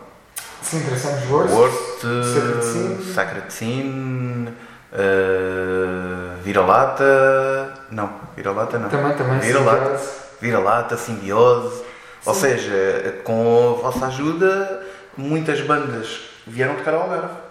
Sim, 0.61 0.83
trouxemos 0.83 1.27
Worst. 1.27 1.53
Worst, 1.53 2.01
Sacred 2.33 2.63
Scene. 2.65 3.13
Sacred 3.13 3.53
Scene, 3.53 4.49
eh, 4.93 6.35
Vira-Lata. 6.43 7.73
Não, 7.89 8.11
Vira-Lata 8.35 8.77
não. 8.77 8.89
Também, 8.89 9.15
também. 9.15 9.39
Vira-lata. 9.39 9.97
Simbiose. 9.97 10.09
Vira-Lata, 10.39 10.97
Simbiose. 10.97 11.83
Ou 12.25 12.33
seja, 12.33 13.21
com 13.23 13.77
a 13.79 13.81
vossa 13.81 14.07
ajuda, 14.07 14.85
muitas 15.17 15.61
bandas 15.61 16.19
vieram 16.45 16.75
tocar 16.75 16.93
ao 16.93 17.01
Algarve. 17.03 17.46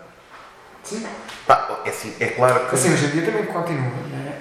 Sim. 0.86 1.06
Pá, 1.46 1.80
é, 1.84 1.88
assim, 1.90 2.14
é 2.20 2.26
claro 2.28 2.60
que. 2.66 2.74
Assim, 2.74 2.92
hoje 2.92 3.06
em 3.06 3.10
dia 3.10 3.22
também 3.26 3.44
continua. 3.46 3.90
Né? 4.10 4.32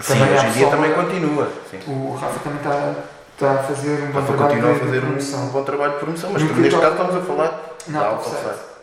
sim, 0.00 0.14
Também 0.14 0.34
hoje 0.34 0.46
em 0.46 0.50
dia 0.52 0.66
também 0.70 0.92
continua. 0.92 1.48
Sim. 1.70 1.78
O 1.86 2.14
Rafa 2.20 2.38
também 2.40 2.58
está, 2.58 2.94
está 3.34 3.52
a 3.52 3.62
fazer 3.62 4.02
um 4.02 4.06
bom 4.12 4.20
Rafa 4.20 4.32
trabalho 4.32 4.48
continua 4.50 4.72
a 4.72 4.78
fazer 4.78 5.00
promoção. 5.00 5.40
um 5.44 5.48
bom 5.48 5.62
trabalho 5.64 5.92
de 5.92 5.98
promoção, 5.98 6.30
mas 6.32 6.42
neste 6.42 6.80
caso 6.80 6.92
estamos 6.92 7.16
a 7.16 7.20
falar 7.20 7.62
Não, 7.88 8.00
da. 8.00 8.18
Side. 8.22 8.74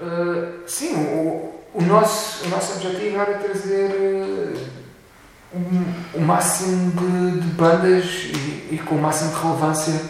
Uh, 0.00 0.60
sim, 0.68 0.94
o, 0.94 1.60
o, 1.74 1.82
nosso, 1.82 2.44
o 2.46 2.48
nosso 2.50 2.74
objetivo 2.74 3.20
era 3.20 3.34
trazer 3.38 3.90
uh, 3.90 4.58
um- 5.56 5.94
o 6.14 6.20
máximo 6.20 6.92
de, 6.92 7.40
de 7.40 7.46
bandas 7.54 8.04
e, 8.04 8.68
e 8.72 8.82
com 8.86 8.94
o 8.94 8.98
máximo 9.02 9.32
de 9.34 9.40
relevância 9.42 10.00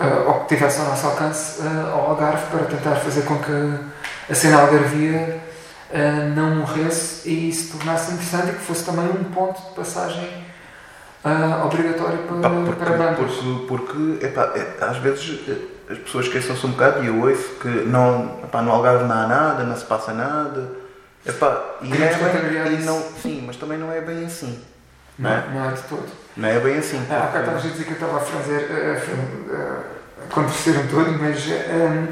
uh, 0.00 0.28
ao 0.28 0.40
que 0.40 0.54
tivesse 0.54 0.80
ao 0.80 0.86
nosso 0.86 1.06
alcance 1.06 1.60
uh, 1.60 1.90
ao 1.92 2.10
Algarve 2.10 2.46
para 2.50 2.64
tentar 2.66 2.96
fazer 2.96 3.22
com 3.22 3.36
que 3.38 3.50
a 4.28 4.34
cena 4.34 4.60
algarvia 4.60 5.40
uh, 5.90 6.34
não 6.34 6.56
morresse 6.56 7.28
e 7.28 7.52
se 7.52 7.72
tornasse 7.76 8.12
interessante 8.12 8.48
e 8.50 8.52
que 8.54 8.60
fosse 8.60 8.84
também 8.84 9.06
um 9.06 9.24
ponto 9.24 9.60
de 9.60 9.74
passagem 9.74 10.44
uh, 11.24 11.64
obrigatório 11.64 12.18
para, 12.18 12.36
Pá, 12.40 12.50
porque, 12.50 12.84
para 12.84 12.96
bandas. 12.96 13.32
porque, 13.34 13.66
porque 13.68 14.26
epá, 14.26 14.52
é, 14.54 14.84
às 14.84 14.96
vezes 14.98 15.40
eh, 15.48 15.92
as 15.92 15.98
pessoas 15.98 16.28
queixam-se 16.28 16.66
um 16.66 16.70
bocado 16.70 17.04
e 17.04 17.06
eu 17.06 17.20
ouço 17.20 17.54
que 17.60 17.68
não, 17.68 18.40
epá, 18.42 18.60
no 18.62 18.72
Algarve 18.72 19.04
não 19.04 19.14
há 19.16 19.26
nada, 19.26 19.64
não 19.64 19.76
se 19.76 19.84
passa 19.84 20.12
nada. 20.12 20.68
Epá, 21.24 21.60
e 21.82 21.88
não 21.88 21.96
é 21.96 22.14
bem, 22.14 22.74
e 22.80 22.84
não, 22.84 23.02
sim, 23.22 23.42
mas 23.46 23.56
também 23.56 23.78
não 23.78 23.92
é 23.92 24.00
bem 24.00 24.24
assim. 24.26 24.60
Não 25.18 25.30
é? 25.30 25.44
Não, 25.48 25.54
não 25.54 25.70
é 25.70 25.72
de 25.72 25.82
todo. 25.82 26.06
Não 26.36 26.48
é 26.48 26.60
bem 26.60 26.78
assim. 26.78 27.04
Ah, 27.10 27.14
há 27.14 27.26
bocado 27.26 27.32
porque- 27.32 27.38
estavas 27.38 27.64
a 27.64 27.68
dizer 27.68 27.84
que 27.84 27.90
eu 27.90 27.94
estava 27.94 28.16
a 28.16 28.20
fazer 28.20 28.70
a, 28.70 28.92
a, 28.92 30.80
um 30.80 30.86
todo, 30.88 31.18
mas 31.18 31.46
hum, 31.46 32.06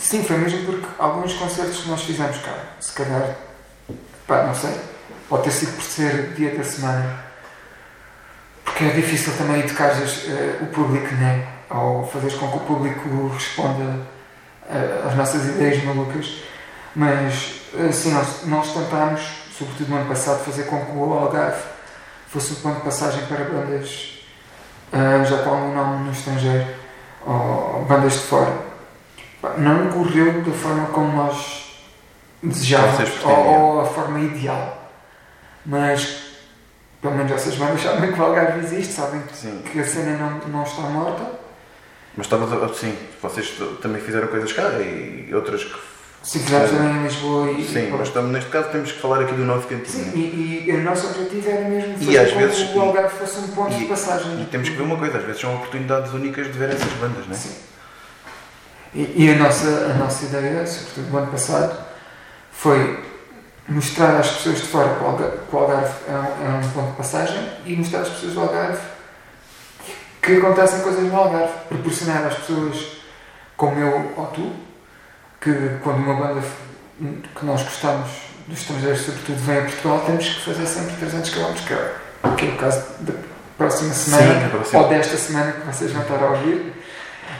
sim, 0.00 0.24
foi 0.24 0.38
mesmo 0.38 0.64
porque 0.64 0.86
alguns 0.98 1.34
concertos 1.34 1.82
que 1.82 1.88
nós 1.88 2.02
fizemos 2.02 2.38
cá, 2.38 2.54
se 2.80 2.92
calhar, 2.92 3.36
pá, 4.26 4.44
não 4.44 4.54
sei, 4.54 4.74
pode 5.28 5.44
ter 5.44 5.50
sido 5.50 5.76
por 5.76 5.84
ser 5.84 6.32
dia 6.34 6.54
da 6.54 6.64
semana, 6.64 7.24
porque 8.64 8.84
é 8.84 8.90
difícil 8.90 9.32
também 9.36 9.60
educares 9.60 10.24
eh, 10.28 10.58
o 10.62 10.66
público, 10.66 11.14
né? 11.14 11.46
Ou 11.70 12.06
fazeres 12.06 12.36
com 12.36 12.50
que 12.50 12.56
o 12.56 12.60
público 12.60 13.28
responda 13.28 14.00
eh, 14.68 15.04
às 15.06 15.14
nossas 15.14 15.44
ideias 15.46 15.84
malucas, 15.84 16.42
mas 16.96 17.60
assim, 17.88 18.12
nós, 18.12 18.44
nós 18.46 18.72
tentámos, 18.72 19.20
sobretudo 19.56 19.90
no 19.90 19.96
ano 19.96 20.08
passado, 20.08 20.44
fazer 20.44 20.64
com 20.64 20.84
que 20.84 20.92
o 20.92 21.12
Algarve 21.12 21.62
fosse 22.28 22.52
um 22.52 22.56
ponto 22.56 22.76
de 22.76 22.82
passagem 22.82 23.26
para 23.26 23.44
bandas 23.44 24.20
ah, 24.92 25.22
já 25.24 25.38
com 25.38 25.50
algum 25.50 25.74
nome 25.74 26.04
no 26.04 26.12
estrangeiro 26.12 26.66
ou 27.24 27.84
bandas 27.88 28.14
de 28.14 28.18
fora. 28.20 28.69
Não 29.58 29.88
correu 29.90 30.42
da 30.42 30.52
forma 30.52 30.86
como 30.88 31.16
nós 31.16 31.66
desejávamos 32.42 33.10
ou, 33.24 33.30
ou 33.46 33.80
a 33.80 33.84
forma 33.86 34.20
ideal, 34.20 34.90
mas 35.64 36.22
pelo 37.00 37.14
menos 37.14 37.32
essas 37.32 37.54
bandas 37.56 37.80
sabem 37.82 38.12
que 38.12 38.20
o 38.20 38.22
Algarve 38.24 38.60
existe, 38.64 38.92
sabem 38.92 39.22
Sim, 39.32 39.62
que 39.72 39.80
a 39.80 39.84
cena 39.84 40.16
não, 40.18 40.48
não 40.48 40.62
está 40.62 40.82
morta. 40.82 41.22
mas 42.16 42.26
estavas 42.26 42.52
a. 42.52 42.68
Sim, 42.74 42.94
vocês 43.22 43.54
também 43.80 44.00
fizeram 44.02 44.28
coisas 44.28 44.52
cá 44.52 44.64
e 44.78 45.30
outras 45.34 45.64
que. 45.64 45.90
Sim. 46.22 46.44
também 46.44 46.96
em 46.98 47.02
Lisboa 47.04 47.50
e. 47.52 47.64
Sim, 47.64 47.88
mas 47.92 48.08
estamos, 48.08 48.30
neste 48.32 48.50
caso 48.50 48.68
temos 48.68 48.92
que 48.92 49.00
falar 49.00 49.22
aqui 49.22 49.32
do 49.32 49.44
nosso 49.46 49.66
cantinho. 49.66 50.04
Sim, 50.12 50.12
e, 50.18 50.64
e 50.68 50.72
o 50.72 50.82
nosso 50.82 51.06
objetivo 51.06 51.48
era 51.50 51.66
mesmo 51.66 51.94
E 51.98 52.04
fazer 52.04 52.18
às 52.18 52.32
com 52.32 52.38
vezes- 52.40 52.68
que 52.70 52.78
o 52.78 52.80
Algarve 52.82 53.16
fosse 53.16 53.38
um 53.38 53.48
ponto 53.48 53.72
e- 53.74 53.78
de 53.78 53.84
passagem. 53.86 54.42
E 54.42 54.44
temos 54.44 54.68
que 54.68 54.76
ver 54.76 54.82
uma 54.82 54.98
coisa, 54.98 55.16
às 55.16 55.24
vezes 55.24 55.40
são 55.40 55.54
oportunidades 55.56 56.12
únicas 56.12 56.46
de 56.46 56.52
ver 56.58 56.68
essas 56.74 56.92
bandas, 57.00 57.26
não 57.26 57.32
é? 57.34 57.38
Sim. 57.38 57.54
E, 58.94 59.24
e 59.24 59.30
a, 59.30 59.36
nossa, 59.36 59.68
a 59.68 59.94
nossa 59.94 60.24
ideia, 60.24 60.66
sobretudo 60.66 61.10
no 61.10 61.18
ano 61.18 61.30
passado, 61.30 61.78
foi 62.50 63.04
mostrar 63.68 64.18
às 64.18 64.28
pessoas 64.30 64.56
de 64.56 64.66
fora 64.66 64.94
que 64.94 65.04
o 65.04 65.06
Algarve, 65.06 65.36
que 65.48 65.56
o 65.56 65.58
Algarve 65.58 65.92
é, 66.08 66.12
um, 66.12 66.46
é 66.46 66.58
um 66.58 66.70
ponto 66.70 66.90
de 66.90 66.96
passagem 66.96 67.50
e 67.64 67.76
mostrar 67.76 68.00
às 68.00 68.08
pessoas 68.08 68.32
do 68.32 68.40
Algarve 68.40 68.80
que 70.22 70.36
acontecem 70.36 70.80
coisas 70.80 71.02
no 71.02 71.16
Algarve. 71.16 71.52
Proporcionar 71.68 72.26
às 72.26 72.34
pessoas 72.34 73.00
como 73.56 73.78
eu 73.78 74.12
ou 74.16 74.26
tu, 74.26 74.52
que 75.40 75.52
quando 75.82 75.98
uma 75.98 76.14
banda 76.14 76.42
que 76.98 77.44
nós 77.44 77.62
gostamos 77.62 78.08
dos 78.46 78.60
estrangeiros, 78.60 79.00
sobretudo, 79.02 79.38
vem 79.38 79.58
a 79.58 79.62
Portugal, 79.62 80.02
temos 80.06 80.28
que 80.28 80.40
fazer 80.40 80.66
sempre 80.66 80.96
300 80.96 81.30
km, 81.30 81.52
que 81.66 81.72
é, 81.72 81.94
que 82.36 82.46
é 82.46 82.48
o 82.48 82.56
caso 82.56 82.84
da 83.00 83.12
próxima 83.56 83.92
semana 83.92 84.40
Sim, 84.40 84.48
próxima. 84.48 84.82
ou 84.82 84.88
desta 84.88 85.16
semana 85.16 85.52
que 85.52 85.66
vocês 85.66 85.92
vão 85.92 86.02
estar 86.02 86.22
a 86.22 86.30
ouvir, 86.30 86.72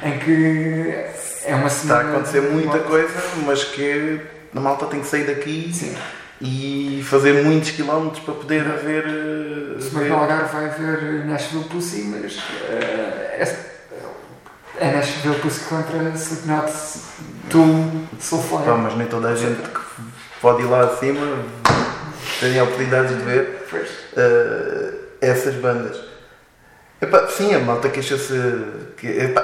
em 0.02 0.18
que 0.18 1.06
é 1.44 1.54
uma 1.54 1.66
Está 1.66 1.96
a 1.96 1.98
semana. 2.00 2.10
acontecer 2.10 2.40
muita 2.42 2.78
coisa, 2.80 3.14
mas 3.46 3.64
que 3.64 4.20
a 4.54 4.60
malta 4.60 4.86
tem 4.86 5.00
que 5.00 5.06
sair 5.06 5.24
daqui 5.24 5.70
Sim. 5.72 5.94
e 6.40 7.02
fazer 7.08 7.44
muitos 7.44 7.70
quilómetros 7.70 8.22
para 8.24 8.34
poder 8.34 8.64
ver. 8.78 9.04
eh, 9.06 9.80
Se 9.80 9.90
bem 9.90 10.04
ver- 10.04 10.08
no 10.10 10.16
Algarve 10.16 10.52
vai 10.52 10.64
haver 10.66 11.24
Nashville 11.26 11.64
Pussy, 11.64 12.02
mas 12.02 12.38
eh, 12.68 13.36
é, 14.78 14.86
é 14.86 14.92
Nashville 14.92 15.36
Pussy 15.40 15.60
contra 15.64 15.98
Slipknot, 16.14 16.72
Tool, 17.48 17.90
Pá, 18.10 18.16
Soulfire. 18.20 18.70
mas 18.78 18.96
nem 18.96 19.06
toda 19.06 19.28
a 19.30 19.34
gente 19.34 19.60
que 19.62 19.80
pode 20.40 20.62
ir 20.62 20.66
lá 20.66 20.80
acima 20.84 21.38
tem 22.40 22.58
a 22.58 22.62
oportunidade 22.64 23.14
de 23.14 23.22
ver 23.22 23.66
eh, 24.16 24.92
essas 25.20 25.54
bandas. 25.56 25.98
Epá, 27.00 27.26
sim, 27.28 27.54
a 27.54 27.58
malta 27.60 27.88
queixa-se 27.88 28.34
que 28.96 29.06
epá, 29.06 29.42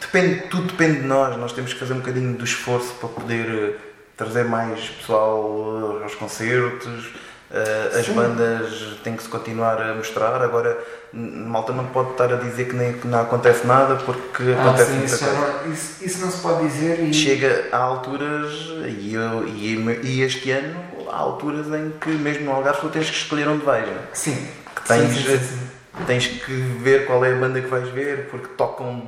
depende, 0.00 0.42
tudo 0.48 0.64
depende 0.68 1.00
de 1.00 1.06
nós, 1.06 1.36
nós 1.36 1.52
temos 1.52 1.72
que 1.72 1.78
fazer 1.78 1.94
um 1.94 1.98
bocadinho 2.00 2.34
do 2.36 2.44
esforço 2.44 2.94
para 2.94 3.08
poder 3.08 3.46
eh, 3.48 3.76
trazer 4.16 4.44
mais 4.44 4.80
pessoal 4.90 5.98
eh, 6.00 6.04
aos 6.04 6.14
concertos, 6.14 7.10
eh, 7.50 7.90
as 7.98 8.06
Sim. 8.06 8.14
bandas 8.14 8.96
têm 9.04 9.16
que 9.16 9.22
se 9.22 9.28
continuar 9.28 9.80
a 9.80 9.94
mostrar, 9.94 10.40
agora 10.42 10.76
malta 11.12 11.72
não 11.72 11.86
pode 11.86 12.10
estar 12.12 12.32
a 12.32 12.36
dizer 12.36 12.64
que, 12.66 12.74
nem, 12.74 12.94
que 12.94 13.06
não 13.06 13.20
acontece 13.20 13.64
nada 13.66 13.94
porque 13.96 14.42
Ah, 14.58 14.62
acontece 14.66 14.90
sim, 14.90 14.96
muita 14.98 15.14
isso, 15.14 15.24
já 15.24 15.30
coisa. 15.32 15.62
não, 15.64 15.72
isso, 15.72 16.04
isso 16.04 16.20
não 16.24 16.30
se 16.30 16.40
pode 16.42 16.66
dizer 16.66 17.00
e 17.00 17.14
Chega 17.14 17.68
a 17.70 17.76
alturas, 17.78 18.52
e, 18.98 19.14
eu, 19.14 19.46
e, 19.46 20.00
e 20.02 20.22
este 20.22 20.50
ano, 20.50 20.76
há 21.12 21.16
alturas 21.16 21.66
em 21.68 21.92
que 22.00 22.08
mesmo 22.10 22.46
no 22.46 22.52
Algarve 22.52 22.80
tu 22.80 22.88
tens 22.88 23.08
que 23.08 23.16
escolher 23.16 23.46
onde 23.48 23.64
vais. 23.64 23.86
não 23.86 23.94
é? 23.94 23.98
sim. 24.12 24.48
Que 24.74 24.88
tens, 24.88 25.14
sim, 25.14 25.38
sim. 25.38 26.04
tens 26.06 26.26
que 26.26 26.52
ver 26.82 27.06
qual 27.06 27.24
é 27.24 27.32
a 27.32 27.36
banda 27.36 27.60
que 27.60 27.68
vais 27.68 27.88
ver, 27.90 28.26
porque 28.28 28.48
tocam, 28.56 29.00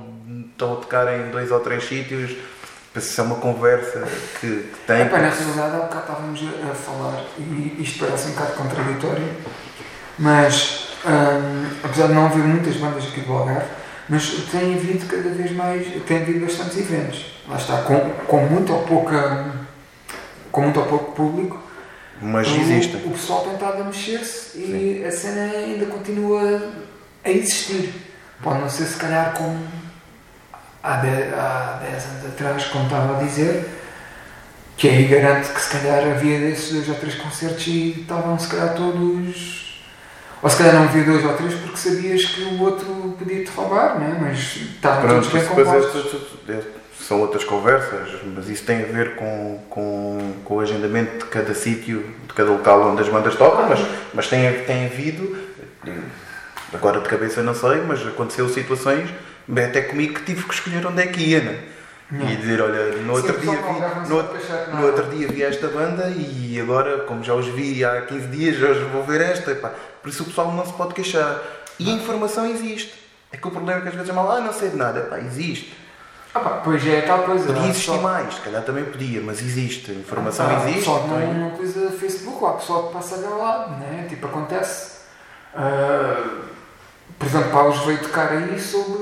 estão 0.57 0.73
a 0.73 0.77
tocar 0.77 1.15
em 1.15 1.31
dois 1.31 1.53
ou 1.53 1.61
três 1.61 1.85
sítios. 1.85 2.35
Isso 2.97 3.21
é 3.21 3.25
uma 3.25 3.37
conversa 3.37 4.09
que, 4.41 4.47
que 4.47 4.79
tem. 4.87 5.03
Epá, 5.03 5.19
na 5.19 5.29
realidade, 5.29 5.77
há 5.77 5.81
bocado 5.81 6.01
estávamos 6.01 6.41
a, 6.71 6.75
falar, 6.75 7.25
e 7.39 7.77
isto 7.79 7.99
parece 7.99 8.29
um 8.29 8.33
bocado 8.33 8.53
contraditório, 8.55 9.29
mas 10.19 10.89
hum, 11.05 11.67
apesar 11.85 12.07
de 12.07 12.15
não 12.15 12.25
haver 12.25 12.43
muitas 12.43 12.77
bandas 12.77 13.05
aqui 13.05 13.21
do 13.21 13.35
Algarve, 13.35 13.69
mas 14.09 14.31
tem 14.51 14.75
havido 14.75 15.05
cada 15.07 15.29
vez 15.29 15.53
mais, 15.53 15.87
tem 16.07 16.23
havido 16.23 16.47
bastantes 16.47 16.79
eventos. 16.79 17.39
Lá 17.47 17.57
está, 17.57 17.83
com, 17.83 18.01
com 18.27 18.39
muito 18.47 18.73
ou 18.73 18.83
pouca, 18.85 19.53
com 20.51 20.63
muito 20.63 20.81
ou 20.81 20.87
pouco 20.87 21.13
público, 21.13 21.63
Mas 22.23 22.49
o, 22.49 22.57
existem. 22.57 23.03
o 23.05 23.11
pessoal 23.11 23.43
tem 23.43 23.55
estado 23.55 23.83
a 23.83 23.85
mexer-se 23.85 24.57
e 24.57 25.05
a 25.07 25.13
cena 25.13 25.53
ainda 25.53 25.85
continua 25.85 26.73
a 27.23 27.31
existir. 27.31 27.93
Pode 28.43 28.61
não 28.61 28.71
ser 28.71 28.87
se 28.87 28.97
calhar 28.97 29.35
como 29.35 29.86
há 30.87 30.97
10, 30.99 31.35
há 31.35 31.81
10 31.83 32.05
anos 32.05 32.27
atrás, 32.27 32.65
como 32.67 32.85
estava 32.85 33.19
a 33.19 33.23
dizer, 33.23 33.69
que 34.77 34.89
aí 34.89 35.07
garanto 35.07 35.53
que 35.53 35.61
se 35.61 35.71
calhar 35.71 36.05
havia 36.05 36.39
desses 36.39 36.73
dois 36.73 36.89
ou 36.89 36.95
três 36.95 37.15
concertos 37.17 37.67
e 37.67 38.01
estavam 38.01 38.39
se 38.39 38.49
calhar 38.49 38.75
todos. 38.75 39.83
Ou 40.43 40.51
se 40.51 40.59
calhar 40.59 40.75
não 40.75 40.85
havia 40.85 41.03
dois 41.03 41.25
ou 41.25 41.33
três 41.35 41.55
porque 41.55 41.77
sabias 41.77 42.25
que 42.27 42.43
o 42.43 42.63
outro 42.63 43.17
podia 43.19 43.43
te 43.45 43.51
roubar, 43.51 43.99
não 43.99 44.07
é? 44.07 44.19
Mas 44.21 44.39
estavam 44.57 45.01
Pronto, 45.01 45.29
todos 45.29 45.33
bem 45.33 45.43
depois 45.43 45.69
compostos. 45.69 46.15
é, 46.49 46.63
são 47.01 47.21
outras 47.21 47.45
conversas, 47.45 48.21
mas 48.35 48.49
isso 48.49 48.65
tem 48.65 48.83
a 48.83 48.87
ver 48.87 49.17
com, 49.17 49.61
com, 49.71 50.33
com 50.45 50.55
o 50.57 50.61
agendamento 50.61 51.25
de 51.25 51.31
cada 51.31 51.55
sítio, 51.55 52.05
de 52.27 52.35
cada 52.35 52.51
local 52.51 52.91
onde 52.91 53.03
as 53.03 53.09
bandas 53.09 53.35
tocam, 53.37 53.69
mas, 53.69 53.81
mas 54.13 54.29
tem, 54.29 54.53
tem 54.65 54.87
havido, 54.87 55.37
agora 56.73 57.01
de 57.01 57.09
cabeça 57.09 57.43
não 57.43 57.55
sei, 57.55 57.81
mas 57.87 58.07
aconteceu 58.07 58.49
situações, 58.49 59.09
até 59.55 59.83
comigo 59.83 60.15
que 60.15 60.23
tive 60.25 60.45
que 60.45 60.55
escolher 60.55 60.87
onde 60.87 61.03
é 61.03 61.07
que 61.07 61.21
ia, 61.21 61.41
né? 61.41 61.59
E 62.13 62.37
dizer, 62.37 62.63
olha, 62.63 62.93
no 62.99 63.13
outro, 63.15 63.35
Sim, 63.35 63.41
dia 63.41 63.51
vi, 63.51 64.09
no, 64.09 64.23
de 64.23 64.71
no 64.71 64.75
nada. 64.75 64.87
outro 64.87 65.05
dia 65.11 65.27
vi 65.27 65.43
esta 65.43 65.67
banda 65.67 66.09
e 66.17 66.57
agora, 66.61 66.99
como 66.99 67.25
já 67.25 67.35
os 67.35 67.47
vi 67.49 67.85
há 67.85 68.03
15 68.03 68.27
dias, 68.29 68.63
hoje 68.63 68.81
vou 68.93 69.03
ver 69.03 69.21
esta. 69.21 69.51
epá. 69.51 69.73
Por 70.03 70.09
isso 70.09 70.23
o 70.23 70.27
pessoal 70.27 70.53
não 70.53 70.65
se 70.65 70.73
pode 70.75 70.95
queixar. 70.95 71.43
E 71.81 71.91
a 71.91 71.95
informação 71.95 72.47
existe. 72.49 72.95
É 73.33 73.37
que 73.37 73.47
o 73.49 73.51
problema 73.51 73.81
é 73.81 73.83
que 73.83 73.89
às 73.89 73.95
vezes 73.95 74.09
é 74.09 74.13
mal, 74.13 74.31
ah, 74.31 74.41
não 74.41 74.53
sei 74.53 74.69
de 74.71 74.77
nada. 74.77 75.01
Epá, 75.01 75.19
existe. 75.19 75.77
Ah 76.33 76.39
pá, 76.39 76.51
pois 76.63 76.87
é, 76.87 77.01
tal 77.01 77.25
coisa. 77.25 77.47
Podia 77.47 77.63
há 77.63 77.69
existir 77.69 77.99
mais, 77.99 78.35
se 78.35 78.41
calhar 78.41 78.63
também 78.63 78.85
podia, 78.85 79.21
mas 79.21 79.41
existe. 79.43 79.91
A 79.91 79.95
informação 79.95 80.47
Ah, 80.49 80.61
existe. 80.69 80.89
Então- 80.89 81.09
não, 81.09 81.35
não 81.35 81.49
utiliza 81.55 81.91
Facebook, 81.91 82.41
lá 82.45 82.53
pessoal 82.53 82.87
que 82.87 82.93
passa 82.95 83.17
a 83.17 83.19
lado, 83.31 83.71
né? 83.81 84.07
Tipo, 84.09 84.27
acontece. 84.27 84.97
Ah, 85.55 86.23
por 87.19 87.27
exemplo, 87.27 87.51
Paulos 87.51 87.79
veio 87.85 87.99
tocar 87.99 88.31
aí 88.31 88.61
sobre 88.61 88.93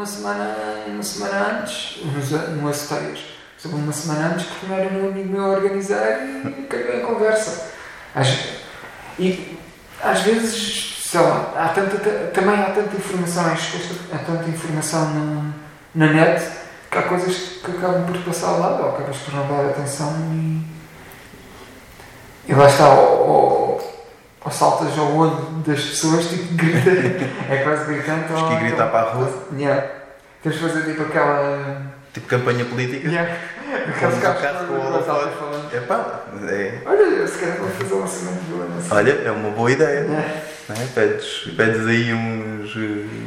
uma 0.00 0.06
semana, 0.06 0.56
uma 0.86 1.02
semana 1.02 1.60
antes, 1.60 2.02
no 2.56 2.68
Aceteias. 2.68 3.20
Sobre 3.58 3.76
uma 3.76 3.92
semana 3.92 4.32
antes, 4.32 4.46
porque 4.46 4.66
não 4.66 4.76
era 4.76 4.90
meu 4.90 5.10
amigo 5.10 5.28
meu 5.28 5.44
a 5.44 5.48
organizar 5.48 6.26
e 6.26 6.62
caguei 6.62 7.02
a 7.02 7.06
conversa. 7.06 7.70
Às, 8.14 8.28
e 9.18 9.58
às 10.02 10.22
vezes, 10.22 11.04
sei 11.04 11.20
lá, 11.20 11.52
há 11.54 11.68
tanta, 11.68 11.98
também 12.32 12.58
há 12.58 12.70
tanta 12.70 12.96
informação, 12.96 13.44
que 13.54 14.14
há 14.14 14.18
tanta 14.18 14.48
informação 14.48 15.10
no, 15.10 15.54
na 15.94 16.10
net 16.10 16.50
que 16.90 16.96
há 16.96 17.02
coisas 17.02 17.36
que 17.62 17.70
acabam 17.70 18.06
por 18.06 18.16
passar 18.22 18.48
ao 18.48 18.60
lado 18.60 18.82
ou 18.82 18.88
acabas 18.94 19.18
por 19.18 19.34
não 19.34 19.46
dar 19.46 19.68
atenção 19.68 20.16
e, 20.32 20.62
e 22.48 22.54
lá 22.54 22.66
está, 22.66 22.88
ou, 22.88 23.28
ou, 23.28 23.69
ou 24.44 24.50
saltas 24.50 24.98
ao 24.98 25.14
olho 25.16 25.36
das 25.66 25.80
pessoas, 25.82 26.26
tipo, 26.28 26.54
grita, 26.54 26.90
é 27.50 27.62
quase 27.62 27.92
gritando. 27.92 28.26
Temos 28.26 28.48
que 28.48 28.56
gritar 28.64 28.86
para 28.90 29.08
a 29.08 29.12
rua. 29.12 29.32
Yeah. 29.56 29.86
Temos 30.42 30.58
de 30.58 30.64
fazer 30.64 30.84
tipo 30.84 31.02
aquela. 31.02 31.82
Tipo 32.12 32.26
campanha 32.26 32.64
política. 32.64 33.08
Yeah. 33.08 33.36
Aqueles 33.88 34.18
carros 34.18 34.66
com 34.66 34.74
o 34.74 34.86
holofote. 34.86 35.36
falando. 35.38 35.74
Epá, 35.74 36.24
é, 36.48 36.78
Olha, 36.84 37.26
se 37.26 37.38
calhar 37.38 37.56
vamos 37.58 37.74
fazer 37.76 37.94
um 37.94 38.00
lançamento 38.00 38.40
de 38.40 38.52
violência. 38.52 38.94
olha, 38.94 39.10
é 39.26 39.30
uma 39.30 39.50
boa 39.50 39.70
ideia. 39.70 40.00
Yeah. 40.00 40.28
Né? 40.70 40.88
Pedes, 40.94 41.50
pedes 41.56 41.86
aí 41.86 42.14
uns, 42.14 42.74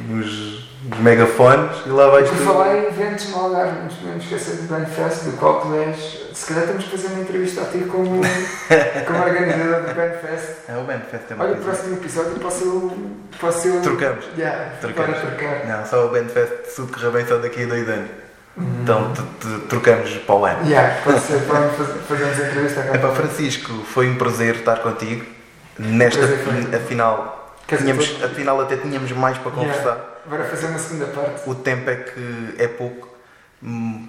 uns 0.09 0.52
megafones 0.99 1.77
e 1.85 1.89
lá 1.89 2.09
vais 2.09 2.29
Por 2.29 2.37
tu. 2.37 2.43
falar 2.43 2.75
em 2.77 2.85
eventos 2.85 3.29
no 3.29 3.37
Algarve, 3.39 3.75
não 3.77 3.83
nos 3.85 3.93
podemos 3.95 4.23
esquecer 4.23 4.55
do 4.57 4.63
Bandfest, 4.67 5.23
do 5.25 5.37
qual 5.37 5.61
tu 5.61 5.73
és. 5.75 6.23
Se 6.33 6.45
calhar 6.47 6.67
temos 6.67 6.83
que 6.85 6.91
fazer 6.91 7.07
uma 7.07 7.21
entrevista 7.21 7.61
a 7.61 7.65
ti 7.65 7.79
como, 7.79 8.21
como 9.07 9.23
organizador 9.23 9.81
do 9.81 9.93
Bandfest. 9.95 10.49
É 10.69 10.77
o 10.77 10.83
Bandfest 10.83 11.23
é 11.31 11.35
uma 11.35 11.43
Olha, 11.45 11.53
o 11.53 11.57
próximo 11.57 11.93
episódio 11.95 12.31
posso 12.39 12.63
eu. 12.63 12.97
Posso 13.39 13.67
eu 13.67 13.81
Trocamos. 13.81 14.25
Yeah, 14.37 14.69
Trocamos. 14.81 15.17
Para 15.19 15.31
trocar. 15.31 15.65
Não, 15.67 15.85
só 15.85 16.05
o 16.05 16.09
Bandfest 16.09 16.53
se 16.69 16.75
tudo 16.77 16.93
correr 16.93 17.11
bem 17.11 17.27
só 17.27 17.37
daqui 17.37 17.63
a 17.63 17.67
dois 17.67 17.87
anos. 17.89 18.09
Então 18.55 19.11
t- 19.13 19.21
t- 19.21 19.59
trocamos 19.67 20.11
para 20.17 20.35
o 20.35 20.45
ano. 20.45 20.67
Yeah, 20.69 20.97
pode 21.03 21.19
ser, 21.21 21.39
pronto, 21.41 21.73
faz- 21.75 21.89
fazemos 22.07 22.39
a 22.39 22.47
entrevista 22.47 22.81
agora. 22.81 22.97
Epá, 22.97 23.09
Francisco, 23.09 23.71
foi 23.85 24.07
um 24.09 24.15
prazer 24.15 24.55
estar 24.57 24.77
contigo. 24.77 25.25
Nesta, 25.79 26.23
afinal, 26.77 27.55
tínhamos, 27.67 28.15
afinal, 28.23 28.61
até 28.61 28.77
tínhamos 28.77 29.11
mais 29.13 29.39
para 29.39 29.51
Yeah. 29.53 30.12
Agora 30.25 30.45
fazer 30.45 30.67
uma 30.67 30.79
segunda 30.79 31.07
parte. 31.07 31.49
O 31.49 31.55
tempo 31.55 31.89
é 31.89 31.95
que 31.95 32.55
é 32.57 32.67
pouco. 32.67 33.09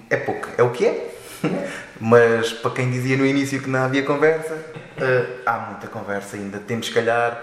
É 0.09 0.17
pouco, 0.17 0.47
é 0.57 0.63
o 0.63 0.69
que 0.71 0.85
é. 0.85 1.15
Mas 1.99 2.51
para 2.53 2.71
quem 2.71 2.89
dizia 2.89 3.17
no 3.17 3.25
início 3.25 3.61
que 3.61 3.69
não 3.69 3.83
havia 3.83 4.03
conversa, 4.03 4.57
eh, 4.97 5.25
há 5.45 5.57
muita 5.59 5.87
conversa 5.87 6.35
ainda. 6.35 6.59
Temos, 6.59 6.87
se 6.87 6.93
calhar, 6.93 7.41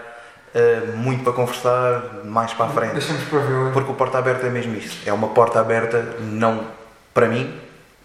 eh, 0.54 0.92
muito 0.96 1.24
para 1.24 1.32
conversar 1.32 2.24
mais 2.24 2.52
para 2.52 2.66
a 2.66 2.68
frente. 2.68 2.92
Deixamos 2.92 3.24
para 3.24 3.38
ver. 3.38 3.72
Porque 3.72 3.90
o 3.90 3.94
porta 3.94 4.18
aberta 4.18 4.46
é 4.46 4.50
mesmo 4.50 4.76
isso. 4.76 4.98
É 5.06 5.12
uma 5.12 5.28
porta 5.28 5.60
aberta, 5.60 6.02
não 6.20 6.66
para 7.14 7.26
mim, 7.28 7.58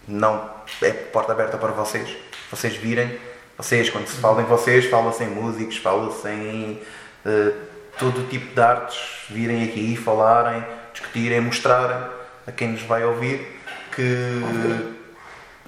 não 0.06 0.48
é 0.82 0.90
porta 0.90 1.32
aberta 1.32 1.58
para 1.58 1.72
vocês. 1.72 2.08
Vocês 2.50 2.76
virem, 2.76 3.18
vocês, 3.56 3.90
quando 3.90 4.06
se 4.06 4.16
fala 4.16 4.42
em 4.42 4.46
vocês, 4.46 4.86
fala-se 4.86 5.24
em 5.24 5.28
músicos, 5.28 5.76
fala-se 5.78 6.28
em 6.28 6.82
eh, 7.26 7.52
todo 7.98 8.20
o 8.20 8.24
tipo 8.26 8.54
de 8.54 8.60
artes, 8.60 8.98
virem 9.30 9.64
aqui, 9.64 9.96
falarem, 9.96 10.64
discutirem, 10.92 11.40
mostrarem 11.40 11.98
a 12.46 12.52
quem 12.52 12.68
nos 12.68 12.82
vai 12.82 13.04
ouvir 13.04 13.60
que 13.92 14.42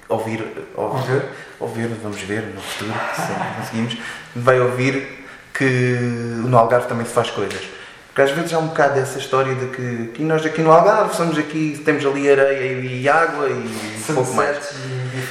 ouvir, 0.07 0.45
ouvir, 0.75 1.21
Ouvir. 1.59 1.87
vamos 2.01 2.21
ver 2.21 2.41
no 2.53 2.61
futuro, 2.61 2.93
se 3.15 3.57
conseguimos, 3.57 3.97
vai 4.35 4.59
ouvir 4.59 5.25
que 5.53 5.65
no 5.65 6.57
Algarve 6.57 6.87
também 6.87 7.05
se 7.05 7.13
faz 7.13 7.29
coisas. 7.29 7.61
Porque 8.07 8.21
às 8.23 8.31
vezes 8.31 8.53
há 8.53 8.59
um 8.59 8.67
bocado 8.67 8.95
dessa 8.95 9.19
história 9.19 9.55
de 9.55 9.67
que, 9.67 10.07
que 10.15 10.23
nós 10.23 10.45
aqui 10.45 10.61
no 10.61 10.71
Algarve 10.71 11.15
somos 11.15 11.37
aqui, 11.37 11.81
temos 11.85 12.05
ali 12.05 12.29
areia 12.29 12.79
e 12.81 13.07
água 13.07 13.47
e 13.49 14.03
pouco 14.13 14.33
mais. 14.33 14.57
E. 14.71 15.27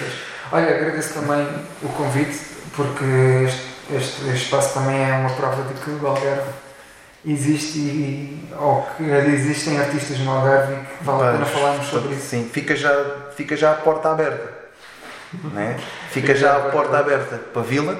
Olha, 0.53 0.75
agradeço 0.77 1.15
também 1.15 1.47
o 1.83 1.89
convite, 1.91 2.39
porque 2.75 3.05
este, 3.47 3.61
este- 3.97 4.23
este 4.31 4.45
espaço 4.45 4.75
também 4.75 4.97
é 5.03 5.13
uma 5.13 5.31
prova 5.31 5.63
de 5.63 5.75
que 5.81 5.91
o 5.91 6.07
Algarve 6.07 6.49
existe 7.25 7.79
e, 7.79 8.49
ou 8.59 8.87
que 8.97 9.03
existem 9.03 9.79
artistas 9.79 10.19
no 10.19 10.31
Algarve 10.31 10.75
e 10.75 10.77
que 10.77 11.05
vale 11.05 11.29
a 11.29 11.33
pena 11.33 11.47
falarmos 11.47 11.87
sobre 11.87 12.15
isso. 12.15 12.27
Sim, 12.27 12.51
fica 12.53 12.75
já, 12.75 12.93
fica 13.37 13.57
já 13.57 13.73
a 13.73 13.75
porta 13.75 14.11
aberta. 14.11 14.61
Né? 15.53 15.77
Fica 16.11 16.35
já 16.35 16.57
a 16.57 16.61
porta 16.71 16.99
aberta 16.99 17.37
para 17.53 17.63
a 17.63 17.65
vila. 17.65 17.99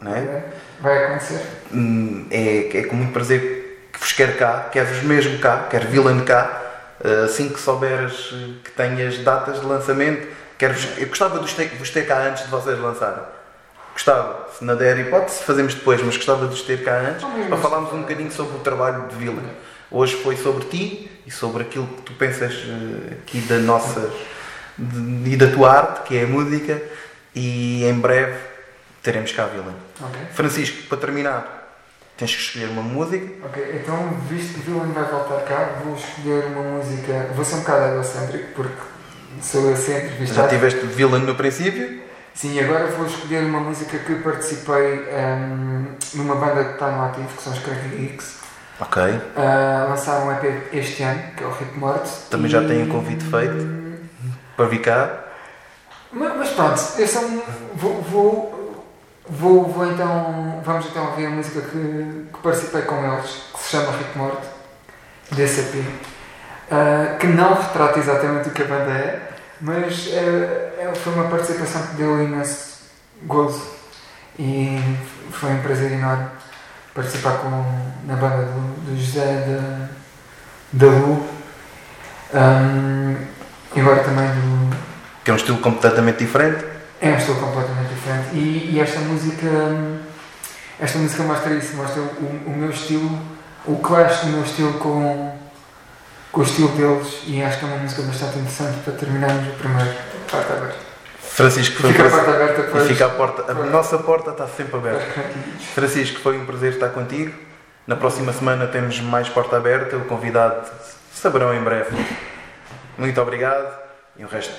Né? 0.00 0.44
Vai 0.80 1.04
acontecer. 1.04 1.40
Hum, 1.72 2.26
é, 2.30 2.78
é 2.78 2.84
com 2.84 2.96
muito 2.96 3.12
prazer 3.12 3.88
que 3.92 3.98
vos 3.98 4.12
quero 4.12 4.34
cá, 4.34 4.68
quero-vos 4.70 5.02
mesmo 5.02 5.38
cá, 5.38 5.66
quero 5.68 5.88
Villain 5.88 6.24
cá. 6.24 6.62
Uh, 7.04 7.24
Assim 7.24 7.48
que 7.48 7.60
souberes 7.60 8.32
uh, 8.32 8.54
que 8.64 8.72
tenhas 8.72 9.18
datas 9.18 9.60
de 9.60 9.66
lançamento, 9.66 10.26
quero 10.58 10.74
eu 10.96 11.06
gostava 11.06 11.36
de 11.36 11.42
vos 11.42 11.52
ter, 11.54 11.68
vos 11.78 11.90
ter 11.90 12.04
cá 12.04 12.18
antes 12.22 12.44
de 12.44 12.50
vocês 12.50 12.76
lançarem. 12.76 13.22
Gostava, 13.98 14.46
se 14.56 14.64
não 14.64 14.76
der 14.76 14.96
hipótese, 14.96 15.42
fazemos 15.42 15.74
depois, 15.74 16.00
mas 16.00 16.16
gostava 16.16 16.44
de 16.46 16.52
vos 16.52 16.62
ter 16.62 16.84
cá 16.84 17.00
antes 17.00 17.24
para 17.48 17.56
falarmos 17.56 17.92
um 17.92 18.02
bocadinho 18.02 18.30
sobre 18.30 18.56
o 18.56 18.60
trabalho 18.60 19.08
de 19.08 19.16
Vila. 19.16 19.42
Hoje 19.90 20.14
foi 20.22 20.36
sobre 20.36 20.66
ti 20.66 21.10
e 21.26 21.32
sobre 21.32 21.64
aquilo 21.64 21.84
que 21.88 22.02
tu 22.02 22.12
pensas 22.12 22.54
uh, 22.54 23.12
aqui 23.20 23.40
da 23.40 23.56
nossa 23.58 24.08
de- 24.78 25.32
e 25.32 25.36
da 25.36 25.48
tua 25.48 25.72
arte, 25.72 26.02
que 26.06 26.16
é 26.16 26.22
a 26.22 26.26
música, 26.28 26.80
e 27.34 27.84
em 27.84 27.94
breve 27.98 28.38
teremos 29.02 29.32
cá 29.32 29.42
a 29.44 29.46
Vila. 29.48 29.74
Ok. 30.00 30.20
Francisco, 30.32 30.86
para 30.88 30.98
terminar, 30.98 31.76
tens 32.16 32.36
que 32.36 32.40
escolher 32.40 32.68
uma 32.68 32.82
música. 32.82 33.26
Ok, 33.46 33.80
então, 33.82 34.16
visto 34.28 34.54
que 34.54 34.60
o 34.70 34.74
Villain 34.74 34.92
vai 34.92 35.06
voltar 35.10 35.40
cá, 35.40 35.70
vou 35.84 35.96
escolher 35.96 36.44
uma 36.56 36.62
música. 36.62 37.30
Vou 37.34 37.44
ser 37.44 37.56
um 37.56 37.60
bocado 37.62 37.94
egocêntrico, 37.94 38.46
porque 38.54 38.76
sou 39.42 39.68
eu 39.68 39.76
sempre 39.76 40.24
Já 40.24 40.46
tiveste 40.46 40.86
Villain 40.86 41.22
no 41.24 41.34
princípio? 41.34 42.06
Sim, 42.38 42.60
agora 42.60 42.86
vou 42.86 43.04
escolher 43.04 43.42
uma 43.46 43.58
música 43.58 43.98
que 43.98 44.14
participei 44.14 45.08
ehm, 45.10 45.86
numa 46.14 46.36
banda 46.36 46.62
que 46.66 46.72
está 46.74 46.88
no 46.88 47.06
ativo, 47.06 47.26
que 47.36 47.42
são 47.42 47.52
os 47.52 47.58
Crazy 47.58 47.88
Geeks. 47.88 48.36
Ok. 48.78 49.02
Ah, 49.34 49.86
lançaram 49.88 50.28
um 50.28 50.32
EP 50.32 50.68
este 50.72 51.02
ano, 51.02 51.20
que 51.36 51.42
é 51.42 51.46
o 51.48 51.50
Ritmo 51.50 51.80
Morte. 51.80 52.08
Também 52.30 52.48
já 52.48 52.60
tem 52.64 52.84
um 52.84 52.88
convite 52.88 53.24
feito. 53.24 53.98
Para 54.56 54.66
vir 54.66 54.78
cá. 54.82 55.24
Mas, 56.12 56.36
mas 56.36 56.50
pronto, 56.50 56.80
eu 56.96 57.20
um- 57.22 57.42
vou, 57.74 58.02
vou, 58.02 58.84
vou, 59.28 59.64
vou 59.64 59.90
então. 59.90 60.62
Vamos 60.64 60.86
então 60.86 61.06
ouvir 61.10 61.26
a 61.26 61.30
música 61.30 61.60
que, 61.60 62.26
que 62.32 62.38
participei 62.40 62.82
com 62.82 63.04
eles, 63.14 63.46
que 63.52 63.60
se 63.64 63.70
chama 63.70 63.90
Ritmo 63.90 64.22
Morte, 64.22 64.46
desse 65.32 65.58
EP. 65.62 65.84
Ah, 66.70 67.16
que 67.18 67.26
não 67.26 67.54
retrata 67.54 67.98
exatamente 67.98 68.48
o 68.50 68.52
que 68.52 68.62
a 68.62 68.66
banda 68.66 68.92
é, 68.92 69.28
mas 69.60 70.06
é- 70.12 70.67
foi 70.94 71.12
uma 71.14 71.28
participação 71.28 71.82
que 71.88 71.96
deu 71.96 72.22
imenso 72.22 72.78
gozo 73.24 73.62
e 74.38 74.78
foi 75.32 75.50
um 75.50 75.62
prazer 75.62 75.92
enorme 75.92 76.28
participar 76.94 77.38
com, 77.38 77.50
na 78.06 78.14
banda 78.14 78.44
do, 78.44 78.84
do 78.84 79.00
José 79.00 79.44
da, 79.46 79.88
da 80.72 80.86
Lu 80.86 81.38
Ahm, 82.34 83.16
e 83.74 83.80
agora 83.80 84.04
também 84.04 84.26
do, 84.26 84.76
Que 85.24 85.30
é 85.30 85.34
um 85.34 85.36
estilo 85.38 85.58
completamente 85.58 86.18
diferente. 86.18 86.62
é 87.00 87.10
um 87.10 87.16
estilo 87.16 87.40
completamente 87.40 87.88
diferente. 87.88 88.34
E, 88.34 88.70
e 88.74 88.80
esta 88.80 89.00
música 89.00 89.48
esta 90.78 90.98
música 90.98 91.22
mostra 91.22 91.54
isso, 91.54 91.74
mostra 91.74 92.02
o, 92.02 92.42
o 92.46 92.54
meu 92.56 92.70
estilo, 92.70 93.18
o 93.66 93.76
clash 93.76 94.20
do 94.20 94.26
meu 94.28 94.42
estilo 94.42 94.74
com, 94.74 95.36
com 96.30 96.40
o 96.40 96.44
estilo 96.44 96.68
deles 96.68 97.22
e 97.26 97.42
acho 97.42 97.58
que 97.58 97.64
é 97.64 97.68
uma 97.68 97.78
música 97.78 98.02
bastante 98.02 98.38
interessante 98.38 98.78
para 98.84 98.92
terminarmos 98.92 99.48
o 99.48 99.56
primeiro 99.56 99.90
parte 100.30 100.52
aberta. 100.52 100.76
Francisco, 101.20 101.80
foi 101.80 101.90
um 101.90 101.92
Fica 101.92 102.06
a 102.06 102.10
prazer. 102.10 102.24
parte 102.26 102.42
aberta 102.42 102.78
E 102.78 102.88
fica 102.88 103.06
a 103.06 103.08
porta. 103.10 103.52
A 103.52 103.54
nossa 103.54 103.98
porta 103.98 104.30
está 104.30 104.46
sempre 104.48 104.76
aberta. 104.76 105.04
Francisco, 105.74 106.20
foi 106.20 106.36
um 106.38 106.44
prazer 106.46 106.72
estar 106.72 106.88
contigo. 106.90 107.32
Na 107.86 107.96
próxima 107.96 108.32
semana 108.32 108.66
temos 108.66 109.00
mais 109.00 109.28
porta 109.28 109.56
aberta. 109.56 109.96
O 109.96 110.04
convidado 110.04 110.68
saberão 111.12 111.54
em 111.54 111.60
breve. 111.62 111.96
Muito 112.96 113.20
obrigado. 113.20 113.78
E 114.16 114.24
o 114.24 114.28
resto 114.28 114.52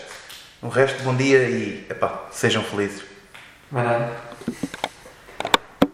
O 0.61 0.69
resto, 0.69 1.03
bom 1.03 1.15
dia 1.15 1.43
e 1.43 1.85
epá, 1.89 2.23
sejam 2.31 2.63
felizes. 2.63 3.03
Nada. 3.71 4.09